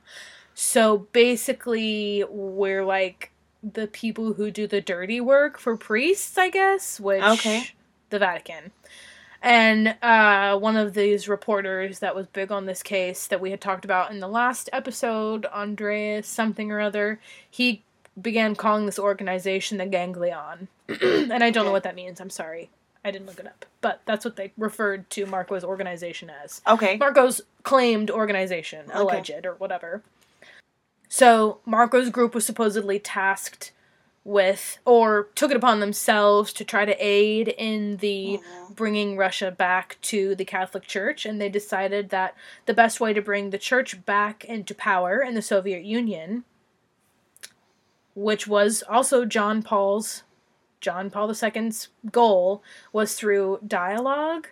So 0.55 0.99
basically, 1.13 2.25
we're 2.29 2.85
like 2.85 3.33
the 3.63 3.87
people 3.89 4.35
who 4.35 4.51
do 4.51 4.67
the 4.67 4.81
dirty 4.81 5.21
work 5.21 5.59
for 5.59 5.77
priests, 5.77 6.39
I 6.39 6.51
guess, 6.51 7.01
which 7.01 7.23
Okay. 7.23 7.71
the 8.11 8.19
Vatican. 8.19 8.73
And 9.43 9.97
uh, 10.03 10.59
one 10.59 10.77
of 10.77 10.95
these 10.95 11.29
reporters 11.29 11.99
that 12.01 12.15
was 12.17 12.27
big 12.27 12.51
on 12.51 12.67
this 12.67 12.83
case 12.83 13.27
that 13.29 13.41
we 13.41 13.51
had 13.51 13.61
talked 13.61 13.85
about 13.85 14.11
in 14.11 14.21
the 14.21 14.29
last 14.29 14.69
episode, 14.73 15.47
Andreas 15.47 16.27
something 16.27 16.73
or 16.73 16.81
other, 16.81 17.21
he 17.51 17.83
began 18.21 18.55
calling 18.57 18.87
this 18.87 18.99
organization 18.99 19.79
the 19.79 19.87
Ganglion. 19.87 20.69
and 20.89 21.45
I 21.45 21.51
don't 21.51 21.65
know 21.67 21.73
what 21.73 21.83
that 21.85 21.95
means. 21.95 22.21
I'm 22.21 22.31
sorry. 22.31 22.71
I 23.05 23.11
didn't 23.13 23.27
look 23.27 23.39
it 23.39 23.47
up. 23.47 23.67
But 23.81 24.01
that's 24.05 24.25
what 24.25 24.37
they 24.37 24.53
referred 24.59 25.09
to 25.11 25.27
Marco's 25.27 25.63
organization 25.63 26.31
as. 26.43 26.61
Okay. 26.67 26.97
Marco's 26.97 27.41
claimed 27.63 28.11
organization, 28.11 28.87
Okay. 28.91 28.99
alleged 28.99 29.47
or 29.47 29.55
whatever. 29.55 30.03
So 31.09 31.61
Marco's 31.65 32.11
group 32.11 32.35
was 32.35 32.45
supposedly 32.45 32.99
tasked 32.99 33.71
with, 34.25 34.79
or 34.85 35.29
took 35.37 35.53
it 35.53 35.57
upon 35.57 35.79
themselves 35.79 36.53
to 36.55 36.65
try 36.65 36.85
to 36.85 36.97
aid 36.99 37.47
in 37.47 37.99
the 37.99 38.41
Mhm. 38.43 38.66
Bringing 38.77 39.17
Russia 39.17 39.51
back 39.51 39.99
to 40.03 40.35
the 40.35 40.45
Catholic 40.45 40.87
Church, 40.87 41.27
and 41.27 41.41
they 41.41 41.49
decided 41.49 42.11
that 42.11 42.35
the 42.67 42.75
best 42.75 43.01
way 43.01 43.13
to 43.13 43.23
bring 43.23 43.51
the 43.51 43.59
church 43.59 44.05
back 44.05 44.45
into 44.45 44.75
power 44.75 45.21
in 45.21 45.35
the 45.35 45.43
Soviet 45.43 45.85
Union, 45.85 46.45
which 48.15 48.47
was 48.47 48.83
also 48.89 49.25
John 49.25 49.63
Paul's 49.63 50.23
John 50.81 51.11
Paul 51.11 51.31
II's 51.31 51.89
goal, 52.13 52.63
was 52.93 53.15
through 53.15 53.61
dialogue 53.67 54.49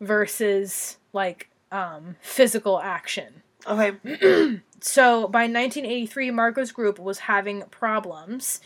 versus 0.00 0.96
like 1.12 1.50
um, 1.72 2.16
physical 2.20 2.80
action. 2.80 3.42
Okay. 3.66 4.60
So 4.80 5.26
by 5.28 5.42
1983, 5.44 6.30
Marco's 6.30 6.72
group 6.72 6.98
was 6.98 7.20
having 7.20 7.62
problems, 7.70 8.60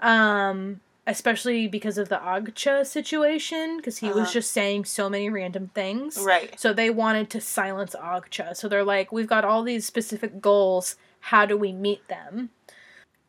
um, 0.00 0.80
especially 1.10 1.66
because 1.68 1.98
of 1.98 2.08
the 2.08 2.16
Agca 2.16 2.86
situation, 2.86 3.76
because 3.76 3.98
he 3.98 4.08
was 4.08 4.16
Uh-huh. 4.24 4.32
just 4.32 4.52
saying 4.52 4.84
so 4.86 5.08
many 5.10 5.28
random 5.28 5.70
things. 5.74 6.18
Right. 6.18 6.58
So 6.58 6.72
they 6.72 6.90
wanted 6.90 7.28
to 7.30 7.40
silence 7.40 7.94
Agca. 7.94 8.56
So 8.56 8.68
they're 8.68 8.84
like, 8.84 9.12
we've 9.12 9.26
got 9.26 9.44
all 9.44 9.62
these 9.62 9.84
specific 9.86 10.40
goals. 10.40 10.96
How 11.20 11.44
do 11.46 11.56
we 11.56 11.72
meet 11.72 12.06
them? 12.08 12.50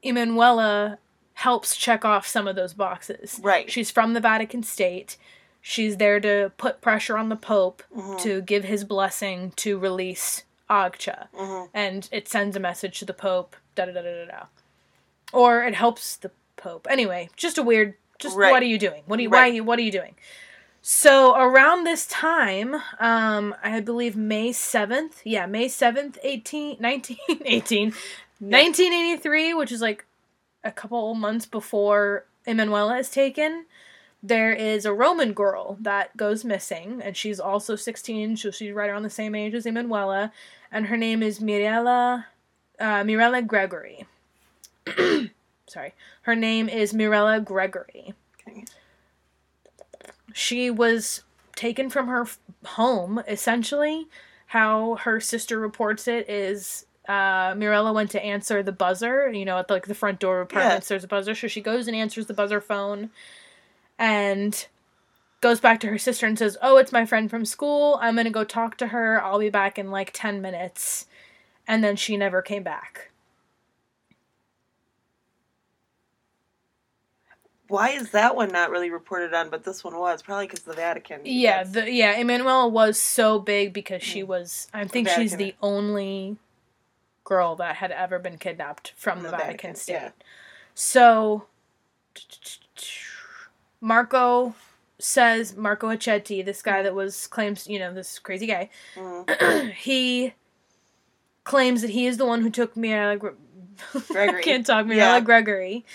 Emanuela 0.04 0.98
helps 1.36 1.76
check 1.76 2.06
off 2.06 2.28
some 2.28 2.48
of 2.48 2.56
those 2.56 2.74
boxes. 2.74 3.40
Right. 3.42 3.70
She's 3.72 3.92
from 3.92 4.14
the 4.14 4.20
Vatican 4.20 4.64
State. 4.64 5.18
She's 5.62 5.98
there 5.98 6.20
to 6.20 6.52
put 6.58 6.82
pressure 6.82 7.18
on 7.18 7.30
the 7.30 7.36
Pope 7.36 7.84
Mhm. 7.96 8.20
to 8.22 8.42
give 8.42 8.64
his 8.64 8.84
blessing 8.84 9.52
to 9.58 9.78
release 9.78 10.44
Agca. 10.70 11.28
Mhm. 11.34 11.70
And 11.74 12.10
it 12.12 12.28
sends 12.28 12.56
a 12.56 12.60
message 12.60 13.00
to 13.00 13.06
the 13.06 13.14
Pope, 13.14 13.56
da 13.76 13.86
da 13.86 13.92
da 13.92 14.02
da 14.02 14.26
da 14.26 14.32
da. 14.32 14.46
Or 15.34 15.64
it 15.64 15.76
helps 15.76 16.16
the 16.16 16.32
Pope. 16.62 16.88
Anyway, 16.90 17.30
just 17.36 17.58
a 17.58 17.64
weird 17.64 17.96
just 18.20 18.38
Right. 18.38 18.52
what 18.52 18.62
are 18.62 18.68
you 18.68 18.78
doing? 18.78 19.02
What 19.08 19.20
are 19.20 19.24
you 19.24 19.30
why 19.30 19.38
are 19.38 19.42
Right. 19.42 19.54
you 19.54 19.64
what 19.64 19.80
are 19.80 19.82
you 19.82 19.92
doing? 19.92 20.16
So 20.84 21.36
around 21.36 21.84
this 21.84 22.08
time, 22.08 22.76
um, 23.00 23.56
I 23.64 23.80
believe 23.82 24.16
May 24.16 24.52
7th, 24.52 25.22
yeah, 25.24 25.46
May 25.46 25.68
7th, 25.68 26.18
18, 26.24 26.78
1918, 26.80 27.94
1983, 28.40 29.54
which 29.54 29.72
is 29.72 29.82
like 29.82 30.06
a 30.64 30.72
couple 30.72 31.14
months 31.14 31.46
before 31.46 32.26
Emanuela 32.48 32.98
is 32.98 33.10
taken, 33.10 33.66
there 34.24 34.54
is 34.54 34.86
a 34.86 34.94
Roman 34.94 35.34
girl 35.34 35.78
that 35.82 36.16
goes 36.18 36.44
missing, 36.44 37.02
and 37.04 37.16
she's 37.18 37.40
also 37.40 37.76
16, 37.76 38.38
so 38.38 38.50
she's 38.52 38.72
right 38.74 38.90
around 38.90 39.04
the 39.04 39.10
same 39.10 39.36
age 39.36 39.54
as 39.54 39.66
Emanuela, 39.68 40.32
and 40.72 40.88
her 40.88 40.98
name 40.98 41.22
is 41.24 41.40
Mirella, 41.42 42.28
uh, 42.80 43.04
Mirella 43.04 43.42
Gregori. 43.44 44.06
Sorry. 45.72 45.94
Her 46.24 46.36
name 46.36 46.68
is 46.68 46.94
Mirella 46.94 47.40
Gregori. 47.40 48.14
Okay. 48.46 48.66
She 50.34 50.70
was 50.70 51.24
taken 51.56 51.90
from 51.90 52.08
her 52.08 52.24
f- 52.24 52.40
home, 52.66 53.24
essentially. 53.26 54.08
How 54.48 54.96
her 54.96 55.22
sister 55.22 55.58
reports 55.58 56.10
it 56.10 56.30
is 56.30 56.86
uh, 57.08 57.54
Mirella 57.56 57.94
went 57.94 58.12
to 58.12 58.22
answer 58.22 58.62
the 58.62 58.74
buzzer. 58.74 59.32
You 59.32 59.46
know, 59.46 59.60
at 59.60 59.70
like 59.70 59.88
the 59.88 59.96
front 59.96 60.20
door 60.20 60.42
of 60.42 60.48
apartments, 60.50 60.90
there's 60.90 61.06
a 61.06 61.08
buzzer. 61.08 61.36
So 61.36 61.48
she 61.48 61.62
goes 61.62 61.88
and 61.88 61.96
answers 61.96 62.26
the 62.26 62.34
buzzer 62.34 62.60
phone 62.60 63.10
and 63.98 64.68
goes 65.40 65.62
back 65.62 65.80
to 65.80 65.88
her 65.88 65.98
sister 65.98 66.26
and 66.26 66.38
says, 66.38 66.58
Oh, 66.62 66.76
it's 66.76 66.92
my 66.92 67.06
friend 67.06 67.30
from 67.30 67.46
school. 67.46 67.98
I'm 68.02 68.16
going 68.16 68.26
to 68.26 68.30
go 68.30 68.44
talk 68.44 68.76
to 68.80 68.88
her. 68.88 69.24
I'll 69.24 69.40
be 69.40 69.50
back 69.50 69.80
in 69.80 69.90
like 69.90 70.12
10 70.14 70.42
minutes. 70.42 71.06
And 71.66 71.82
then 71.82 71.96
she 71.96 72.18
never 72.18 72.42
came 72.42 72.64
back. 72.64 73.11
Why 77.72 77.90
is 77.92 78.12
that 78.12 78.36
one 78.36 78.52
not 78.52 78.70
really 78.70 78.90
reported 78.90 79.34
on, 79.34 79.50
but 79.50 79.64
this 79.64 79.84
one 79.84 79.98
was? 79.98 80.22
Probably 80.22 80.46
because 80.46 80.64
the 80.66 80.74
Vatican. 80.74 81.22
Yeah, 81.24 81.64
the, 81.64 81.90
yeah. 81.92 82.20
Emanuela 82.20 82.68
was 82.68 83.00
so 83.00 83.40
big 83.40 83.72
because 83.74 84.04
she 84.04 84.22
Mm. 84.24 84.28
was. 84.28 84.68
I 84.74 84.86
think 84.86 85.08
she's 85.08 85.36
the 85.38 85.56
only 85.62 86.38
girl 87.24 87.56
that 87.56 87.78
had 87.78 87.92
ever 87.92 88.20
been 88.20 88.38
kidnapped 88.38 88.92
from 88.98 89.18
From 89.20 89.24
the, 89.24 89.32
the 89.32 89.38
Vatican, 89.38 89.48
Vatican, 89.72 89.76
State. 89.76 89.94
yeah. 89.94 90.10
So, 90.76 91.46
Marco 93.80 94.54
says 95.00 95.56
Marco 95.56 95.88
Accetti, 95.90 96.44
this 96.46 96.62
guy 96.62 96.84
that 96.84 96.94
was 96.94 97.26
claims 97.28 97.68
you 97.68 97.80
know 97.80 97.94
this 97.94 98.20
crazy 98.20 98.46
guy, 98.48 98.70
Mhm. 98.96 99.72
he 99.76 100.34
claims 101.44 101.82
that 101.82 101.90
he 101.92 102.06
is 102.06 102.18
the 102.18 102.26
one 102.26 102.42
who 102.42 102.50
took 102.50 102.78
Mirella 102.78 103.18
Gre- 103.18 103.30
Gregori. 103.94 104.40
I 104.40 104.42
can't 104.42 104.66
talk 104.66 104.86
Mirella 104.86 105.16
Yeah. 105.16 105.20
Gregory 105.22 105.86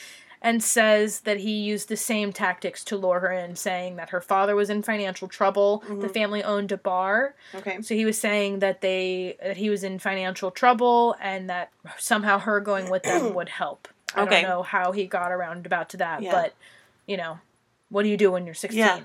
and 0.42 0.62
says 0.62 1.20
that 1.20 1.38
he 1.38 1.50
used 1.52 1.88
the 1.88 1.96
same 1.96 2.32
tactics 2.32 2.84
to 2.84 2.96
lure 2.96 3.20
her 3.20 3.32
in 3.32 3.56
saying 3.56 3.96
that 3.96 4.10
her 4.10 4.20
father 4.20 4.54
was 4.54 4.68
in 4.70 4.82
financial 4.82 5.28
trouble 5.28 5.78
the 5.88 5.94
Mhm. 6.08 6.12
family 6.14 6.42
owned 6.44 6.70
a 6.72 6.76
bar 6.76 7.34
Okay. 7.54 7.80
so 7.82 7.94
he 7.94 8.04
was 8.04 8.18
saying 8.20 8.58
that 8.60 8.80
they 8.80 9.36
that 9.42 9.56
he 9.56 9.70
was 9.70 9.82
in 9.84 9.98
financial 9.98 10.50
trouble 10.50 11.16
and 11.20 11.48
that 11.50 11.70
somehow 11.98 12.38
her 12.38 12.60
going 12.60 12.90
with 12.90 13.02
them 13.04 13.34
would 13.34 13.48
help 13.48 13.88
i 14.14 14.22
Okay. 14.22 14.42
don't 14.42 14.50
know 14.50 14.62
how 14.62 14.92
he 14.92 15.06
got 15.06 15.32
around 15.32 15.66
about 15.66 15.88
to 15.90 15.96
that 15.98 16.22
Yeah. 16.22 16.30
but 16.32 16.54
you 17.06 17.16
know 17.16 17.38
what 17.88 18.02
do 18.02 18.08
you 18.08 18.16
do 18.16 18.30
when 18.32 18.44
you're 18.46 18.54
16 18.54 18.78
Yeah. 18.78 19.00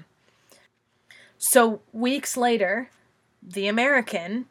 so 1.38 1.82
weeks 1.94 2.36
later 2.38 2.90
the 3.42 3.68
american 3.68 4.46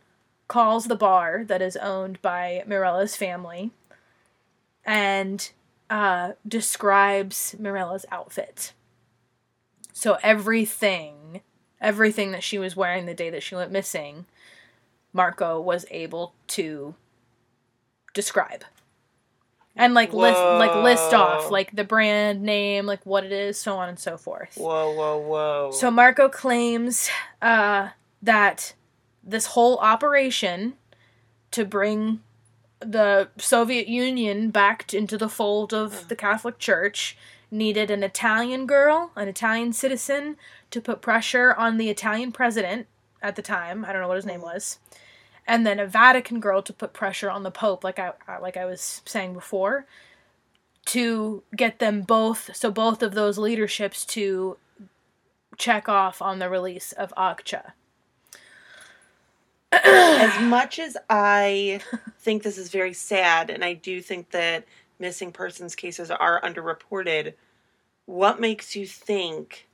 calls 0.48 0.86
the 0.86 0.96
bar 0.96 1.44
that 1.44 1.62
is 1.62 1.76
owned 1.76 2.20
by 2.22 2.64
mirella's 2.66 3.14
family 3.16 3.70
and 4.84 5.52
uh, 5.90 6.32
describes 6.46 7.54
mirella's 7.58 8.06
outfit. 8.10 8.72
So 9.92 10.16
everything 10.22 11.42
everything 11.80 12.30
that 12.30 12.42
she 12.42 12.58
was 12.58 12.76
wearing 12.76 13.06
the 13.06 13.14
day 13.14 13.30
that 13.30 13.42
she 13.42 13.54
went 13.54 13.72
missing 13.72 14.26
marco 15.12 15.60
was 15.60 15.84
able 15.90 16.34
to 16.46 16.94
describe. 18.14 18.64
And 19.76 19.94
like 19.94 20.12
list 20.12 20.38
like 20.38 20.74
list 20.74 21.14
off 21.14 21.50
like 21.50 21.74
the 21.74 21.84
brand 21.84 22.42
name 22.42 22.86
like 22.86 23.04
what 23.06 23.24
it 23.24 23.32
is 23.32 23.58
so 23.58 23.76
on 23.76 23.88
and 23.88 23.98
so 23.98 24.16
forth. 24.16 24.56
Whoa, 24.56 24.94
whoa, 24.94 25.18
whoa. 25.18 25.70
so 25.72 25.90
Marco 25.90 26.28
claims 26.28 27.08
uh, 27.40 27.88
that 28.20 28.74
this 29.22 29.46
whole 29.46 29.78
operation 29.78 30.74
to 31.52 31.64
bring 31.64 32.20
the 32.80 33.28
Soviet 33.36 33.88
Union 33.88 34.50
backed 34.50 34.94
into 34.94 35.16
the 35.16 35.28
fold 35.28 35.72
of 35.72 36.08
the 36.08 36.16
Catholic 36.16 36.58
Church 36.58 37.16
needed 37.50 37.90
an 37.90 38.02
Italian 38.02 38.66
girl, 38.66 39.10
an 39.16 39.28
Italian 39.28 39.72
citizen, 39.72 40.36
to 40.70 40.80
put 40.80 41.02
pressure 41.02 41.52
on 41.54 41.76
the 41.76 41.90
Italian 41.90 42.32
president 42.32 42.86
at 43.22 43.36
the 43.36 43.42
time. 43.42 43.84
I 43.84 43.92
don't 43.92 44.00
know 44.00 44.08
what 44.08 44.16
his 44.16 44.26
name 44.26 44.40
was. 44.40 44.78
And 45.46 45.66
then 45.66 45.80
a 45.80 45.86
Vatican 45.86 46.38
girl 46.38 46.62
to 46.62 46.72
put 46.72 46.92
pressure 46.92 47.28
on 47.28 47.42
the 47.42 47.50
Pope, 47.50 47.82
like 47.82 47.98
I 47.98 48.12
like 48.40 48.56
I 48.56 48.64
was 48.64 49.02
saying 49.04 49.34
before, 49.34 49.86
to 50.86 51.42
get 51.56 51.80
them 51.80 52.02
both, 52.02 52.54
so 52.54 52.70
both 52.70 53.02
of 53.02 53.14
those 53.14 53.36
leaderships 53.36 54.04
to 54.06 54.56
check 55.58 55.88
off 55.88 56.22
on 56.22 56.38
the 56.38 56.48
release 56.48 56.92
of 56.92 57.12
Agca. 57.16 57.72
As 59.72 60.40
much 60.40 60.78
as 60.78 60.96
I 61.08 61.80
think 62.18 62.42
this 62.42 62.58
is 62.58 62.70
very 62.70 62.92
sad, 62.92 63.50
and 63.50 63.64
I 63.64 63.74
do 63.74 64.00
think 64.00 64.30
that 64.30 64.64
missing 64.98 65.32
persons 65.32 65.74
cases 65.74 66.10
are 66.10 66.40
underreported, 66.42 67.34
what 68.06 68.40
makes 68.40 68.74
you 68.76 68.86
think 68.86 69.68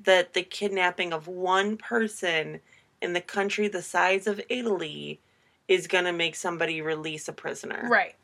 that 0.00 0.34
the 0.34 0.42
kidnapping 0.42 1.12
of 1.12 1.26
one 1.28 1.76
person 1.76 2.60
in 3.00 3.12
the 3.12 3.20
country 3.20 3.68
the 3.68 3.82
size 3.82 4.26
of 4.26 4.40
Italy 4.48 5.20
is 5.68 5.86
going 5.86 6.04
to 6.04 6.12
make 6.12 6.34
somebody 6.34 6.80
release 6.80 7.28
a 7.28 7.32
prisoner? 7.32 7.86
Right. 7.88 8.14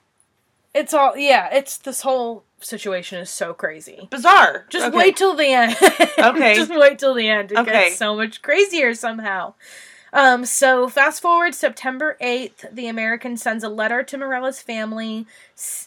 It's 0.74 0.92
all 0.92 1.16
yeah. 1.16 1.48
It's 1.54 1.78
this 1.78 2.00
whole 2.00 2.42
situation 2.60 3.20
is 3.20 3.30
so 3.30 3.54
crazy. 3.54 4.08
Bizarre. 4.10 4.66
Just 4.70 4.86
Okay. 4.88 4.96
wait 4.96 5.16
till 5.16 5.36
the 5.36 5.46
end. 5.46 5.76
Okay. 6.18 6.54
Just 6.56 6.70
wait 6.74 6.98
till 6.98 7.14
the 7.14 7.28
end. 7.28 7.52
It 7.52 7.58
Okay. 7.58 7.70
gets 7.90 7.96
so 7.98 8.16
much 8.16 8.42
crazier 8.42 8.94
somehow. 8.94 9.54
Um, 10.14 10.46
so 10.46 10.88
fast 10.88 11.20
forward 11.20 11.56
September 11.56 12.16
8th, 12.20 12.72
the 12.72 12.86
American 12.86 13.36
sends 13.36 13.64
a 13.64 13.68
letter 13.68 14.04
to 14.04 14.16
Mirella's 14.16 14.62
family 14.62 15.26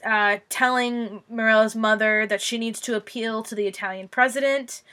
uh, 0.06 0.40
telling 0.50 1.24
Mirella's 1.30 1.78
mother 1.78 2.28
that 2.28 2.42
she 2.42 2.58
needs 2.58 2.82
to 2.82 2.98
appeal 2.98 3.42
to 3.44 3.56
the 3.56 3.68
Italian 3.68 4.10
president. 4.10 4.84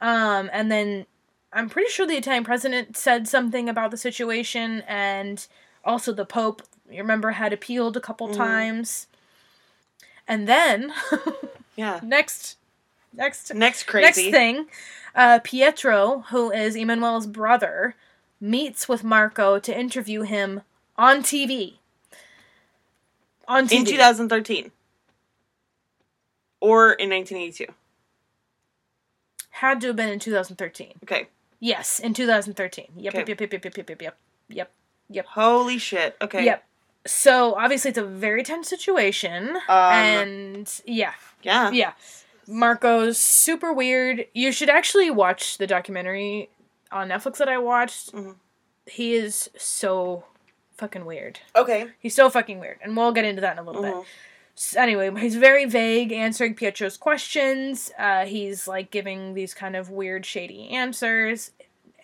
Um, 0.00 0.48
and 0.54 0.72
then 0.72 1.06
I'm 1.52 1.68
pretty 1.68 1.90
sure 1.90 2.06
the 2.06 2.16
Italian 2.16 2.44
president 2.44 2.96
said 2.96 3.28
something 3.28 3.68
about 3.68 3.90
the 3.90 3.98
situation 3.98 4.82
and 4.88 5.46
also 5.84 6.12
the 6.12 6.24
Pope, 6.24 6.62
you 6.90 6.98
remember, 7.02 7.32
had 7.32 7.52
appealed 7.52 7.96
a 7.96 8.00
couple 8.00 8.28
Mhm. 8.28 8.36
times. 8.36 9.06
And 10.26 10.48
then 10.48 10.94
Yeah. 11.76 12.00
next 12.02 12.56
next 13.12 13.54
Next 13.54 13.84
crazy. 13.84 14.06
Next 14.06 14.36
thing, 14.36 14.66
uh, 15.14 15.40
Pietro, 15.44 16.24
who 16.30 16.50
is 16.52 16.76
Emanuel's 16.76 17.26
brother, 17.26 17.94
meets 18.40 18.88
with 18.88 19.02
Marco 19.04 19.58
to 19.58 19.78
interview 19.78 20.22
him 20.22 20.62
on 20.96 21.22
TV. 21.22 21.74
On 23.46 23.66
TV. 23.66 23.72
In 23.80 23.84
2013. 23.84 24.70
Or 26.60 26.92
in 26.92 27.10
1982. 27.10 27.66
Had 29.50 29.80
to 29.80 29.88
have 29.88 29.96
been 29.96 30.08
in 30.08 30.18
2013. 30.18 30.94
Okay. 31.04 31.28
Yes, 31.60 31.98
in 31.98 32.14
2013. 32.14 32.86
Yep, 32.96 33.14
Okay. 33.14 33.18
yep, 33.20 33.28
yep, 33.40 33.52
yep, 33.52 33.64
yep, 33.64 33.76
yep, 33.76 34.00
yep, 34.00 34.16
yep, 34.48 34.70
yep. 35.08 35.26
Holy 35.26 35.78
shit. 35.78 36.16
Okay. 36.20 36.44
Yep. 36.44 36.64
So 37.06 37.54
obviously 37.54 37.88
it's 37.88 37.98
a 37.98 38.04
very 38.04 38.42
tense 38.44 38.68
situation, 38.68 39.56
Um, 39.68 39.92
and 39.92 40.80
yeah, 40.84 41.14
Yeah. 41.42 41.70
yeah. 41.70 41.92
Marco's 42.46 43.18
super 43.18 43.72
weird. 43.72 44.26
You 44.34 44.52
should 44.52 44.68
actually 44.70 45.10
watch 45.10 45.58
the 45.58 45.66
documentary 45.66 46.48
on 46.92 47.08
Netflix 47.08 47.36
that 47.38 47.48
I 47.48 47.58
watched. 47.58 48.12
Mhm. 48.12 48.36
He 48.86 49.14
is 49.14 49.50
so 49.56 50.24
fucking 50.76 51.04
weird. 51.04 51.40
Okay. 51.56 51.88
He's 51.98 52.14
so 52.14 52.30
fucking 52.30 52.58
weird, 52.60 52.78
and 52.82 52.96
we'll 52.96 53.12
get 53.12 53.24
into 53.24 53.40
that 53.42 53.52
in 53.52 53.58
a 53.58 53.62
little 53.62 53.82
Mhm. 53.82 54.00
bit. 54.00 54.08
S 54.56 54.74
anyway, 54.76 55.10
he's 55.20 55.36
very 55.36 55.64
vague 55.66 56.10
answering 56.12 56.54
Pietro's 56.54 56.96
questions. 56.96 57.92
Uh, 57.98 58.24
he's 58.24 58.66
like 58.66 58.90
giving 58.90 59.34
these 59.34 59.54
kind 59.54 59.76
of 59.76 59.90
weird, 59.90 60.26
shady 60.26 60.68
answers. 60.70 61.52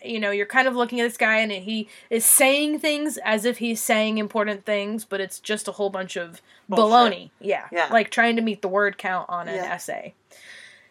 You 0.03 0.19
know, 0.19 0.29
you're 0.31 0.45
kind 0.45 0.67
of 0.67 0.75
looking 0.75 0.99
at 1.01 1.03
this 1.05 1.17
guy, 1.17 1.37
and 1.37 1.51
he 1.51 1.89
is 2.09 2.23
saying 2.23 2.79
things 2.79 3.17
as 3.25 3.43
if 3.43 3.57
he's 3.57 3.81
saying 3.81 4.19
important 4.19 4.63
things, 4.65 5.03
but 5.03 5.19
it's 5.19 5.39
just 5.39 5.67
a 5.67 5.73
whole 5.73 5.89
bunch 5.89 6.15
of 6.15 6.41
Bullshit. 6.69 6.85
baloney. 6.93 7.29
Yeah. 7.41 7.67
Yeah. 7.71 7.87
Like 7.91 8.09
trying 8.11 8.35
to 8.35 8.41
meet 8.41 8.61
the 8.61 8.67
word 8.67 8.97
count 8.97 9.27
on 9.29 9.47
an 9.49 9.55
Yeah. 9.55 9.73
essay. 9.73 10.13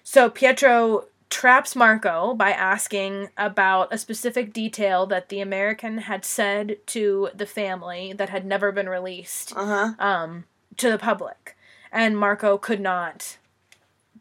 So 0.02 0.28
Pietro 0.28 1.06
traps 1.34 1.74
Marco 1.74 2.32
by 2.34 2.52
asking 2.52 3.28
about 3.36 3.92
a 3.92 3.98
specific 3.98 4.52
detail 4.52 5.04
that 5.06 5.30
the 5.30 5.40
American 5.40 5.98
had 5.98 6.24
said 6.24 6.78
to 6.86 7.28
the 7.34 7.44
family 7.44 8.12
that 8.12 8.28
had 8.28 8.46
never 8.46 8.70
been 8.70 8.88
released 8.88 9.52
Uh 9.56 9.66
huh. 9.66 10.04
um, 10.04 10.44
to 10.76 10.90
the 10.92 10.98
public. 10.98 11.56
And 11.90 12.16
Marco 12.16 12.56
could 12.56 12.80
not 12.80 13.36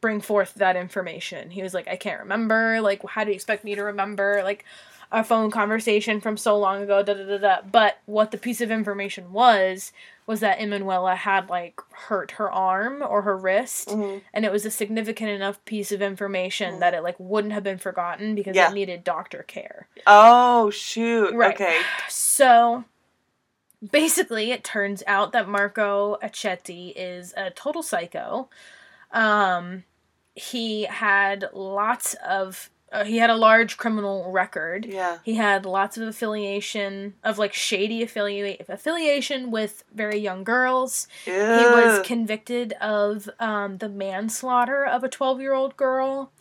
bring 0.02 0.22
forth 0.22 0.56
that 0.56 0.76
information. 0.76 1.52
He 1.52 1.62
was 1.62 1.74
like, 1.76 1.88
I 1.88 1.96
can't 1.98 2.20
remember. 2.20 2.82
Like, 2.82 3.08
how 3.08 3.24
do 3.24 3.30
you 3.30 3.36
expect 3.36 3.64
me 3.64 3.76
to 3.76 3.84
remember? 3.84 4.42
Like, 4.44 4.66
a 5.14 5.24
phone 5.24 5.50
conversation 5.52 6.20
from 6.20 6.36
so 6.36 6.58
long 6.58 6.82
ago, 6.82 7.02
da 7.04 7.14
da 7.14 7.24
da 7.24 7.38
da. 7.38 7.58
But 7.72 8.00
what 8.06 8.32
the 8.32 8.38
piece 8.38 8.60
of 8.62 8.72
information 8.72 9.32
was, 9.32 9.94
was 10.26 10.40
that 10.40 10.60
Emanuela 10.60 11.16
had, 11.16 11.50
like, 11.50 11.80
hurt 11.92 12.32
her 12.32 12.52
arm 12.52 13.04
or 13.08 13.22
her 13.22 13.38
wrist. 13.38 13.92
hmm 13.92 14.18
And 14.34 14.44
it 14.44 14.52
was 14.52 14.66
a 14.66 14.72
significant 14.72 15.30
enough 15.30 15.64
piece 15.66 15.92
of 15.92 16.02
information 16.02 16.76
Mm. 16.76 16.80
that 16.80 16.94
it, 16.96 17.04
like, 17.04 17.16
wouldn't 17.20 17.54
have 17.54 17.64
been 17.64 17.78
forgotten 17.78 18.34
because 18.34 18.56
Yeah. 18.56 18.72
it 18.72 18.74
needed 18.74 19.04
doctor 19.04 19.44
care. 19.44 19.88
Oh 20.08 20.70
shoot. 20.72 21.34
Right. 21.36 21.54
Okay. 21.54 21.80
So 22.10 22.86
basically, 23.92 24.52
it 24.52 24.64
turns 24.64 25.04
out 25.08 25.32
that 25.34 25.48
Marco 25.48 26.18
Accetti 26.24 26.94
is 26.96 27.34
a 27.38 27.52
total 27.52 27.84
psycho. 27.84 28.50
Um, 29.12 29.84
he 30.36 30.84
had 30.86 31.50
lots 31.54 32.16
of. 32.28 32.70
Uh, 32.94 33.04
he 33.04 33.18
had 33.18 33.32
a 33.32 33.36
large 33.36 33.76
criminal 33.76 34.32
record. 34.32 34.86
Yeah. 34.86 35.18
He 35.24 35.34
had 35.34 35.66
lots 35.66 35.98
of 35.98 36.08
affiliation 36.08 37.16
of 37.24 37.40
like 37.40 37.54
shady 37.54 38.04
affiliate 38.04 38.66
affiliation 38.70 39.50
with 39.50 39.84
very 39.94 40.20
young 40.20 40.44
girls. 40.44 41.08
He 41.26 41.66
was 41.66 42.06
convicted 42.06 42.74
of 42.74 43.28
um, 43.40 43.80
the 43.80 43.90
manslaughter 43.90 44.86
of 44.86 45.04
a 45.04 45.10
12 45.10 45.42
year 45.42 45.54
old 45.54 45.76
girl, 45.76 46.32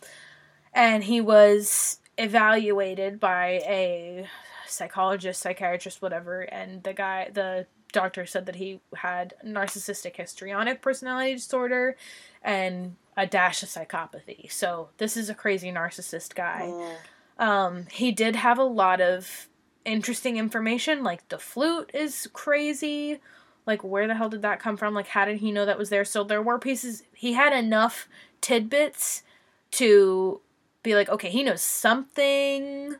and 0.73 1.03
he 1.03 1.19
was 1.19 1.99
evaluated 2.19 3.19
by 3.19 3.61
a 3.65 4.27
psychologist, 4.67 5.41
psychiatrist, 5.41 6.03
whatever. 6.03 6.41
And 6.41 6.83
the 6.83 6.93
guy, 6.93 7.29
the 7.33 7.65
doctor 7.91 8.25
said 8.25 8.45
that 8.45 8.55
he 8.55 8.79
had 8.95 9.33
narcissistic 9.45 10.17
histrionic 10.17 10.81
personality 10.81 11.35
disorder 11.35 11.95
and 12.43 12.95
a 13.15 13.27
dash 13.27 13.63
of 13.63 13.69
psychopathy. 13.69 14.51
So 14.51 14.89
this 14.97 15.17
is 15.17 15.29
a 15.29 15.35
crazy 15.35 15.71
narcissist 15.71 16.35
guy. 16.35 16.71
Mm. 16.71 17.43
Um, 17.43 17.85
he 17.91 18.11
did 18.11 18.35
have 18.35 18.57
a 18.57 18.63
lot 18.63 19.01
of 19.01 19.47
interesting 19.85 20.37
information, 20.37 21.03
like 21.03 21.27
the 21.29 21.37
flute 21.37 21.91
is 21.93 22.27
crazy. 22.33 23.19
Like, 23.65 23.83
where 23.83 24.07
the 24.07 24.15
hell 24.15 24.27
did 24.27 24.41
that 24.41 24.59
come 24.59 24.75
from? 24.75 24.93
Like, 24.93 25.07
how 25.07 25.23
did 25.23 25.37
he 25.37 25.51
know 25.51 25.65
that 25.65 25.77
was 25.77 25.89
there? 25.89 26.03
So, 26.03 26.25
there 26.25 26.41
were 26.41 26.59
pieces, 26.59 27.03
he 27.13 27.31
had 27.33 27.53
enough 27.53 28.09
tidbits 28.41 29.23
to 29.71 30.41
be 30.83 30.95
like, 30.95 31.07
okay, 31.07 31.29
he 31.29 31.43
knows 31.43 31.61
something, 31.61 32.95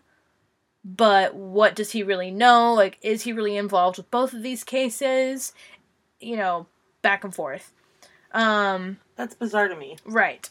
but 0.85 1.35
what 1.35 1.75
does 1.75 1.91
he 1.91 2.01
really 2.01 2.31
know? 2.31 2.73
Like, 2.73 2.97
is 3.01 3.23
he 3.23 3.33
really 3.33 3.57
involved 3.57 3.97
with 3.97 4.09
both 4.09 4.33
of 4.33 4.41
these 4.41 4.63
cases? 4.63 5.53
You 6.21 6.37
know, 6.37 6.67
back 7.01 7.25
and 7.25 7.35
forth. 7.35 7.73
Um, 8.31 8.97
That's 9.15 9.35
bizarre 9.35 9.67
to 9.67 9.75
me. 9.75 9.97
Right. 10.05 10.49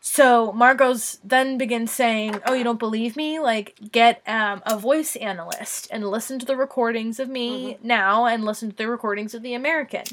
So 0.00 0.52
Marco's 0.52 1.18
then 1.22 1.58
begins 1.58 1.90
saying, 1.90 2.40
"Oh, 2.46 2.54
you 2.54 2.64
don't 2.64 2.78
believe 2.78 3.16
me? 3.16 3.38
Like, 3.38 3.74
get 3.92 4.22
um, 4.26 4.62
a 4.64 4.78
voice 4.78 5.14
analyst 5.16 5.88
and 5.90 6.08
listen 6.08 6.38
to 6.38 6.46
the 6.46 6.56
recordings 6.56 7.20
of 7.20 7.28
me 7.28 7.76
now, 7.82 8.24
and 8.24 8.44
listen 8.44 8.70
to 8.70 8.76
the 8.76 8.88
recordings 8.88 9.34
of 9.34 9.42
the 9.42 9.52
American." 9.52 10.04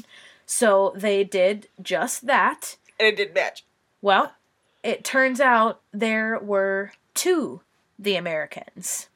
So 0.44 0.92
they 0.94 1.24
did 1.24 1.68
just 1.82 2.26
that. 2.26 2.76
And 2.98 3.08
it 3.08 3.16
did 3.16 3.34
match. 3.34 3.64
Well, 4.02 4.34
it 4.82 5.04
turns 5.04 5.40
out 5.40 5.80
there 5.92 6.38
were 6.38 6.92
two 7.14 7.62
the 7.98 8.16
Americans. 8.16 9.08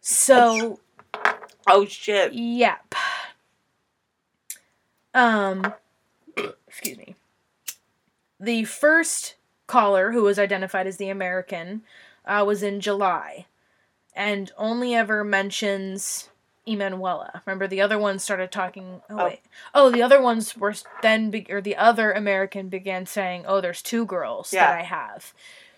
So 0.00 0.78
Oh 1.66 1.84
shit. 1.86 2.32
Yep. 2.32 2.94
Um, 5.14 5.72
excuse 6.68 6.98
me. 6.98 7.16
The 8.44 8.64
first 8.64 9.36
caller, 9.66 10.12
who 10.12 10.22
was 10.22 10.38
identified 10.38 10.86
as 10.86 10.98
the 10.98 11.08
American, 11.08 11.82
uh, 12.26 12.44
was 12.46 12.62
in 12.62 12.80
July, 12.80 13.46
and 14.14 14.52
only 14.58 14.94
ever 14.94 15.24
mentions 15.24 16.28
Emanuela. 16.66 17.42
Remember, 17.46 17.66
the 17.66 17.80
other 17.80 17.98
ones 17.98 18.22
started 18.22 18.50
talking. 18.50 19.02
Oh, 19.10 19.18
Oh. 19.18 19.24
wait. 19.26 19.40
Oh, 19.74 19.90
the 19.90 20.02
other 20.02 20.20
ones 20.20 20.56
were 20.56 20.74
then, 21.02 21.30
be- 21.30 21.46
or 21.50 21.60
the 21.60 21.76
other 21.76 22.12
American 22.12 22.68
began 22.68 23.06
saying, 23.06 23.44
"Oh, 23.46 23.60
there's 23.60 23.82
two 23.82 24.04
girls 24.06 24.52
Yeah. 24.52 24.66
that 24.66 24.78
I 24.78 24.82
have." 24.82 25.32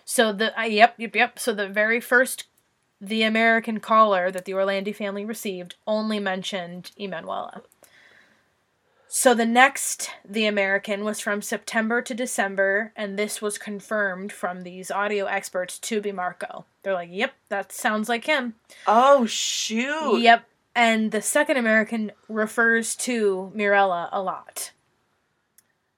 So 0.05 0.31
the 0.31 0.57
uh, 0.59 0.63
yep, 0.63 0.95
yep, 0.97 1.15
yep. 1.15 1.39
So 1.39 1.53
the 1.53 1.67
very 1.67 1.99
first, 1.99 2.45
the 3.01 3.23
American 3.23 3.79
caller 3.81 4.31
that 4.31 4.45
the 4.45 4.53
Orlandi 4.53 4.95
family 4.95 5.25
received 5.25 5.75
only 5.85 6.19
mentioned 6.19 6.91
Emanuela. 6.99 7.61
So 9.19 9.33
the 9.33 9.47
next, 9.47 10.11
the 10.23 10.45
American, 10.45 11.03
was 11.03 11.19
from 11.19 11.41
September 11.41 12.03
to 12.03 12.13
December, 12.13 12.93
and 12.95 13.17
this 13.17 13.41
was 13.41 13.57
confirmed 13.57 14.31
from 14.31 14.61
these 14.61 14.91
audio 14.91 15.25
experts 15.25 15.79
to 15.79 16.01
be 16.01 16.11
Marco. 16.11 16.65
They're 16.83 16.93
like, 16.93 17.09
"Yep, 17.11 17.33
that 17.49 17.71
sounds 17.71 18.09
like 18.09 18.25
him." 18.25 18.53
Oh 18.85 19.25
shoot. 19.25 20.19
Yep. 20.19 20.43
And 20.75 21.11
the 21.11 21.23
second 21.23 21.57
American 21.57 22.11
refers 22.29 22.95
to 22.97 23.51
Mirella 23.55 24.07
a 24.11 24.21
lot. 24.21 24.71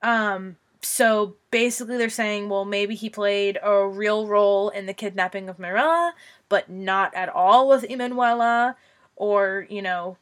Um, 0.02 0.56
so 0.82 1.36
basically 1.52 1.98
they're 1.98 2.10
saying, 2.10 2.48
well, 2.48 2.64
maybe 2.64 2.96
he 2.96 3.10
played 3.10 3.60
a 3.62 3.86
real 3.86 4.28
role 4.28 4.70
in 4.70 4.86
the 4.86 4.94
kidnapping 4.94 5.50
of 5.50 5.60
Mirella, 5.60 6.14
but 6.48 6.70
not 6.70 7.14
at 7.14 7.28
all 7.28 7.68
with 7.68 7.84
Emanuela, 7.84 8.78
or, 9.18 9.68
you 9.70 9.82
know, 9.82 10.16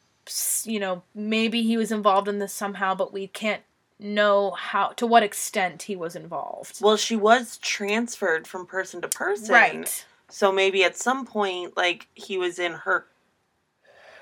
you 0.64 0.78
know, 0.80 1.02
maybe 1.14 1.62
he 1.62 1.76
was 1.76 1.90
involved 1.92 2.28
in 2.28 2.38
this 2.38 2.52
somehow, 2.52 2.94
but 2.94 3.12
we 3.12 3.26
can't 3.26 3.62
know 3.98 4.52
how 4.52 4.88
to 4.88 5.06
what 5.06 5.22
extent 5.22 5.82
he 5.82 5.96
was 5.96 6.14
involved. 6.14 6.78
Well, 6.80 6.96
she 6.96 7.16
was 7.16 7.58
transferred 7.58 8.46
from 8.46 8.66
person 8.66 9.00
to 9.02 9.08
person. 9.08 9.52
Right. 9.52 10.04
So 10.28 10.52
maybe 10.52 10.84
at 10.84 10.96
some 10.96 11.26
point, 11.26 11.76
like 11.76 12.06
he 12.14 12.38
was 12.38 12.58
in 12.58 12.72
her. 12.72 13.06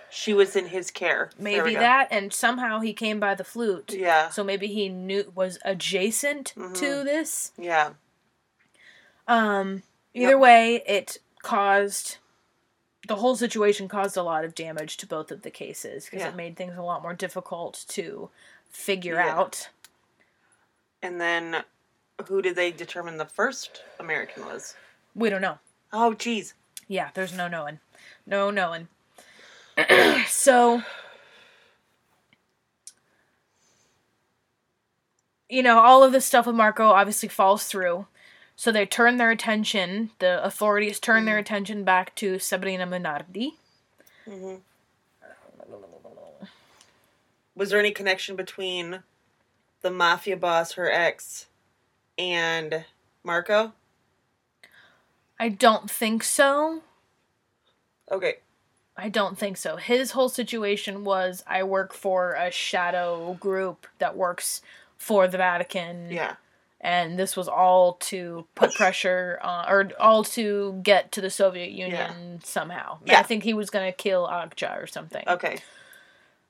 She 0.08 0.32
was 0.32 0.56
in 0.56 0.66
his 0.68 0.90
care. 0.90 1.30
Maybe 1.38 1.74
that 1.74 2.08
and 2.10 2.32
somehow 2.32 2.80
he 2.80 2.92
came 2.94 3.20
by 3.20 3.34
the 3.34 3.44
flute. 3.44 3.92
Yeah. 3.92 4.30
So 4.30 4.42
maybe 4.44 4.68
he 4.68 4.88
knew 4.88 5.30
was 5.34 5.58
adjacent 5.64 6.46
to 6.54 6.60
Mhm. 6.62 7.04
this. 7.04 7.52
Yeah. 7.58 7.90
Um 9.28 9.82
either 10.14 10.30
Yep. 10.30 10.38
way, 10.40 10.82
it 10.86 11.18
caused 11.42 12.16
the 13.06 13.16
whole 13.16 13.36
situation 13.36 13.88
caused 13.88 14.16
a 14.16 14.22
lot 14.22 14.44
of 14.44 14.54
damage 14.54 14.96
to 14.98 15.06
both 15.06 15.30
of 15.30 15.42
the 15.42 15.50
cases 15.50 16.04
because 16.06 16.20
Yeah. 16.20 16.28
it 16.30 16.34
made 16.36 16.56
things 16.56 16.76
a 16.76 16.82
lot 16.82 17.02
more 17.02 17.14
difficult 17.14 17.84
to 17.88 18.30
figure 18.70 19.14
Yeah. 19.14 19.34
out. 19.38 19.68
And 21.02 21.20
then, 21.20 21.64
who 22.26 22.42
did 22.42 22.56
they 22.56 22.72
determine 22.72 23.16
the 23.18 23.26
first 23.26 23.82
American 24.00 24.44
was? 24.46 24.74
We 25.14 25.30
don't 25.30 25.40
know. 25.42 25.58
Oh, 25.92 26.14
geez. 26.14 26.54
Yeah, 26.88 27.10
there's 27.14 27.32
no 27.32 27.48
knowing. 27.48 27.80
No 28.26 28.50
knowing. 28.50 28.88
so 30.26 30.82
you 35.48 35.62
know, 35.62 35.78
all 35.78 36.02
of 36.02 36.12
this 36.12 36.24
stuff 36.24 36.46
with 36.46 36.56
Marco 36.56 36.88
obviously 36.88 37.28
falls 37.28 37.64
through. 37.66 38.06
So 38.56 38.72
they 38.72 38.86
turn 38.86 39.18
their 39.18 39.30
attention, 39.30 40.10
the 40.18 40.42
authorities 40.42 40.98
turn 40.98 41.26
their 41.26 41.36
attention 41.36 41.84
back 41.84 42.14
to 42.16 42.38
Sabrina 42.38 42.86
Minardi. 42.86 43.52
hmm 44.26 44.56
Was 47.54 47.70
there 47.70 47.78
any 47.80 47.90
connection 47.90 48.36
between 48.36 49.02
the 49.80 49.90
mafia 49.90 50.36
boss, 50.36 50.72
her 50.72 50.90
ex, 50.90 51.46
and 52.18 52.84
Marco? 53.24 53.72
I 55.40 55.48
don't 55.48 55.90
think 55.90 56.22
so. 56.22 56.82
Okay. 58.10 58.36
I 58.96 59.08
don't 59.08 59.38
think 59.38 59.56
so. 59.56 59.76
His 59.76 60.12
whole 60.12 60.28
situation 60.28 61.04
was 61.04 61.44
I 61.46 61.62
work 61.62 61.92
for 61.92 62.32
a 62.32 62.50
shadow 62.50 63.34
group 63.34 63.86
that 63.98 64.16
works 64.16 64.62
for 64.96 65.28
the 65.28 65.38
Vatican. 65.38 66.10
Yeah. 66.10 66.36
And 66.80 67.18
this 67.18 67.36
was 67.36 67.48
all 67.48 67.94
to 67.94 68.46
put 68.54 68.74
pressure 68.74 69.40
on, 69.42 69.68
or 69.68 69.90
all 69.98 70.22
to 70.24 70.78
get 70.82 71.10
to 71.12 71.20
the 71.20 71.30
Soviet 71.30 71.70
Union 71.70 72.40
somehow. 72.44 72.98
Yeah. 73.04 73.18
I 73.18 73.22
think 73.22 73.44
he 73.44 73.54
was 73.54 73.70
going 73.70 73.90
to 73.90 73.96
kill 73.96 74.28
Agca 74.28 74.82
or 74.82 74.86
something. 74.86 75.24
Okay. 75.26 75.58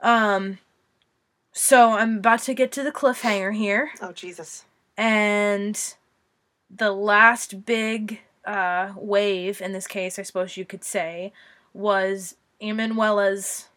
Um, 0.00 0.58
so 1.52 1.92
I'm 1.92 2.18
about 2.18 2.40
to 2.40 2.54
get 2.54 2.72
to 2.72 2.82
the 2.82 2.92
cliffhanger 2.92 3.54
here. 3.54 3.92
Oh, 4.02 4.12
Jesus. 4.12 4.64
And 4.96 5.80
the 6.68 6.90
last 6.90 7.64
big 7.64 8.20
uh, 8.44 8.92
wave, 8.96 9.62
in 9.62 9.72
this 9.72 9.86
case, 9.86 10.18
I 10.18 10.22
suppose 10.22 10.56
you 10.56 10.64
could 10.64 10.84
say, 10.84 11.32
was 11.72 12.34
Emanuela's. 12.60 13.68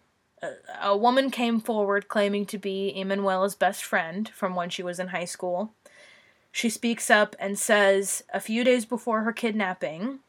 A, 0.42 0.54
a 0.82 0.98
woman 0.98 1.30
came 1.32 1.60
forward 1.60 2.08
claiming 2.08 2.46
to 2.48 2.58
be 2.58 2.94
Emanuela's 2.96 3.56
best 3.56 3.84
friend 3.84 4.30
from 4.30 4.56
when 4.56 4.70
she 4.70 4.82
was 4.82 5.00
in 5.00 5.10
high 5.10 5.26
school. 5.26 5.74
She 6.52 6.70
speaks 6.70 7.10
up 7.10 7.36
and 7.40 7.58
says 7.58 8.24
a 8.34 8.40
few 8.40 8.64
days 8.64 8.86
before 8.86 9.22
her 9.22 9.34
kidnapping, 9.34 10.20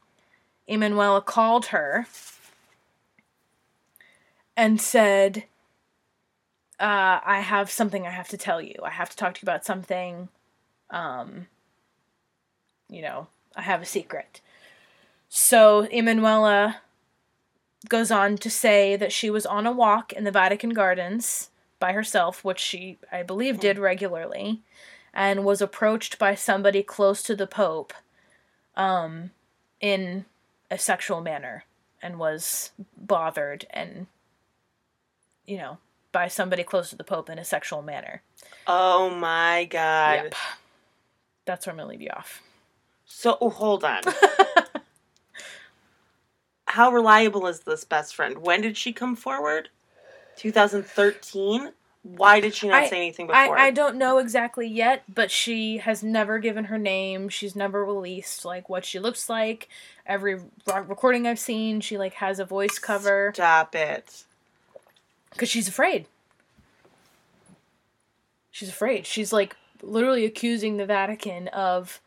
Emanuela 0.69 1.21
called 1.21 1.67
her 1.67 2.07
and 4.57 4.81
said, 4.81 5.45
uh, 6.79 7.21
I 7.25 7.41
have 7.41 7.71
something 7.71 8.07
I 8.07 8.11
have 8.11 8.29
to 8.29 8.37
tell 8.37 8.61
you. 8.61 8.75
I 8.85 8.91
have 8.91 9.11
to 9.11 9.17
talk 9.17 9.35
to 9.35 9.41
you 9.43 9.47
about 9.47 9.65
something. 9.65 10.29
Um, 10.91 11.47
you 12.89 13.03
know, 13.03 13.29
I 13.57 13.63
have 13.63 13.83
a 13.83 13.87
secret. 13.87 14.41
So 15.29 15.87
Emanuela 15.93 16.81
goes 17.89 18.11
on 18.11 18.37
to 18.39 18.51
say 18.51 18.97
that 18.97 19.13
she 19.13 19.31
was 19.31 19.47
on 19.47 19.67
a 19.67 19.73
walk 19.73 20.13
in 20.13 20.25
the 20.25 20.31
Vatican 20.31 20.71
Gardens 20.71 21.51
by 21.79 21.93
herself, 21.93 22.45
which 22.45 22.59
she, 22.59 22.99
I 23.11 23.23
believe, 23.23 23.61
did 23.61 23.79
regularly, 23.79 24.63
and 25.12 25.45
was 25.45 25.61
approached 25.61 26.19
by 26.19 26.35
somebody 26.35 26.82
close 26.82 27.23
to 27.23 27.35
the 27.37 27.47
Pope 27.47 27.93
um, 28.77 29.31
in 29.81 30.24
a 30.70 30.78
sexual 30.78 31.20
manner 31.20 31.65
and 32.03 32.19
was 32.19 32.70
bothered 32.97 33.66
and, 33.70 34.07
you 35.45 35.57
know, 35.57 35.78
by 36.12 36.28
somebody 36.28 36.62
close 36.62 36.91
to 36.91 36.97
the 36.97 37.05
Pope 37.05 37.31
in 37.31 37.39
a 37.39 37.45
sexual 37.45 37.82
manner. 37.82 38.23
Oh, 38.66 39.11
my 39.11 39.65
God. 39.65 40.24
Yep. 40.24 40.35
That's 41.45 41.66
where 41.66 41.73
I'm 41.73 41.78
going 41.78 41.87
to 41.87 41.91
leave 41.91 42.03
you 42.03 42.11
off. 42.15 42.43
So, 43.05 43.37
oh, 43.41 43.51
hold 43.51 43.85
on. 43.85 44.03
How 46.66 46.93
reliable 46.93 47.49
is 47.49 47.61
this 47.61 47.85
best 47.85 48.15
friend? 48.15 48.39
When 48.39 48.61
did 48.61 48.77
she 48.77 48.93
come 48.93 49.16
forward? 49.16 49.69
2013? 50.37 51.73
Why 52.02 52.40
did 52.40 52.55
she 52.55 52.68
not 52.68 52.85
I- 52.85 52.89
say 52.89 52.97
anything 52.97 53.27
before? 53.27 53.59
I 53.59 53.66
I, 53.66 53.70
don't 53.70 53.97
know 53.97 54.18
exactly 54.18 54.66
yet, 54.66 55.02
but 55.12 55.31
she 55.31 55.78
has 55.78 56.02
never 56.02 56.39
given 56.39 56.64
her 56.64 56.78
name. 56.78 57.28
She's 57.28 57.55
never 57.55 57.85
released 57.85 58.44
like 58.44 58.68
what 58.70 58.85
she 58.86 58.98
looks 58.98 59.28
like. 59.28 59.68
Every 60.06 60.40
recording 60.66 61.27
I've 61.27 61.39
seen, 61.39 61.81
she 61.81 61.98
like 61.98 62.14
has 62.14 62.39
a 62.39 62.44
voice 62.47 62.78
cover 62.78 63.32
Stop 63.35 63.74
it. 63.74 64.24
because 65.31 65.48
she's 65.51 65.68
afraid. 65.68 66.06
She's 68.51 68.68
afraid. 68.70 69.06
She's 69.06 69.32
like 69.32 69.56
literally 69.82 70.24
accusing 70.24 70.77
the 70.77 70.86
Vatican 70.86 71.48
of 71.48 72.01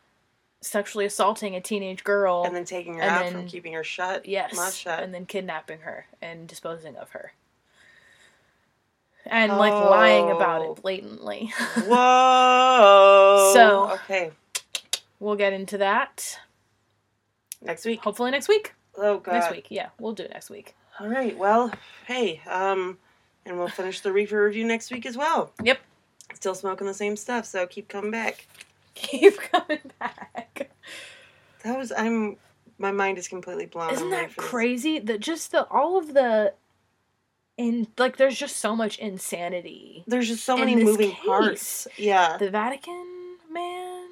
sexually 0.60 1.04
assaulting 1.04 1.54
a 1.54 1.60
teenage 1.60 2.04
girl. 2.04 2.42
And 2.44 2.54
then 2.54 2.64
taking 2.64 2.94
her 2.94 3.02
out 3.02 3.24
then- 3.24 3.32
from 3.32 3.46
keeping 3.46 3.72
her 3.74 3.84
shut. 3.84 4.26
yes, 4.26 4.54
Mouth 4.56 4.74
shut. 4.74 5.02
and 5.02 5.14
then 5.14 5.26
kidnapping 5.26 5.80
her 5.80 6.06
and 6.20 6.46
disposing 6.48 6.96
of 6.96 7.10
her. 7.10 7.32
And 9.26 9.56
like 9.56 9.72
lying 9.72 10.30
about 10.30 10.62
Oh. 10.62 10.72
it 10.72 10.82
blatantly. 10.82 11.52
Whoa. 11.86 13.50
So- 13.54 13.90
okay, 13.92 14.32
we'll 15.20 15.36
get 15.36 15.52
into 15.52 15.78
that 15.78 16.38
next 17.62 17.84
week. 17.84 18.00
hopefully 18.00 18.30
next 18.30 18.48
week. 18.48 18.74
Oh 18.96 19.18
god. 19.18 19.32
Next 19.32 19.50
week. 19.50 19.66
Yeah, 19.70 19.88
we'll 19.98 20.12
do 20.12 20.22
it 20.24 20.30
next 20.30 20.50
week. 20.50 20.74
All 21.00 21.08
right. 21.08 21.36
Well, 21.36 21.72
hey, 22.06 22.40
um, 22.48 22.98
and 23.46 23.58
we'll 23.58 23.68
finish 23.68 24.00
the 24.00 24.12
reefer 24.12 24.44
review 24.44 24.64
next 24.64 24.90
week 24.92 25.06
as 25.06 25.16
well. 25.16 25.52
Yep. 25.62 25.78
Still 26.34 26.54
smoking 26.54 26.86
the 26.86 26.94
same 26.94 27.16
stuff, 27.16 27.44
so 27.46 27.66
keep 27.66 27.88
coming 27.88 28.10
back. 28.10 28.46
Keep 28.94 29.38
coming 29.52 29.80
back. 29.98 30.70
That 31.64 31.78
was 31.78 31.92
I'm. 31.96 32.36
My 32.78 32.90
mind 32.92 33.18
is 33.18 33.26
completely 33.28 33.66
blown. 33.66 33.92
Isn't 33.92 34.10
that 34.10 34.36
crazy? 34.36 34.98
That 34.98 35.20
just 35.20 35.50
the 35.52 35.64
all 35.68 35.96
of 35.96 36.12
the 36.14 36.52
in 37.56 37.86
like 37.98 38.16
there's 38.16 38.36
just 38.38 38.56
so 38.56 38.74
much 38.74 38.98
insanity. 38.98 40.04
There's 40.06 40.28
just 40.28 40.44
so 40.44 40.56
many 40.56 40.74
moving 40.76 41.12
case. 41.12 41.24
parts. 41.24 41.88
Yeah. 41.96 42.36
The 42.38 42.50
Vatican, 42.50 43.36
man, 43.52 44.08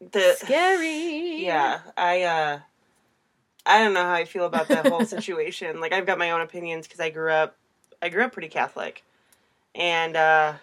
The 0.00 0.34
scary. 0.38 1.44
yeah. 1.44 1.80
I 1.96 2.22
uh. 2.22 2.58
I 3.66 3.84
don't 3.84 3.92
know 3.92 4.02
how 4.02 4.14
I 4.14 4.24
feel 4.24 4.46
about 4.46 4.68
that 4.68 4.86
whole 4.86 5.04
situation. 5.16 5.80
Like 5.80 5.92
I've 5.92 6.06
got 6.06 6.18
my 6.18 6.30
own 6.30 6.40
opinions 6.40 6.86
because 6.86 6.98
I 7.00 7.10
grew 7.10 7.30
up. 7.30 7.56
I 8.00 8.08
grew 8.08 8.24
up 8.24 8.32
pretty 8.32 8.48
Catholic, 8.48 9.04
and 9.74 10.16
uh, 10.16 10.54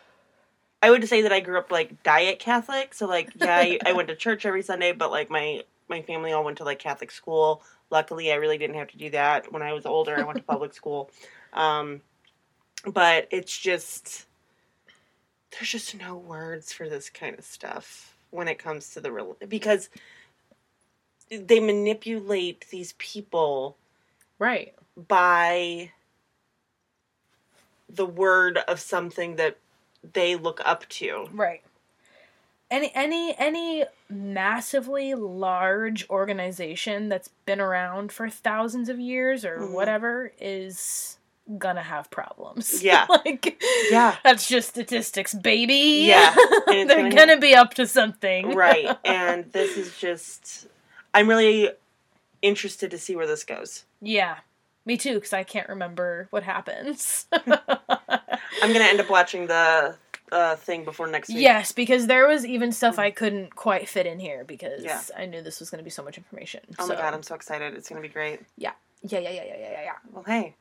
I 0.82 0.90
would 0.90 1.08
say 1.08 1.22
that 1.22 1.32
I 1.32 1.40
grew 1.40 1.60
up 1.60 1.70
like 1.72 2.02
diet 2.02 2.40
Catholic. 2.40 2.96
So 2.96 3.06
like, 3.06 3.30
yeah, 3.36 3.56
I, 3.56 3.78
I 3.86 3.94
went 3.94 4.08
to 4.08 4.16
church 4.16 4.48
every 4.48 4.64
Sunday, 4.64 4.94
but 4.94 5.12
like 5.12 5.30
my 5.30 5.62
my 5.88 6.02
family 6.02 6.32
all 6.32 6.44
went 6.44 6.58
to 6.58 6.64
like 6.64 6.80
Catholic 6.80 7.12
school. 7.12 7.62
Luckily, 7.90 8.32
I 8.32 8.36
really 8.36 8.58
didn't 8.58 8.76
have 8.76 8.90
to 8.90 8.98
do 8.98 9.10
that 9.12 9.52
when 9.52 9.62
I 9.62 9.74
was 9.74 9.86
older. 9.86 10.16
I 10.16 10.24
went 10.24 10.38
to 10.38 10.44
public 10.44 10.74
school, 10.82 11.10
um, 11.54 12.02
but 12.86 13.28
it's 13.32 13.58
just 13.58 14.26
there's 15.52 15.72
just 15.72 15.96
no 15.96 16.16
words 16.18 16.74
for 16.74 16.90
this 16.90 17.10
kind 17.10 17.38
of 17.38 17.46
stuff 17.46 18.16
when 18.32 18.48
it 18.48 18.60
comes 18.60 18.94
to 18.94 19.02
the 19.02 19.12
real 19.12 19.38
because 19.48 19.90
they 21.30 21.60
manipulate 21.60 22.66
these 22.70 22.94
people 22.98 23.78
Right. 24.40 24.74
by 25.08 25.92
the 27.90 28.06
word 28.06 28.58
of 28.68 28.80
something 28.80 29.38
that 29.38 29.58
they 30.14 30.36
look 30.36 30.62
up 30.64 30.88
to. 30.90 31.28
Right. 31.34 31.62
Any 32.70 32.92
any 32.94 33.34
any 33.38 33.86
massively 34.10 35.14
large 35.16 36.10
organization 36.10 37.08
that's 37.10 37.30
been 37.46 37.62
around 37.62 38.12
for 38.12 38.30
thousands 38.30 38.90
of 38.90 39.00
years 39.00 39.46
or 39.46 39.60
Mhm. 39.60 39.72
whatever 39.72 40.32
is 40.40 41.18
gonna 41.58 41.82
have 41.84 42.10
problems. 42.12 42.84
Yeah. 42.84 43.06
like 43.10 43.62
Yeah. 43.90 44.16
That's 44.24 44.48
just 44.48 44.68
statistics, 44.70 45.34
baby. 45.34 46.06
Yeah, 46.08 46.36
They're 46.68 46.86
gonna 46.86 47.16
gonna, 47.16 47.38
be 47.38 47.56
up 47.56 47.74
to 47.76 47.88
something. 47.88 48.54
right. 48.54 48.98
And 49.06 49.52
this 49.54 49.78
is 49.78 49.98
just 49.98 50.68
I'm 51.14 51.30
really 51.30 51.70
interested 52.42 52.92
to 52.92 52.98
see 52.98 53.16
where 53.16 53.28
this 53.28 53.44
goes. 53.46 53.86
yeah. 54.02 54.38
Me 54.86 54.96
too, 54.96 55.16
because 55.16 55.34
I 55.34 55.44
can't 55.44 55.68
remember 55.68 56.28
what 56.30 56.44
happens. 56.44 57.26
I'm 57.34 57.44
to 58.74 58.84
end 58.84 59.02
up 59.02 59.10
watching 59.10 59.48
the 59.48 59.96
uh, 60.32 60.56
thing 60.56 60.84
before 60.84 61.08
next 61.08 61.30
week. 61.30 61.40
Yes, 61.40 61.72
because 61.72 62.08
there 62.08 62.28
was 62.28 62.46
even 62.46 62.72
stuff 62.72 63.00
I 63.00 63.12
couldn't 63.12 63.56
quite 63.56 63.88
fit 63.88 64.06
in 64.06 64.20
here 64.20 64.44
because 64.44 64.84
Yeah. 64.84 65.02
I 65.18 65.26
knew 65.26 65.42
this 65.42 65.60
was 65.60 65.70
going 65.70 65.80
to 65.80 65.84
be 65.84 65.90
so 65.90 66.04
much 66.04 66.18
information. 66.18 66.62
Oh 66.80 66.88
so. 66.88 66.94
my 66.94 67.00
god, 67.00 67.14
I'm 67.14 67.24
so 67.24 67.36
excited. 67.36 67.74
It's 67.74 67.90
going 67.90 68.02
to 68.02 68.08
be 68.08 68.14
great. 68.14 68.42
Yeah, 68.58 68.72
yeah, 69.02 69.20
yeah, 69.20 69.30
yeah, 69.32 69.44
yeah, 69.46 69.58
yeah, 69.58 69.82
yeah. 69.84 69.92
Well, 70.12 70.24
hey. 70.24 70.56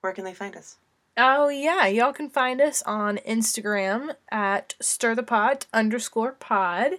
Where 0.00 0.12
can 0.12 0.24
they 0.24 0.34
find 0.34 0.54
us? 0.56 0.76
Oh 1.16 1.48
yeah, 1.48 1.86
y'all 1.88 2.12
can 2.12 2.30
find 2.30 2.60
us 2.60 2.82
on 2.82 3.18
Instagram 3.26 4.14
at 4.30 4.76
stirthepot 4.80 5.66
underscore 5.72 6.32
pod. 6.32 6.92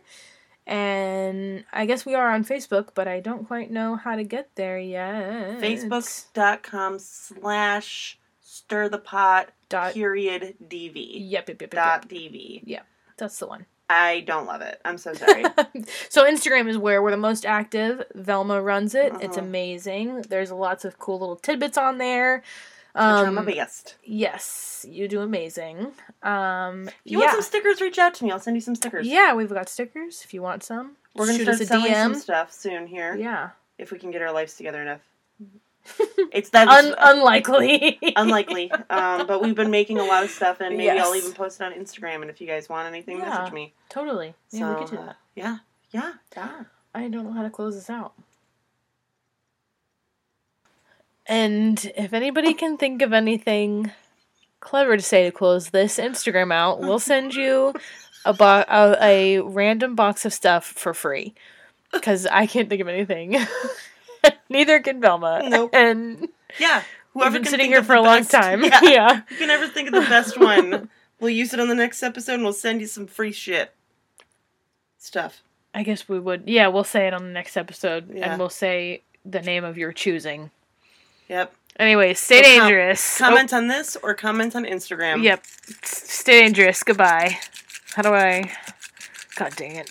And 0.67 1.63
I 1.73 1.85
guess 1.87 2.05
we 2.05 2.13
are 2.13 2.29
on 2.31 2.45
Facebook, 2.45 2.89
but 2.93 3.07
I 3.07 3.21
don't 3.21 3.47
quite 3.47 3.71
know 3.71 3.95
how 3.95 4.15
to 4.15 4.23
get 4.23 4.49
there 4.55 4.77
yet. 4.77 5.59
Facebook.com 5.59 6.99
slash 6.99 8.19
stir 8.41 8.89
the 8.89 8.99
pot 8.99 9.49
dot 9.69 9.93
period 9.93 10.55
DV. 10.67 10.93
yep, 11.29 11.47
yep, 11.47 11.61
yep, 11.61 11.61
yep, 11.61 11.71
Dot 11.71 12.11
yep. 12.11 12.31
DV. 12.31 12.81
That's 13.17 13.37
the 13.39 13.47
one. 13.47 13.65
I 13.91 14.19
don't 14.21 14.45
love 14.45 14.61
it. 14.61 14.79
I'm 14.85 14.97
so 14.99 15.13
sorry. 15.13 15.43
so 16.09 16.23
Instagram 16.29 16.67
is 16.69 16.77
where 16.77 17.01
we're 17.01 17.09
the 17.11 17.17
most 17.17 17.45
active. 17.45 18.03
Velma 18.13 18.61
runs 18.61 18.93
it. 18.93 19.13
It's 19.21 19.37
Uh-huh. 19.37 19.45
amazing. 19.47 20.21
There's 20.29 20.51
lots 20.51 20.85
of 20.85 20.99
cool 20.99 21.19
little 21.19 21.35
tidbits 21.35 21.77
on 21.77 21.97
there. 21.97 22.43
Which 22.93 23.01
I'm 23.03 23.29
Um, 23.29 23.37
a 23.39 23.43
biggest. 23.43 23.95
yes, 24.03 24.85
you 24.87 25.07
do 25.07 25.21
amazing. 25.21 25.91
Um, 26.23 26.87
If 26.87 26.93
you 27.05 27.19
yeah, 27.19 27.25
want 27.25 27.31
some 27.31 27.41
stickers, 27.43 27.81
reach 27.81 27.97
out 27.99 28.13
to 28.15 28.23
me. 28.25 28.31
I'll 28.31 28.39
send 28.39 28.57
you 28.57 28.61
some 28.61 28.75
stickers. 28.75 29.07
yeah, 29.07 29.33
we've 29.33 29.49
got 29.49 29.69
stickers 29.69 30.21
if 30.23 30.33
you 30.33 30.41
want 30.41 30.63
some. 30.63 30.95
We're 31.15 31.25
gonna 31.25 31.37
Shoot 31.37 31.43
start 31.43 31.55
us 31.55 31.61
a 31.61 31.65
selling 31.65 31.93
some 31.93 32.13
DM. 32.13 32.19
stuff 32.19 32.51
soon 32.51 32.87
here. 32.87 33.15
Yeah, 33.15 33.49
If 33.77 33.91
we 33.91 33.97
can 33.99 34.11
get 34.11 34.21
our 34.21 34.31
lives 34.31 34.55
together 34.55 34.81
enough. 34.81 35.01
It's 36.31 36.49
that 36.51 36.67
Un- 36.67 36.95
unlikely. 36.99 37.97
unlikely. 38.15 38.71
Um, 38.89 39.25
but 39.27 39.41
we've 39.41 39.55
been 39.55 39.71
making 39.71 39.97
a 39.99 40.03
lot 40.03 40.23
of 40.23 40.29
stuff 40.29 40.61
and 40.61 40.77
maybe 40.77 40.99
I'll 40.99 41.15
even 41.15 41.33
post 41.33 41.59
it 41.59 41.63
on 41.63 41.73
Instagram 41.73 42.21
and 42.21 42.29
if 42.29 42.39
you 42.41 42.47
guys 42.47 42.69
want 42.69 42.87
anything, 42.87 43.17
Yeah. 43.19 43.29
message 43.29 43.53
me. 43.53 43.73
totally. 43.89 44.33
Yeah, 44.51 44.59
so 44.59 44.73
we 44.73 44.85
could 44.85 44.91
do 44.95 45.01
uh, 45.01 45.05
that. 45.07 45.17
yeah. 45.35 45.57
Yeah. 45.91 46.13
Yeah. 46.37 46.63
I 46.93 47.07
don't 47.07 47.23
know 47.25 47.33
how 47.33 47.43
to 47.43 47.49
close 47.49 47.75
this 47.75 47.89
out. 47.89 48.13
And 51.25 51.91
if 51.95 52.13
anybody 52.13 52.53
can 52.53 52.77
think 52.77 53.01
of 53.01 53.13
anything 53.13 53.91
clever 54.59 54.97
to 54.97 55.03
say 55.03 55.23
to 55.25 55.31
close 55.31 55.69
this 55.69 55.97
Instagram 55.97 56.51
out, 56.53 56.79
we'll 56.79 56.99
send 56.99 57.35
you 57.35 57.73
a, 58.25 58.33
bo- 58.33 58.65
a, 58.67 58.97
a 59.01 59.39
random 59.39 59.95
box 59.95 60.25
of 60.25 60.33
stuff 60.33 60.65
for 60.65 60.93
free. 60.93 61.33
Because 61.91 62.25
I 62.27 62.45
can't 62.45 62.69
think 62.69 62.81
of 62.81 62.87
anything. 62.87 63.35
Neither 64.49 64.79
can 64.79 65.01
Velma. 65.01 65.41
Nope. 65.47 65.71
And 65.73 66.27
Yeah. 66.59 66.83
we've 67.13 67.31
been 67.33 67.45
sitting 67.45 67.67
here 67.67 67.83
for 67.83 67.95
a 67.95 68.01
long 68.01 68.25
time. 68.25 68.63
Yeah. 68.63 68.79
yeah. 68.83 69.21
You 69.29 69.37
can 69.37 69.49
ever 69.49 69.67
think 69.67 69.87
of 69.87 69.93
the 69.93 70.01
best 70.09 70.37
one. 70.39 70.89
We'll 71.19 71.29
use 71.31 71.53
it 71.53 71.59
on 71.59 71.67
the 71.67 71.75
next 71.75 72.01
episode 72.03 72.35
and 72.35 72.43
we'll 72.43 72.53
send 72.53 72.81
you 72.81 72.87
some 72.87 73.07
free 73.07 73.31
shit. 73.31 73.73
Stuff. 74.97 75.41
I 75.73 75.83
guess 75.83 76.09
we 76.09 76.19
would. 76.19 76.43
Yeah, 76.47 76.67
we'll 76.67 76.83
say 76.83 77.07
it 77.07 77.13
on 77.13 77.23
the 77.23 77.29
next 77.31 77.55
episode. 77.57 78.13
Yeah. 78.13 78.31
And 78.31 78.39
we'll 78.39 78.49
say 78.49 79.03
the 79.25 79.41
name 79.41 79.63
of 79.63 79.77
your 79.77 79.91
choosing. 79.93 80.51
Yep. 81.29 81.53
Anyways, 81.77 82.19
stay 82.19 82.41
So 82.41 82.43
com- 82.43 82.59
dangerous. 82.69 83.21
Oh. 83.21 83.25
Comment 83.25 83.53
on 83.53 83.67
this 83.67 83.95
or 84.01 84.13
comment 84.13 84.55
on 84.55 84.65
Instagram. 84.65 85.15
Oh, 85.19 85.21
yep. 85.21 85.43
Stay 85.83 86.41
dangerous. 86.41 86.83
Goodbye. 86.83 87.37
How 87.93 88.01
do 88.01 88.09
I. 88.13 88.51
God 89.35 89.55
dang 89.55 89.75
it. 89.75 89.89